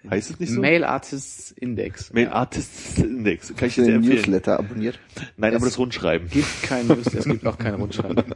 [0.10, 0.62] Heißt es nicht so?
[0.62, 2.14] Mail Artists Index.
[2.14, 3.54] Mail Artists Index.
[3.58, 4.16] Kann ich dir empfehlen.
[4.16, 4.98] Newsletter abonniert.
[5.36, 6.30] Nein, aber Es das Rundschreiben.
[6.30, 8.24] gibt kein News, es gibt auch kein Rundschreiben.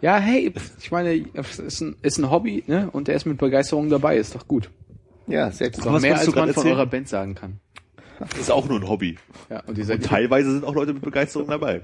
[0.00, 2.88] Ja, hey, ich meine, es ist ein, ist ein Hobby, ne?
[2.92, 4.70] Und der ist mit Begeisterung dabei, ist doch gut.
[5.26, 5.78] Ja, sehr gut.
[5.78, 6.76] Ist doch Was mehr, als du gerade man von erzählen?
[6.76, 7.60] eurer Band sagen kann.
[8.20, 9.18] Das ist auch nur ein Hobby.
[9.50, 11.82] Ja, und Und teilweise sind auch Leute mit Begeisterung dabei.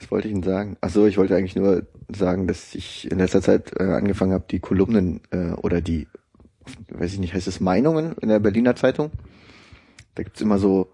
[0.00, 0.76] Was wollte ich Ihnen sagen?
[0.80, 4.44] Ach so, ich wollte eigentlich nur sagen, dass ich in letzter Zeit äh, angefangen habe,
[4.50, 6.06] die Kolumnen äh, oder die,
[6.90, 9.10] weiß ich nicht, heißt es Meinungen in der Berliner Zeitung?
[10.14, 10.88] Da gibt's immer so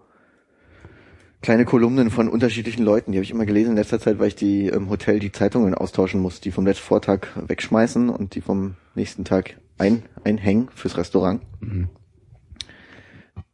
[1.41, 3.11] kleine Kolumnen von unterschiedlichen Leuten.
[3.11, 5.73] Die habe ich immer gelesen in letzter Zeit, weil ich die im Hotel die Zeitungen
[5.73, 10.97] austauschen muss, die vom letzten Vortag wegschmeißen und die vom nächsten Tag ein, einhängen fürs
[10.97, 11.41] Restaurant.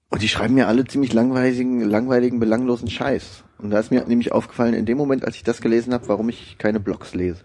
[0.10, 3.44] Und die schreiben mir alle ziemlich langweiligen, langweiligen, belanglosen Scheiß.
[3.58, 6.30] Und da ist mir nämlich aufgefallen, in dem Moment, als ich das gelesen habe, warum
[6.30, 7.44] ich keine Blogs lese.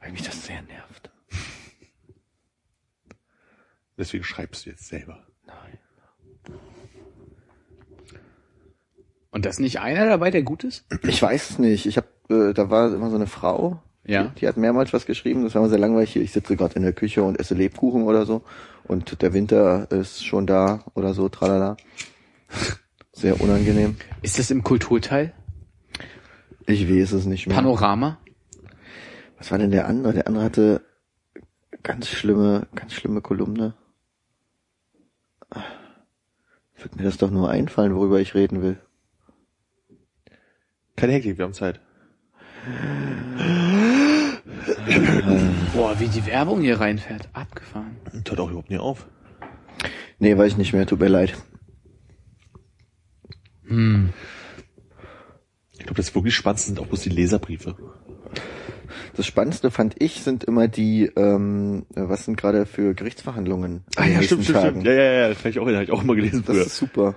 [0.00, 1.10] Weil mich das sehr nervt.
[3.96, 5.26] Deswegen schreibst du jetzt selber.
[5.46, 5.78] Nein.
[9.32, 10.84] Und da ist nicht einer dabei, der gut ist?
[11.02, 11.86] Ich weiß es nicht.
[11.86, 14.24] Ich habe, äh, da war immer so eine Frau, Ja.
[14.24, 15.42] die, die hat mehrmals was geschrieben.
[15.42, 16.12] Das war immer sehr langweilig.
[16.12, 18.42] Hier, Ich sitze gerade in der Küche und esse Lebkuchen oder so.
[18.84, 21.76] Und der Winter ist schon da oder so, tralala.
[23.12, 23.96] Sehr unangenehm.
[24.20, 25.32] Ist das im Kulturteil?
[26.66, 27.56] Ich weiß es nicht mehr.
[27.56, 28.18] Panorama?
[29.38, 30.12] Was war denn der andere?
[30.12, 30.82] Der andere hatte
[31.82, 33.74] ganz schlimme, ganz schlimme Kolumne.
[36.76, 38.78] Wird mir das doch nur einfallen, worüber ich reden will.
[40.96, 41.80] Keine Hektik, wir haben Zeit.
[45.74, 47.28] Boah, wie die Werbung hier reinfährt.
[47.32, 47.96] Abgefahren.
[48.12, 49.06] Und hört auch überhaupt nie auf.
[50.18, 51.34] Nee, weiß ich nicht mehr, tut mir leid.
[53.66, 54.10] Hm.
[55.72, 57.74] Ich glaube, das wirklich Spannendste sind auch bloß die Leserbriefe.
[59.16, 64.18] Das Spannendste fand ich sind immer die, ähm, was sind gerade für Gerichtsverhandlungen in den
[64.18, 64.82] nächsten Tagen.
[64.82, 66.66] Ja, ja, ja, das habe ich auch, hab ich auch immer gelesen Das früher.
[66.66, 67.16] ist super.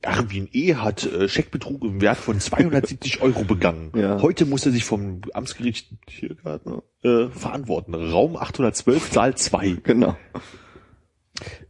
[0.00, 0.74] Erwin E.
[0.76, 3.92] hat äh, Scheckbetrug im Wert von 270 Euro begangen.
[3.96, 4.22] Ja.
[4.22, 7.94] Heute muss er sich vom Amtsgericht Tiergarten äh, verantworten.
[7.94, 9.78] Raum 812, Saal 2.
[9.82, 10.16] Genau.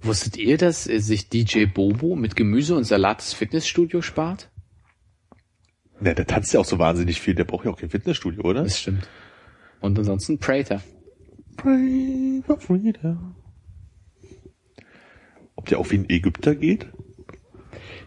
[0.01, 4.51] Wusstet ihr, dass äh, sich DJ Bobo mit Gemüse und Salat das Fitnessstudio spart?
[6.01, 7.35] Na, der tanzt ja auch so wahnsinnig viel.
[7.35, 8.63] Der braucht ja auch kein Fitnessstudio, oder?
[8.63, 9.09] Das stimmt.
[9.81, 10.83] Und ansonsten Prater.
[11.57, 13.35] Pray for freedom.
[15.57, 16.87] Ob der auch wie ein Ägypter geht?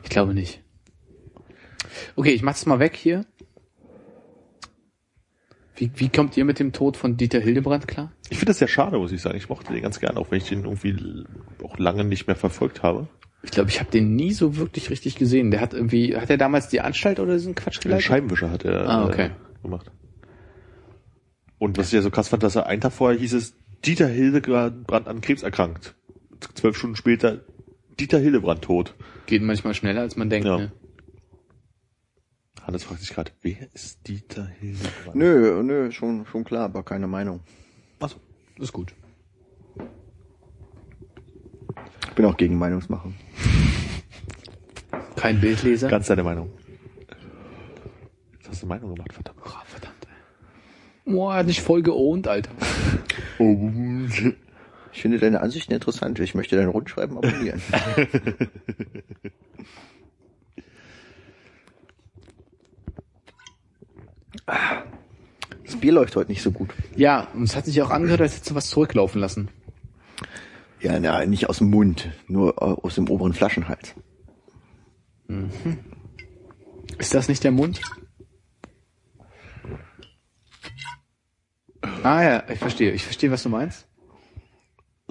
[0.04, 0.62] Ich glaube nicht.
[2.16, 3.26] Okay, ich mach's mal weg hier.
[5.76, 8.12] Wie, wie kommt ihr mit dem Tod von Dieter Hildebrand klar?
[8.30, 9.38] Ich finde das sehr schade, muss ich sagen.
[9.38, 11.26] Ich mochte den ganz gerne, auch wenn ich den irgendwie
[11.64, 13.08] auch lange nicht mehr verfolgt habe.
[13.44, 15.50] Ich glaube, ich habe den nie so wirklich richtig gesehen.
[15.50, 18.06] Der hat irgendwie, hat er damals die Anstalt oder diesen Quatsch Den geleitet?
[18.06, 19.28] Scheibenwischer hat er Ah, okay.
[19.28, 19.92] äh, gemacht.
[21.58, 24.08] Und was ich ja so krass fand, dass er einen Tag vorher hieß es, Dieter
[24.08, 25.96] Hildebrand an Krebs erkrankt.
[26.54, 27.42] Zwölf Stunden später,
[28.02, 28.96] Dieter Hildebrand tot.
[29.28, 30.48] Geht manchmal schneller, als man denkt.
[30.48, 30.58] Ja.
[30.58, 30.72] Ne?
[32.64, 35.16] Hannes fragt sich gerade, wer ist Dieter Hildebrand?
[35.16, 37.42] Nö, nö, schon, schon klar, aber keine Meinung.
[38.00, 38.18] Achso.
[38.56, 38.96] Das ist gut.
[42.08, 43.14] Ich bin auch gegen Meinungsmachen.
[45.16, 45.88] Kein Bildleser?
[45.88, 46.50] Ganz deine Meinung.
[48.34, 49.38] Jetzt hast du Meinung gemacht, verdammt.
[49.46, 50.08] Oh, verdammt.
[51.06, 51.14] ey.
[51.14, 52.50] Boah, hat dich voll geohnt, Alter.
[54.94, 56.20] Ich finde deine Ansichten interessant.
[56.20, 57.62] Ich möchte dein Rundschreiben abonnieren.
[65.64, 66.74] Das Bier läuft heute nicht so gut.
[66.98, 69.48] Ja, und es hat sich auch angehört, als hättest du was zurücklaufen lassen.
[70.82, 73.96] Ja, na, nicht aus dem Mund, nur äh, aus dem oberen Flaschenhals.
[76.98, 77.80] Ist das nicht der Mund?
[82.04, 82.92] Ah ja, ich verstehe.
[82.92, 83.88] Ich verstehe, was du meinst.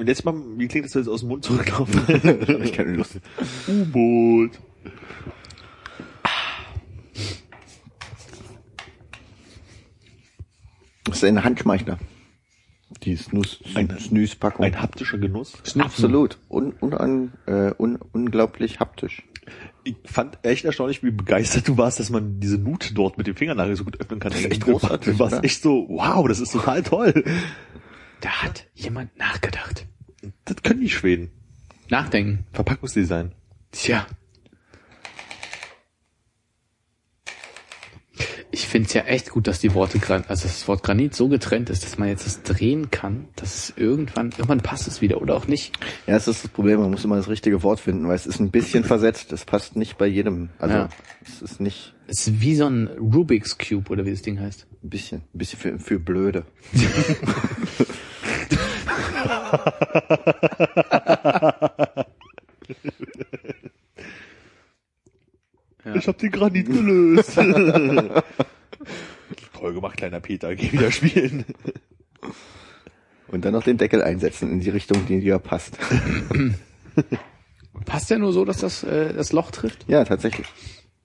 [0.00, 2.00] Und jetzt mal, wie klingt das, wenn es aus dem Mund zurücklaufen?
[2.08, 3.20] Hab ich keine Lust.
[3.68, 4.52] U-Boot.
[11.04, 11.98] Das ist ein Handschmeichler.
[13.02, 14.64] Die Snus, Ein- Snus-Packung.
[14.64, 15.54] Ein haptischer Genuss.
[15.78, 16.38] Absolut.
[16.50, 19.22] Un, unan, äh, un, unglaublich haptisch.
[19.84, 23.36] Ich fand echt erstaunlich, wie begeistert du warst, dass man diese Nut dort mit dem
[23.36, 24.32] Fingernagel so gut öffnen kann.
[24.32, 25.44] Das ist echt großartig, Du warst oder?
[25.44, 27.24] echt so, wow, das ist total toll.
[28.20, 29.86] Da hat jemand nachgedacht.
[30.44, 31.30] Das können die Schweden.
[31.88, 32.44] Nachdenken.
[32.52, 33.32] Verpackungsdesign.
[33.72, 34.06] Tja.
[38.52, 41.70] Ich finde es ja echt gut, dass die Worte, also das Wort Granit so getrennt
[41.70, 45.36] ist, dass man jetzt das drehen kann, dass es irgendwann, irgendwann passt es wieder oder
[45.36, 45.76] auch nicht.
[46.08, 46.80] Ja, das ist das Problem.
[46.80, 49.30] Man muss immer das richtige Wort finden, weil es ist ein bisschen versetzt.
[49.30, 50.50] Das passt nicht bei jedem.
[50.58, 50.88] Also, Ja.
[51.24, 54.66] es ist nicht Es ist wie so ein Rubik's Cube oder wie das Ding heißt.
[54.82, 56.44] ein bisschen, ein bisschen für, für blöde.
[65.84, 65.94] Ja.
[65.94, 67.34] Ich hab den Granit gelöst.
[69.54, 70.54] Toll gemacht, kleiner Peter.
[70.54, 71.44] Geh wieder spielen.
[73.28, 75.78] Und dann noch den Deckel einsetzen in die Richtung, die dir passt.
[77.86, 79.86] Passt ja nur so, dass das äh, das Loch trifft?
[79.88, 80.46] Ja, tatsächlich.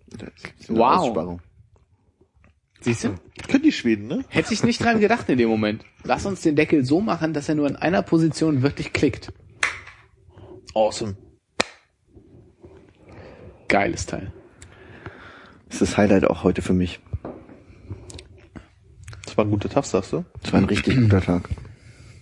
[0.07, 0.29] Das
[0.59, 1.39] ist eine Wow.
[2.85, 3.15] Siehst du?
[3.49, 4.23] Können die Schweden, ne?
[4.29, 5.83] Hätte ich nicht dran gedacht in dem Moment.
[6.03, 9.33] Lass uns den Deckel so machen, dass er nur in einer Position wirklich klickt.
[10.75, 11.17] Awesome.
[13.69, 14.31] Geiles Teil.
[15.65, 16.99] Das ist das Highlight auch heute für mich.
[19.25, 20.23] Das war ein guter Tag, sagst du?
[20.43, 21.49] Es war ein richtig guter Tag.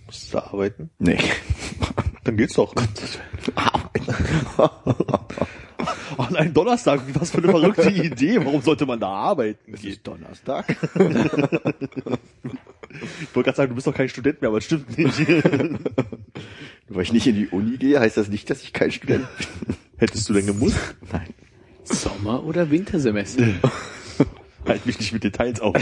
[0.06, 0.88] Musst du da arbeiten?
[0.98, 1.18] Nee.
[2.24, 2.74] Dann geht's doch.
[6.18, 8.38] An einem Donnerstag, was für eine verrückte Idee.
[8.44, 9.72] Warum sollte man da arbeiten?
[9.72, 9.90] Es gehen?
[9.92, 10.66] ist Donnerstag.
[13.20, 15.18] Ich wollte gerade sagen, du bist doch kein Student mehr, aber das stimmt nicht.
[16.88, 19.76] Weil ich nicht in die Uni gehe, heißt das nicht, dass ich kein Student bin.
[19.96, 20.78] Hättest du denn gemusst?
[21.12, 21.28] Nein.
[21.84, 23.46] Sommer- oder Wintersemester?
[24.66, 25.74] Halt mich nicht mit Details auf.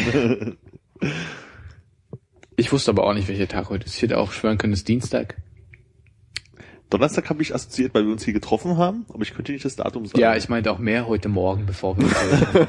[2.57, 3.97] Ich wusste aber auch nicht, welcher Tag heute ist.
[3.97, 5.37] Ich hätte auch schwören können, es ist Dienstag.
[6.93, 9.77] Donnerstag habe ich assoziiert, weil wir uns hier getroffen haben, aber ich könnte nicht das
[9.77, 10.20] Datum sagen.
[10.20, 12.06] Ja, ich meinte auch mehr heute Morgen, bevor wir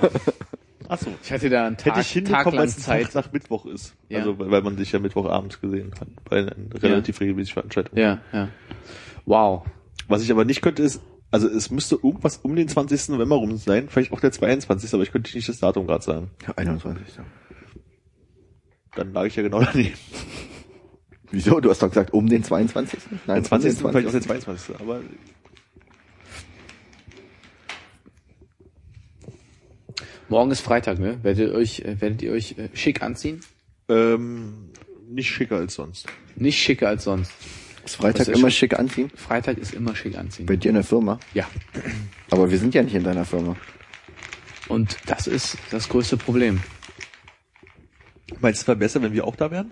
[0.88, 1.10] Achso.
[1.24, 3.16] Ich hatte da einen Tag, Hätte ich hinbekommen, weil es Zeit.
[3.16, 3.96] Nach Mittwoch ist.
[4.10, 4.20] Ja.
[4.20, 6.08] Also weil weil man sich ja Mittwochabend gesehen hat.
[6.30, 7.98] Bei einer relativ regelmäßigen Veranstaltung.
[7.98, 8.50] Ja, ja.
[9.26, 9.66] Wow.
[10.08, 11.02] Was ich aber nicht könnte ist,
[11.32, 13.10] also es müsste irgendwas um den 20.
[13.10, 14.94] November rum sein, vielleicht auch der 22.
[14.94, 16.32] Aber ich könnte nicht das Datum gerade sagen.
[16.46, 17.06] Ja, 21.
[18.96, 19.98] Dann lag ich ja genau daneben.
[21.34, 21.60] Wieso?
[21.60, 23.00] Du hast doch gesagt, um den 22.
[23.26, 23.72] Nein, Der 20.
[23.72, 24.76] um den vielleicht auch der 22.
[24.80, 25.02] Aber
[30.30, 31.20] Morgen ist Freitag, ne?
[31.24, 33.42] Werdet ihr euch, äh, werdet ihr euch äh, schick anziehen?
[33.90, 34.70] ähm,
[35.10, 36.08] nicht schicker als sonst.
[36.36, 37.32] Nicht schicker als sonst.
[37.86, 39.12] Ist Freitag ist immer schon- schick anziehen?
[39.14, 40.46] Freitag ist immer schick anziehen.
[40.46, 41.20] Bei dir in der Firma?
[41.34, 41.46] Ja.
[42.32, 43.56] Aber wir sind ja nicht in deiner Firma.
[44.70, 46.62] Und das ist das größte Problem.
[48.40, 49.72] Meinst du, es wäre besser, wenn wir auch da wären?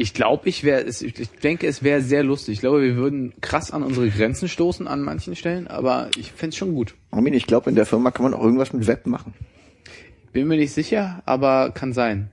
[0.00, 2.54] Ich glaube, ich wäre, ich denke, es wäre sehr lustig.
[2.54, 6.56] Ich glaube, wir würden krass an unsere Grenzen stoßen an manchen Stellen, aber ich fände
[6.56, 6.94] schon gut.
[7.10, 9.34] Armin, ich glaube, in der Firma kann man auch irgendwas mit Web machen.
[10.32, 12.32] Bin mir nicht sicher, aber kann sein.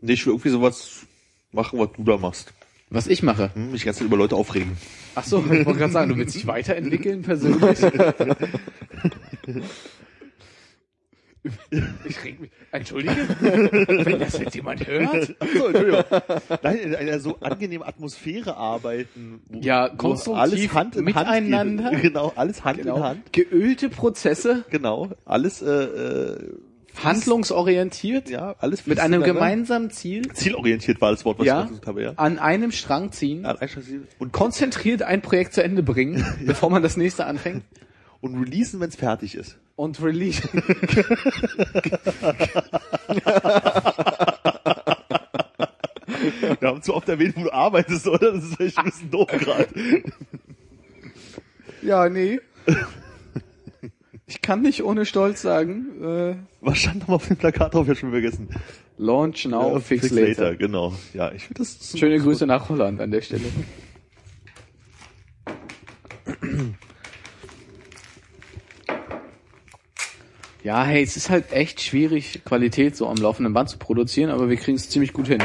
[0.00, 1.04] Nee, ich will irgendwie sowas
[1.52, 2.54] machen, was du da machst.
[2.88, 3.50] Was ich mache.
[3.52, 4.78] Hm, mich ganz über Leute aufregen.
[5.16, 7.78] Ach so, ich wollte gerade sagen, du willst dich weiterentwickeln persönlich.
[12.08, 12.50] Ich reg mich.
[12.72, 13.14] Entschuldige?
[13.40, 15.34] Wenn das jetzt jemand hört?
[15.56, 16.04] So, Entschuldigung.
[16.62, 19.40] Nein, in einer so angenehmen Atmosphäre arbeiten.
[19.48, 21.84] Wo, Ja, konstruktiv alles Hand in miteinander.
[21.84, 22.02] Hand geht.
[22.02, 23.00] Genau, alles Hand in Genau.
[23.02, 23.32] Hand.
[23.32, 26.38] Geölte Prozesse, Genau, alles äh, äh,
[27.02, 31.62] handlungsorientiert, ja, alles mit einem gemeinsamen Ziel, zielorientiert war das Wort, was Ja.
[31.62, 32.12] ich versucht habe, ja.
[32.16, 34.06] an einem Strang ziehen, Ja, Einstellungsziel.
[34.18, 37.64] Und, konzentriert ein Projekt zu Ende bringen, bevor man das nächste anfängt
[38.24, 39.58] und releasen, wenn es fertig ist.
[39.76, 40.42] und release.
[46.60, 48.32] Wir haben zu oft erwähnt, wo du arbeitest, oder?
[48.32, 49.68] Das ist echt ein bisschen doof gerade.
[51.82, 52.40] Ja, nee.
[54.26, 57.84] Ich kann nicht ohne Stolz sagen, äh, Was stand nochmal auf dem Plakat drauf?
[57.84, 58.48] Ich hab schon vergessen.
[58.96, 60.56] Launch now, Ja, fix, later.
[60.56, 60.94] Genau.
[61.12, 63.42] Ja, ich finde das Schöne Grüße nach Holland an der Stelle.
[70.64, 74.48] Ja, hey, es ist halt echt schwierig, Qualität so am laufenden Band zu produzieren, aber
[74.48, 75.42] wir kriegen es ziemlich gut hin.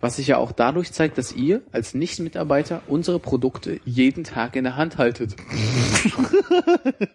[0.00, 4.64] Was sich ja auch dadurch zeigt, dass ihr als Nicht-Mitarbeiter unsere Produkte jeden Tag in
[4.64, 5.36] der Hand haltet.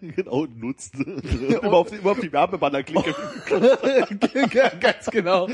[0.00, 0.94] genau nutzt.
[0.94, 3.12] überhaupt, überhaupt die Werbebanner klicken.
[4.80, 5.48] Ganz genau.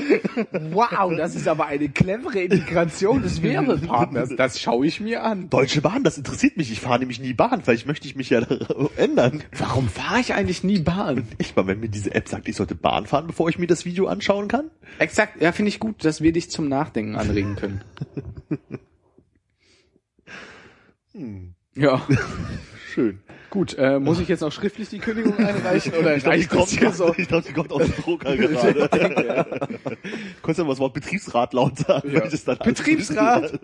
[0.72, 4.30] Wow, das ist aber eine clevere Integration des Werbepartners.
[4.36, 5.48] Das schaue ich mir an.
[5.48, 6.70] Deutsche Bahn, das interessiert mich.
[6.70, 7.62] Ich fahre nämlich nie Bahn.
[7.62, 8.40] Vielleicht möchte ich mich ja
[8.96, 9.42] ändern.
[9.56, 11.26] Warum fahre ich eigentlich nie Bahn?
[11.38, 13.86] Echt mal, wenn mir diese App sagt, ich sollte Bahn fahren, bevor ich mir das
[13.86, 14.70] Video anschauen kann?
[14.98, 17.82] Exakt, ja, finde ich gut, dass wir dich zum Nachdenken anregen können.
[21.74, 22.06] Ja,
[22.94, 23.20] Schön.
[23.50, 23.74] gut.
[23.78, 26.58] Äh, muss ich jetzt noch schriftlich die Kündigung einreichen oder Ich glaube, die, reicht das
[26.58, 27.14] kommt grad- so?
[27.16, 29.68] ich glaub, die kommt aus dem Drucker gerade.
[30.42, 32.12] Konntest du mal das Wort Betriebsrat laut sagen?
[32.12, 32.20] Ja.
[32.28, 33.58] das Betriebsrat.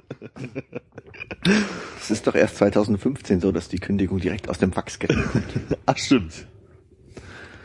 [2.00, 5.44] Es ist doch erst 2015 so, dass die Kündigung direkt aus dem Faxgerät kommt.
[5.86, 6.46] Ach, stimmt.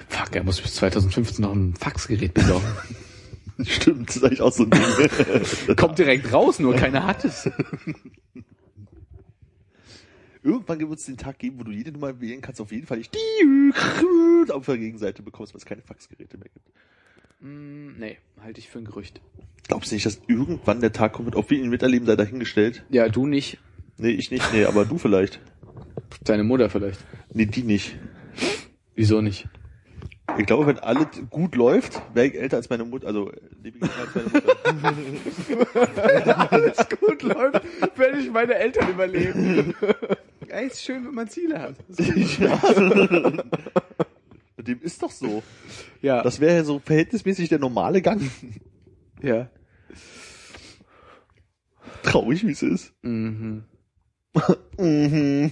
[0.10, 2.68] Fuck, er muss bis 2015 noch ein Faxgerät besorgen.
[3.64, 5.76] Stimmt, das ist eigentlich auch so ein Ding.
[5.76, 7.50] Kommt direkt raus, nur keiner hat es.
[10.42, 12.98] Irgendwann wird es den Tag geben, wo du jede Nummer wählen kannst, auf jeden Fall
[12.98, 16.70] nicht die auf der Gegenseite bekommst, weil es keine Faxgeräte mehr gibt.
[17.40, 19.22] Mm, nee, halte ich für ein Gerücht.
[19.68, 22.84] Glaubst du nicht, dass irgendwann der Tag kommt, ob wir ihn miterleben, sei dahingestellt?
[22.90, 23.60] Ja, du nicht.
[23.98, 25.40] Nee, ich nicht, nee, aber du vielleicht.
[26.24, 27.00] Deine Mutter vielleicht.
[27.34, 27.98] Nee, die nicht.
[28.96, 29.48] Wieso nicht?
[30.38, 33.30] Ich glaube, wenn alles gut läuft, wäre ich älter als meine Mutter, also
[33.64, 34.28] älter als meine
[35.66, 36.52] Mutter.
[36.52, 37.62] alles gut läuft,
[37.98, 39.76] werde ich meine Eltern überleben.
[40.50, 41.76] Ja, ist schön, wenn man Ziele hat.
[42.40, 42.60] ja.
[44.58, 45.44] Dem ist doch so.
[46.02, 48.22] Ja, Das wäre ja so verhältnismäßig der normale Gang.
[49.22, 49.50] ja.
[52.04, 52.94] Traurig, wie es ist.
[53.02, 53.64] Mhm.
[54.78, 55.52] Mhm.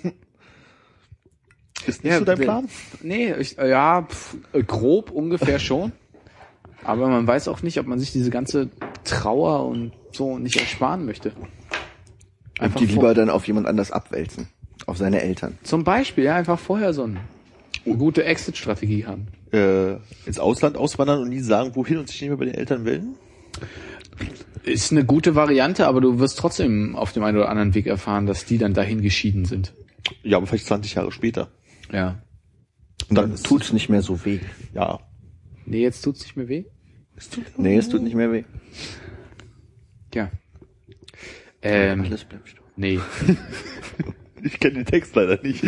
[1.88, 2.70] Ist nicht Ja, so dein Plan?
[3.02, 5.91] Nee, ich, äh, ja, pf, äh, grob ungefähr schon.
[6.84, 8.70] Aber man weiß auch nicht, ob man sich diese ganze
[9.03, 11.32] Trauer und so nicht ersparen möchte.
[12.60, 14.48] Und die lieber dann auf jemand anders abwälzen.
[14.88, 15.58] Auf seine Eltern.
[15.64, 17.20] Zum Beispiel, ja, einfach vorher so ein,
[17.86, 19.28] eine gute Exit-Strategie haben.
[19.52, 22.84] Äh, ins Ausland auswandern und nie sagen, wohin und sich nicht mehr bei den Eltern
[22.84, 23.16] melden?
[24.64, 28.26] Ist eine gute Variante, aber du wirst trotzdem auf dem einen oder anderen Weg erfahren,
[28.26, 29.74] dass die dann dahin geschieden sind.
[30.24, 31.49] Ja, aber vielleicht 20 Jahre später.
[31.92, 32.22] Ja.
[33.10, 34.40] Und dann tut's nicht mehr so weh.
[34.74, 35.00] Ja.
[35.66, 36.66] Nee, jetzt tut's nicht mehr weh?
[37.58, 38.44] Nee, es tut nicht mehr weh.
[40.14, 40.32] Ja.
[41.62, 42.64] Ähm, Alles bleibt still.
[42.76, 43.00] nee.
[44.44, 45.64] Ich kenne den Text leider nicht.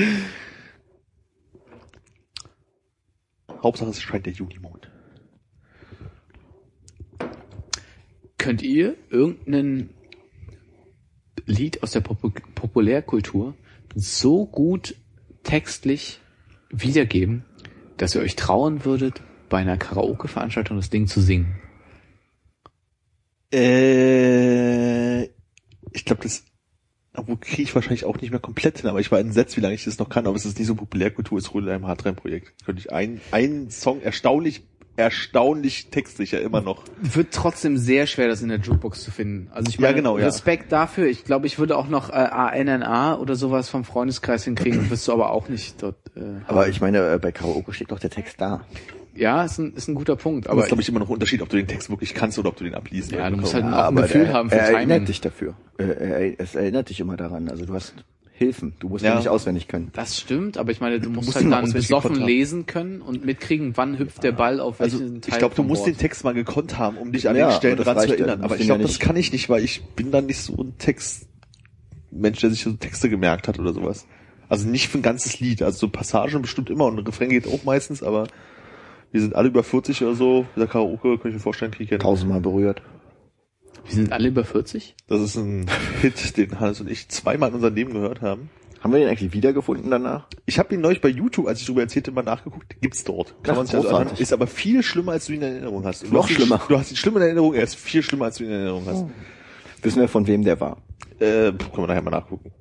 [3.61, 4.89] Hauptsache es scheint der Junimond.
[8.39, 9.91] Könnt ihr irgendein
[11.45, 12.19] Lied aus der Pop
[12.55, 13.53] Populärkultur
[13.95, 14.95] so gut
[15.43, 16.19] textlich
[16.69, 17.45] wiedergeben,
[17.97, 21.55] dass ihr euch trauen würdet, bei einer Karaoke-Veranstaltung das Ding zu singen?
[23.53, 25.23] Äh,
[25.91, 26.43] ich glaube, das
[27.15, 29.75] obwohl kriege ich wahrscheinlich auch nicht mehr komplett hin, aber ich war entsetzt, wie lange
[29.75, 32.65] ich das noch kann, aber es ist nicht so Populärkultur, es ist Rödelheim Hardtime-Projekt.
[32.65, 34.63] Könnte ich einen, einen Song erstaunlich,
[34.95, 36.83] erstaunlich textsicher immer noch.
[37.01, 39.49] Wird trotzdem sehr schwer, das in der Jukebox zu finden.
[39.51, 40.25] Also ich Ja, meine, genau, ja.
[40.25, 41.07] Respekt dafür.
[41.07, 45.13] Ich glaube, ich würde auch noch äh, ANNA oder sowas vom Freundeskreis hinkriegen, wirst du
[45.13, 45.95] aber auch nicht dort.
[46.15, 48.65] Äh, Aber ich meine, äh, bei Karaoke steht doch der Text da.
[49.15, 50.47] ja, ist ein, ist ein guter Punkt.
[50.47, 52.37] Aber es ist, glaube ich, immer noch ein Unterschied, ob du den Text wirklich kannst
[52.39, 53.11] oder ob du den abliest.
[53.11, 54.89] Ja, du musst halt Ja, auch ein Gefühl haben für er Timing.
[54.89, 55.55] erinnert dich dafür.
[55.79, 57.49] Äh, er, es erinnert dich immer daran.
[57.49, 57.95] Also du hast
[58.35, 58.73] Hilfen.
[58.79, 59.17] Du musst ja, Ja.
[59.19, 59.89] nicht auswendig können.
[59.93, 63.23] Das stimmt, aber ich meine, du musst musst halt dann auswendig besoffen lesen können und
[63.23, 65.95] mitkriegen, wann hüpft der Ball auf Also welchen Teil ich glaube, du musst Board.
[65.95, 68.39] den Text mal gekonnt haben, um dich an Ja, den Stellen dran zu erinnern.
[68.39, 70.39] Du Aber ich ihn ja glaube, das kann ich nicht, weil ich bin dann nicht
[70.41, 71.27] so ein Text
[72.09, 74.07] Mensch, der sich so Texte gemerkt hat oder sowas.
[74.49, 75.61] Also nicht für ein ganzes Lied.
[75.61, 78.27] Also so Passagen bestimmt immer und ein Refrain geht auch meistens, aber
[79.11, 80.45] wir sind alle über 40 oder so.
[80.55, 82.81] Dieser Karaoke, kann ich mir vorstellen, kriege ich ja Tausendmal berührt.
[83.85, 84.95] Wir sind alle über 40?
[85.07, 85.65] Das ist ein
[86.01, 88.49] Hit, den Hannes und ich zweimal in unserem Leben gehört haben.
[88.81, 90.27] Haben wir den eigentlich wiedergefunden danach?
[90.45, 92.81] Ich habe ihn neulich bei YouTube, als ich darüber erzählte, mal nachgeguckt.
[92.81, 93.33] Gibt's dort.
[93.47, 94.17] Ach, man sich also anhören.
[94.17, 96.03] Ist aber viel schlimmer, als du ihn in Erinnerung hast.
[96.03, 96.61] Noch du hast ihn- schlimmer.
[96.67, 98.85] Du hast ihn schlimm in Erinnerung, er ist viel schlimmer, als du ihn in Erinnerung
[98.85, 99.05] hast.
[99.81, 100.77] Wissen wir, von wem der war?
[101.19, 102.51] Äh, können wir nachher mal nachgucken.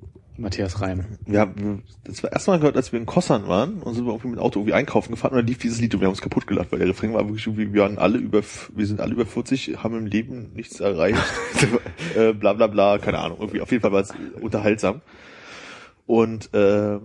[0.43, 1.05] Matthias Reim.
[1.25, 4.27] Wir haben das war erstmal gehört, als wir in Kossern waren und sind wir irgendwie
[4.27, 6.21] mit dem Auto irgendwie einkaufen gefahren und dann lief dieses Lied und wir haben uns
[6.21, 8.41] kaputt gelacht, weil der Refrain war wirklich irgendwie, wir waren alle über,
[8.75, 11.23] wir sind alle über 40, haben im Leben nichts erreicht,
[12.15, 15.01] äh, bla bla bla, keine Ahnung, irgendwie, auf jeden Fall war es unterhaltsam.
[16.05, 16.99] Und äh,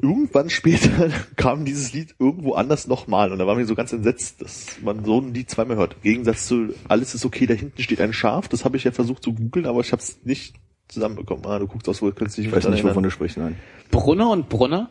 [0.00, 4.42] irgendwann später kam dieses Lied irgendwo anders nochmal und da waren wir so ganz entsetzt,
[4.42, 5.94] dass man so ein Lied zweimal hört.
[5.94, 8.92] Im Gegensatz zu Alles ist okay, da hinten steht ein Schaf, das habe ich ja
[8.92, 10.54] versucht zu googeln, aber ich habe es nicht
[10.94, 11.44] zusammenbekommen.
[11.46, 13.56] Ah, du guckst aus, wo könntest dich Ich weiß nicht, wovon du sprichst, nein.
[13.90, 14.90] Brunner und Brunner?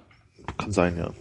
[0.57, 1.11] Kann sein, ja.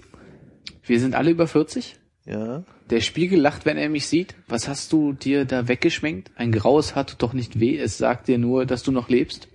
[0.84, 1.96] Wir sind alle über 40?
[2.24, 2.64] Ja.
[2.90, 4.34] Der Spiegel lacht, wenn er mich sieht.
[4.48, 6.30] Was hast du dir da weggeschminkt?
[6.36, 7.78] Ein graues Haar tut doch nicht weh.
[7.78, 9.48] Es sagt dir nur, dass du noch lebst.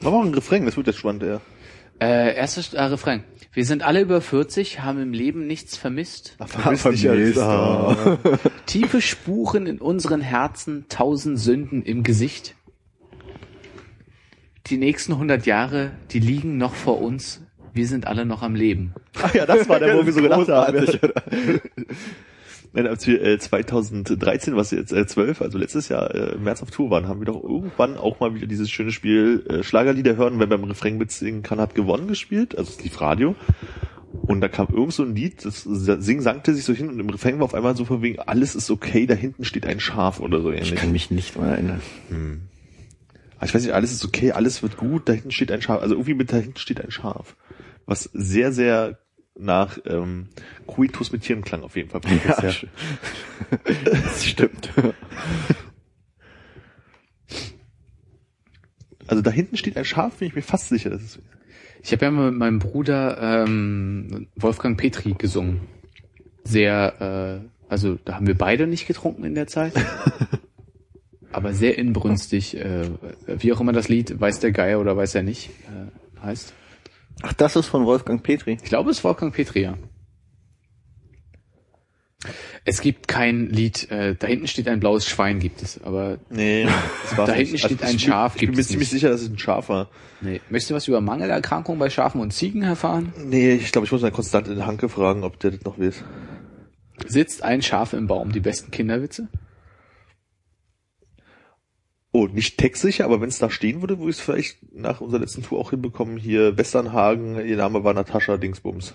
[0.00, 1.40] Machen wir mal einen Refrain, das wird jetzt spannend, ja.
[2.00, 3.22] Äh, erstes äh, Refrain.
[3.52, 6.36] Wir sind alle über 40, haben im Leben nichts vermisst.
[6.44, 8.18] vermisst nicht als- ah.
[8.66, 12.54] Tiefe Spuren in unseren Herzen, tausend Sünden im Gesicht.
[14.66, 17.40] Die nächsten 100 Jahre, die liegen noch vor uns.
[17.74, 18.94] Wir sind alle noch am Leben.
[19.20, 20.86] Ach ja, das war der, wo wir so gelacht haben.
[22.74, 26.62] Nein, als wir äh, 2013, was jetzt äh, 12, also letztes Jahr äh, im März
[26.62, 30.16] auf Tour waren, haben wir doch irgendwann auch mal wieder dieses schöne Spiel äh, Schlagerlieder
[30.16, 32.56] hören, wer beim Refrain mitsingen kann, hat gewonnen gespielt.
[32.56, 33.34] Also es lief Radio.
[34.22, 37.08] Und da kam irgend so ein Lied, das sing sangte sich so hin und im
[37.10, 40.20] Refrain war auf einmal so von wegen, alles ist okay, da hinten steht ein Schaf
[40.20, 40.74] oder so Ich ähnlich.
[40.74, 41.80] kann mich nicht mal erinnern.
[43.42, 45.82] Aber ich weiß nicht, alles ist okay, alles wird gut, da hinten steht ein Schaf.
[45.82, 47.34] Also irgendwie mit da hinten steht ein Schaf.
[47.86, 49.00] Was sehr, sehr
[49.36, 50.28] nach ähm,
[50.68, 52.02] Coitus mit Tieren klang auf jeden Fall.
[52.04, 52.52] Ja, Bisher.
[52.52, 52.68] sch-
[53.84, 54.70] das stimmt.
[59.08, 60.90] Also da hinten steht ein Schaf, bin ich mir fast sicher.
[60.90, 61.18] Das ist,
[61.82, 65.62] Ich habe ja mal mit meinem Bruder ähm, Wolfgang Petri gesungen.
[66.44, 69.72] Sehr, äh, also da haben wir beide nicht getrunken in der Zeit.
[71.32, 72.84] aber sehr inbrünstig, äh,
[73.26, 76.52] wie auch immer das Lied, weiß der Geier oder weiß er nicht, äh, heißt.
[77.22, 78.58] Ach, das ist von Wolfgang Petri.
[78.62, 79.74] Ich glaube, es ist Wolfgang Petri, ja.
[82.64, 86.64] Es gibt kein Lied, äh, da hinten steht ein blaues Schwein, gibt es, aber nee,
[87.16, 87.36] Da nicht.
[87.36, 89.00] hinten steht ein ich, Schaf, Ich bin gibt mir es ziemlich nicht.
[89.00, 89.88] sicher, dass es ein Schaf war.
[90.20, 90.40] nee.
[90.48, 93.12] Möchtest du was über Mangelerkrankungen bei Schafen und Ziegen erfahren?
[93.18, 96.04] Nee, ich glaube, ich muss mal konstant in Hanke fragen, ob der das noch weiß.
[97.08, 99.26] Sitzt ein Schaf im Baum, die besten Kinderwitze?
[102.14, 105.20] Oh, nicht textsicher, aber wenn es da stehen würde, würde ich es vielleicht nach unserer
[105.20, 106.18] letzten Tour auch hinbekommen.
[106.18, 108.94] Hier Westernhagen, ihr Name war Natascha Dingsbums.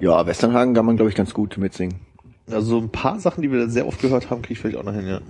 [0.00, 2.00] Ja, Westernhagen kann man, glaube ich, ganz gut mitsingen.
[2.50, 4.82] Also so ein paar Sachen, die wir sehr oft gehört haben, kriege ich vielleicht auch
[4.82, 5.20] noch hin, ja.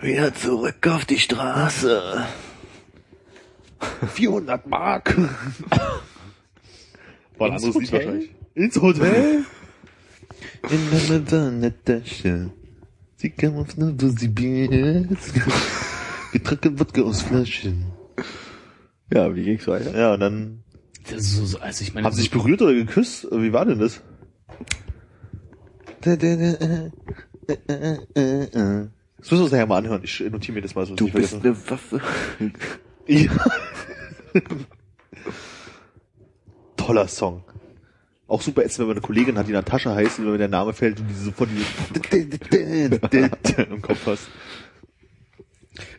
[0.00, 2.26] Wieder zurück auf die Straße.
[4.12, 5.16] 400 Mark.
[7.38, 8.06] War ein anderes Lied Hotel?
[8.06, 8.30] wahrscheinlich.
[8.54, 9.44] Ins Hotel?
[10.68, 12.50] In der Tasche.
[13.20, 15.34] Sie kam auf ist.
[16.32, 17.84] Getrunken Wodka aus Flaschen.
[19.12, 19.94] Ja, wie ging's weiter?
[19.94, 20.64] Ja, und dann
[21.04, 23.28] Das ist so, so, also ich meine, haben sie sich berührt oder geküsst?
[23.30, 24.00] Wie war denn das?
[26.00, 26.92] Das müssen
[29.28, 30.00] wir uns nachher mal anhören.
[30.02, 30.94] Ich notiere mir das mal so.
[30.94, 31.46] Du bist vergesse.
[31.46, 32.00] eine Waffe.
[33.06, 33.30] Ja.
[36.78, 37.44] Toller Song.
[38.30, 40.48] Auch super ätzend, wenn man eine Kollegin hat, die Natascha heißt und wenn mir der
[40.48, 41.64] Name fällt und die sofort diese
[43.62, 44.28] im Kopf hast.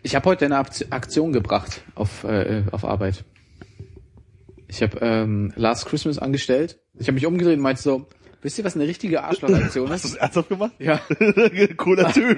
[0.01, 3.25] Ich habe heute eine Akt- Aktion gebracht auf, äh, auf Arbeit.
[4.67, 6.79] Ich habe ähm, Last Christmas angestellt.
[6.97, 8.07] Ich habe mich umgedreht und meinte so,
[8.41, 10.15] wisst ihr, was eine richtige Arschlochaktion Hast du ist?
[10.15, 10.71] das ernsthaft gemacht?
[10.79, 11.01] Ja,
[11.77, 12.37] Cooler Typ.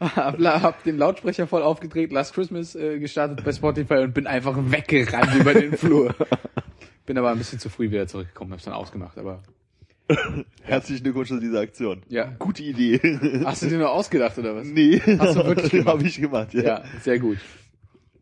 [0.00, 4.54] hab, hab den Lautsprecher voll aufgedreht, Last Christmas äh, gestartet bei Spotify und bin einfach
[4.58, 6.14] weggerannt über den Flur.
[7.06, 9.42] Bin aber ein bisschen zu früh wieder zurückgekommen, hab's dann ausgemacht, aber
[10.62, 12.02] Herzlichen Glückwunsch zu dieser Aktion.
[12.08, 12.32] Ja.
[12.38, 13.00] Gute Idee.
[13.44, 14.66] hast du dir nur ausgedacht oder was?
[14.66, 15.00] Nee.
[15.18, 15.88] Hast du wirklich gemacht?
[15.88, 16.62] Habe ich gemacht, ja.
[16.62, 17.38] Ja, sehr gut.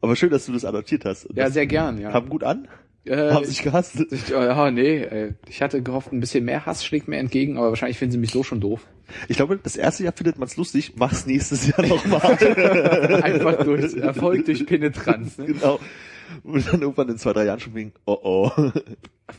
[0.01, 1.29] Aber schön, dass du das adoptiert hast.
[1.35, 2.11] Ja, sehr gern, ja.
[2.11, 2.69] Kam gut an?
[3.05, 4.01] Äh, Haben sich gehasst?
[4.13, 7.71] Ich, ja, nee, äh, ich hatte gehofft, ein bisschen mehr Hass schlägt mir entgegen, aber
[7.71, 8.87] wahrscheinlich finden sie mich so schon doof.
[9.27, 12.21] Ich glaube, das erste Jahr findet man es lustig, mach's nächstes Jahr nochmal.
[13.23, 15.39] Einfach durch Erfolg durch Penetranz.
[15.39, 15.47] Ne?
[15.47, 15.81] genau.
[16.43, 18.51] Und dann irgendwann in zwei, drei Jahren schon wegen, oh oh.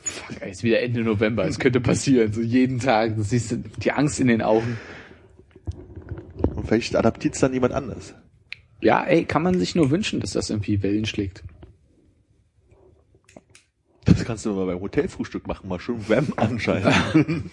[0.02, 3.91] Fuck, ey, ist wieder Ende November, es könnte passieren, so jeden Tag, du siehst die
[3.91, 4.78] Angst in den Augen.
[6.56, 8.15] Und vielleicht adaptiert es dann jemand anders.
[8.82, 11.44] Ja, ey, kann man sich nur wünschen, dass das irgendwie Wellen schlägt.
[14.06, 16.94] Das kannst du mal beim Hotelfrühstück machen, mal schön Wham anscheinend.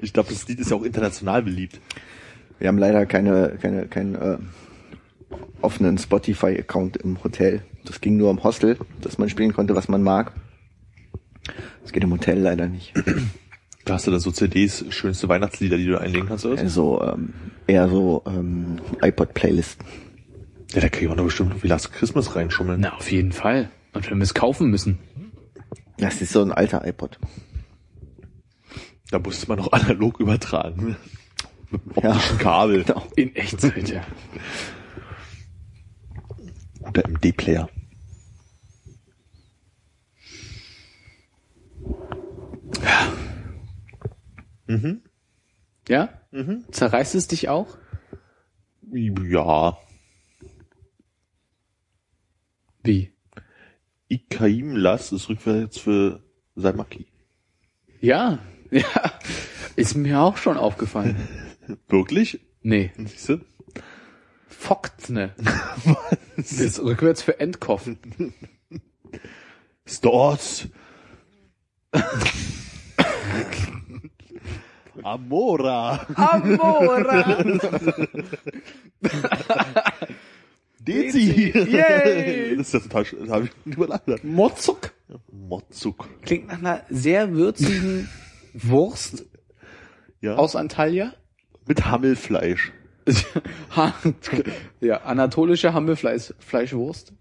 [0.00, 1.80] ich glaube, das Lied ist ja auch international beliebt.
[2.58, 4.38] Wir haben leider keine, keine, keinen äh,
[5.60, 7.62] offenen Spotify-Account im Hotel.
[7.84, 10.32] Das ging nur im Hostel, dass man spielen konnte, was man mag.
[11.82, 12.92] Das geht im Hotel leider nicht.
[13.84, 16.56] Da hast du da so CDs, schönste Weihnachtslieder, die du einlegen kannst, oder?
[16.68, 17.00] so?
[17.00, 17.34] Also ähm,
[17.66, 19.84] eher so ähm, iPod-Playlisten.
[20.72, 22.80] Ja, da kriegen wir doch bestimmt wie Last Christmas reinschummeln.
[22.80, 23.70] Na, auf jeden Fall.
[23.92, 25.00] Und wenn wir es kaufen müssen.
[25.98, 27.18] Das ist so ein alter iPod.
[29.10, 30.96] Da musste man noch analog übertragen.
[31.72, 32.10] Mit dem Ja.
[32.12, 32.84] optischen Kabel.
[32.84, 33.02] Genau.
[33.16, 34.02] In Echtzeit, ja.
[36.82, 37.68] Guter MD-Player.
[44.66, 45.02] Mhm.
[45.88, 46.08] Ja?
[46.70, 47.76] Zerreißt es dich auch?
[48.90, 49.78] Ja.
[52.82, 53.12] Wie?
[54.08, 56.22] Ikaim Las ist rückwärts für
[56.54, 57.06] Saimaki.
[58.00, 58.38] Ja,
[58.70, 59.12] ja.
[59.76, 61.16] Ist mir auch schon aufgefallen.
[61.88, 62.40] Wirklich?
[62.62, 62.92] Nee.
[62.96, 63.40] Siehst du?
[64.62, 65.34] Foktne.
[66.36, 67.88] Das ist rückwärts für Endkopf.
[69.84, 70.68] Stores.
[75.02, 76.06] Amora.
[76.14, 77.44] Amora!
[80.80, 81.52] Dezi.
[81.54, 82.56] Yay.
[82.56, 83.04] Das ist ja total.
[83.20, 84.24] Das habe ich nicht überlegt.
[84.24, 84.92] Mozzuk.
[85.30, 86.08] Motzuk.
[86.22, 88.08] Klingt nach einer sehr würzigen
[88.54, 89.24] Wurst
[90.20, 90.36] Ja.
[90.36, 91.12] aus Antalya.
[91.66, 92.72] Mit Hammelfleisch.
[94.80, 97.12] Ja, anatolische Hammelfleisch, Fleischwurst.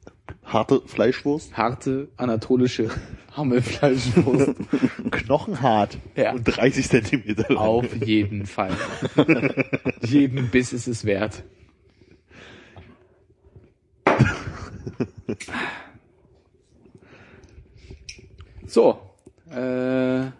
[0.43, 1.55] Harte Fleischwurst.
[1.57, 2.89] Harte anatolische
[3.37, 4.53] Hammelfleischwurst.
[5.11, 5.97] Knochenhart.
[6.15, 6.31] Ja.
[6.33, 7.57] Und 30 Zentimeter lang.
[7.57, 8.71] Auf jeden Fall.
[10.01, 11.43] Jeden Biss ist es wert.
[18.67, 18.99] So.
[19.49, 19.53] Äh,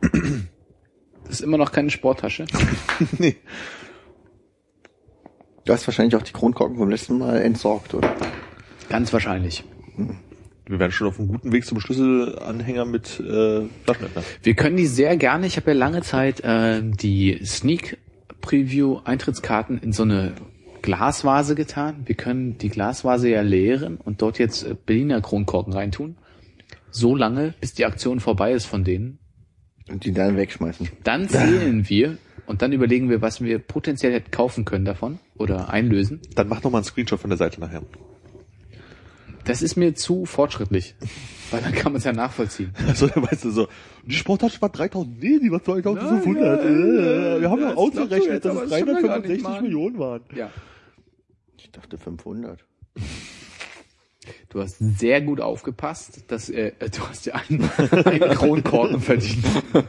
[1.26, 2.46] das ist immer noch keine Sporttasche.
[3.18, 3.36] nee.
[5.66, 8.14] Du hast wahrscheinlich auch die Kronkorken vom letzten Mal entsorgt, oder?
[8.90, 9.64] Ganz wahrscheinlich.
[10.66, 14.24] Wir wären schon auf einem guten Weg zum Schlüsselanhänger mit äh, Flaschenöffner.
[14.42, 15.46] Wir können die sehr gerne.
[15.46, 17.98] Ich habe ja lange Zeit äh, die Sneak
[18.42, 20.34] Preview Eintrittskarten in so eine
[20.82, 22.02] Glasvase getan.
[22.06, 26.18] Wir können die Glasvase ja leeren und dort jetzt äh, Berliner Kronkorken reintun.
[26.90, 29.20] So lange, bis die Aktion vorbei ist von denen.
[29.90, 30.90] Und die dann wegschmeißen.
[31.04, 35.70] Dann zählen wir und dann überlegen wir, was wir potenziell hätten kaufen können davon oder
[35.70, 36.22] einlösen.
[36.36, 37.82] Dann mach noch mal einen Screenshot von der Seite nachher.
[39.44, 40.96] Das ist mir zu fortschrittlich,
[41.50, 42.74] weil dann kann man es ja nachvollziehen.
[42.88, 43.68] Also, weißt du, so,
[44.06, 46.64] die Sporttasche war 3000, nee, die war 2500.
[46.64, 49.64] Nein, Äh, wir haben ja ausgerechnet, dass es das stimmt ja gar nicht, 365 Mann.
[49.64, 50.22] Millionen waren.
[50.36, 50.52] Ja.
[51.58, 52.64] Ich dachte 500.
[54.50, 57.68] Du hast sehr gut aufgepasst, dass äh, du hast ja einen,
[58.06, 59.44] einen Kronkorken verdient.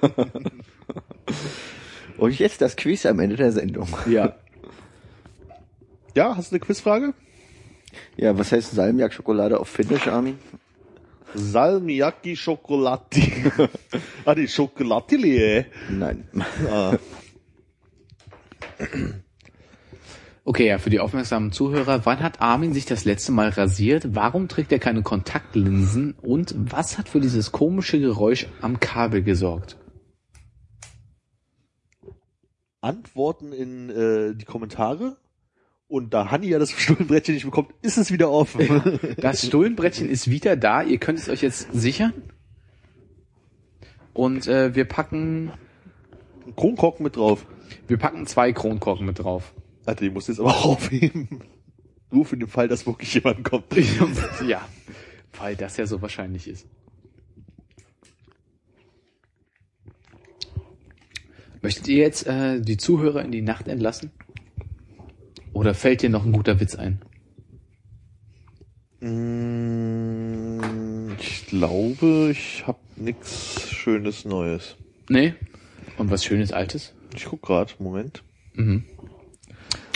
[2.17, 3.89] Und jetzt das Quiz am Ende der Sendung.
[4.09, 4.37] Ja.
[6.15, 7.15] Ja, hast du eine Quizfrage?
[8.17, 10.39] Ja, was heißt Salmiak-Schokolade auf Finnisch, Armin?
[11.35, 13.51] Salmiakki Schokolati.
[14.27, 16.29] ah, die Schokolatili, Nein.
[16.71, 16.99] ah.
[20.45, 24.15] Okay, ja, für die aufmerksamen Zuhörer, wann hat Armin sich das letzte Mal rasiert?
[24.15, 26.15] Warum trägt er keine Kontaktlinsen?
[26.21, 29.79] Und was hat für dieses komische Geräusch am Kabel gesorgt?
[32.81, 35.17] Antworten in äh, die Kommentare.
[35.93, 38.99] Und da Hanni ja das Stuhlbrettchen nicht bekommt, ist es wieder offen.
[39.19, 40.83] Das Stullenbrettchen ist wieder da.
[40.83, 42.15] Ihr könnt es euch jetzt sichern.
[44.15, 45.53] Und äh, wir packen,
[46.57, 47.45] Kronkorken mit drauf.
[47.89, 49.53] wir packen zwei Kronkorken mit drauf.
[49.85, 51.43] Alter, die musst du jetzt aber auch aufheben.
[52.11, 53.67] Nur für den Fall, dass wirklich jemand kommt.
[54.47, 54.67] ja,
[55.39, 56.67] weil das ja so wahrscheinlich ist.
[61.61, 64.11] Möchtet ihr jetzt äh, die Zuhörer in die Nacht entlassen?
[65.53, 67.01] Oder fällt dir noch ein guter Witz ein?
[69.83, 70.61] Mm,
[71.19, 74.77] Ich glaube, ich habe nix Schönes Neues.
[75.09, 75.35] Nee?
[75.99, 76.95] Und was Schönes Altes?
[77.15, 78.23] Ich guck grad, Moment.
[78.55, 78.85] Mhm.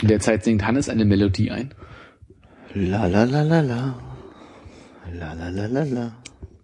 [0.01, 1.73] In der Zeit singt Hannes eine Melodie ein.
[2.73, 3.99] La la la la la.
[5.11, 6.15] La la la la la.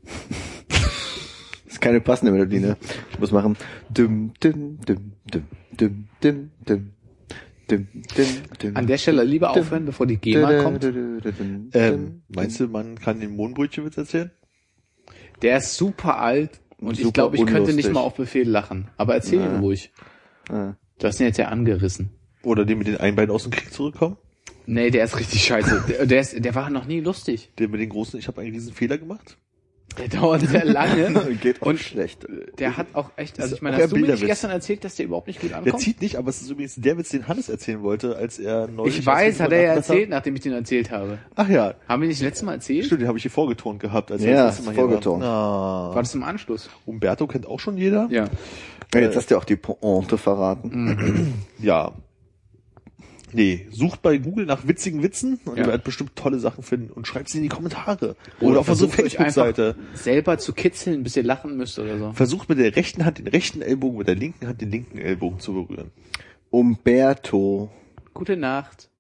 [1.66, 2.78] ist keine passende Melodie, ne?
[3.12, 3.58] Ich muss machen.
[3.90, 5.44] Dum, dum, dum, dum,
[5.78, 6.93] dum, dum, dum.
[7.78, 8.26] Dum, dum,
[8.60, 8.76] dum.
[8.76, 10.84] An der Stelle lieber aufhören, bevor die GEMA kommt.
[11.74, 14.32] Ähm, meinst du, man kann den Mohnbrötchenwitz erzählen?
[15.42, 17.94] Der ist super alt und ich Super glaube, ich könnte nicht unlustig.
[17.94, 18.90] mal auf Befehl lachen.
[18.98, 19.92] Aber erzähl ihn ruhig.
[20.48, 20.76] Du
[21.08, 22.12] hast ihn jetzt ja angerissen.
[22.44, 24.18] Oder den mit den Einbeinen aus dem Krieg zurückkommen?
[24.66, 25.84] Nee, der ist richtig scheiße.
[25.90, 27.52] Der, der, ist, der war noch nie lustig.
[27.60, 29.38] Den mit den großen, ich habe einen riesen Fehler gemacht?
[29.98, 31.36] Der dauert sehr lange.
[31.42, 32.26] Geht auch Und schlecht.
[32.58, 35.06] der hat auch echt, also ich meine, hast du mir nicht gestern erzählt, dass der
[35.06, 35.82] überhaupt nicht gut Der ankommt?
[35.82, 39.00] zieht nicht, aber es ist übrigens der Witz, den Hannes erzählen wollte, als er neulich...
[39.00, 41.20] Ich weiß, hat er ja erzählt, nachdem ich den erzählt habe.
[41.36, 42.86] Ach ja, Haben wir nicht letztes Mal erzählt?
[42.86, 44.12] stimmt, den habe ich hier vorgetont gehabt.
[44.12, 45.22] Als Ja, er das letzte Mal hier vorgetont.
[45.24, 45.90] War.
[45.90, 46.00] War Ah.
[46.00, 46.70] das im Anschluss?
[46.86, 48.08] Umberto kennt auch schon jeder.
[48.10, 48.26] Ja.
[48.94, 51.34] Ja, jetzt hast du auch die Pointe verraten.
[51.60, 51.94] Ja.
[53.34, 55.64] Nee, sucht bei Google nach witzigen Witzen und Ja.
[55.64, 58.16] ihr werdet bestimmt tolle Sachen finden und schreibt sie in die Kommentare.
[58.40, 59.76] Oder Oder, auf unserer versucht euch einfach Facebook-Seite.
[59.96, 62.12] selber zu kitzeln, bis ihr lachen müsst oder so.
[62.14, 65.40] Versucht mit der rechten Hand den rechten Ellbogen, mit der linken Hand den linken Ellbogen
[65.40, 65.92] zu berühren.
[66.52, 67.70] Umberto.
[68.14, 68.90] Gute Nacht.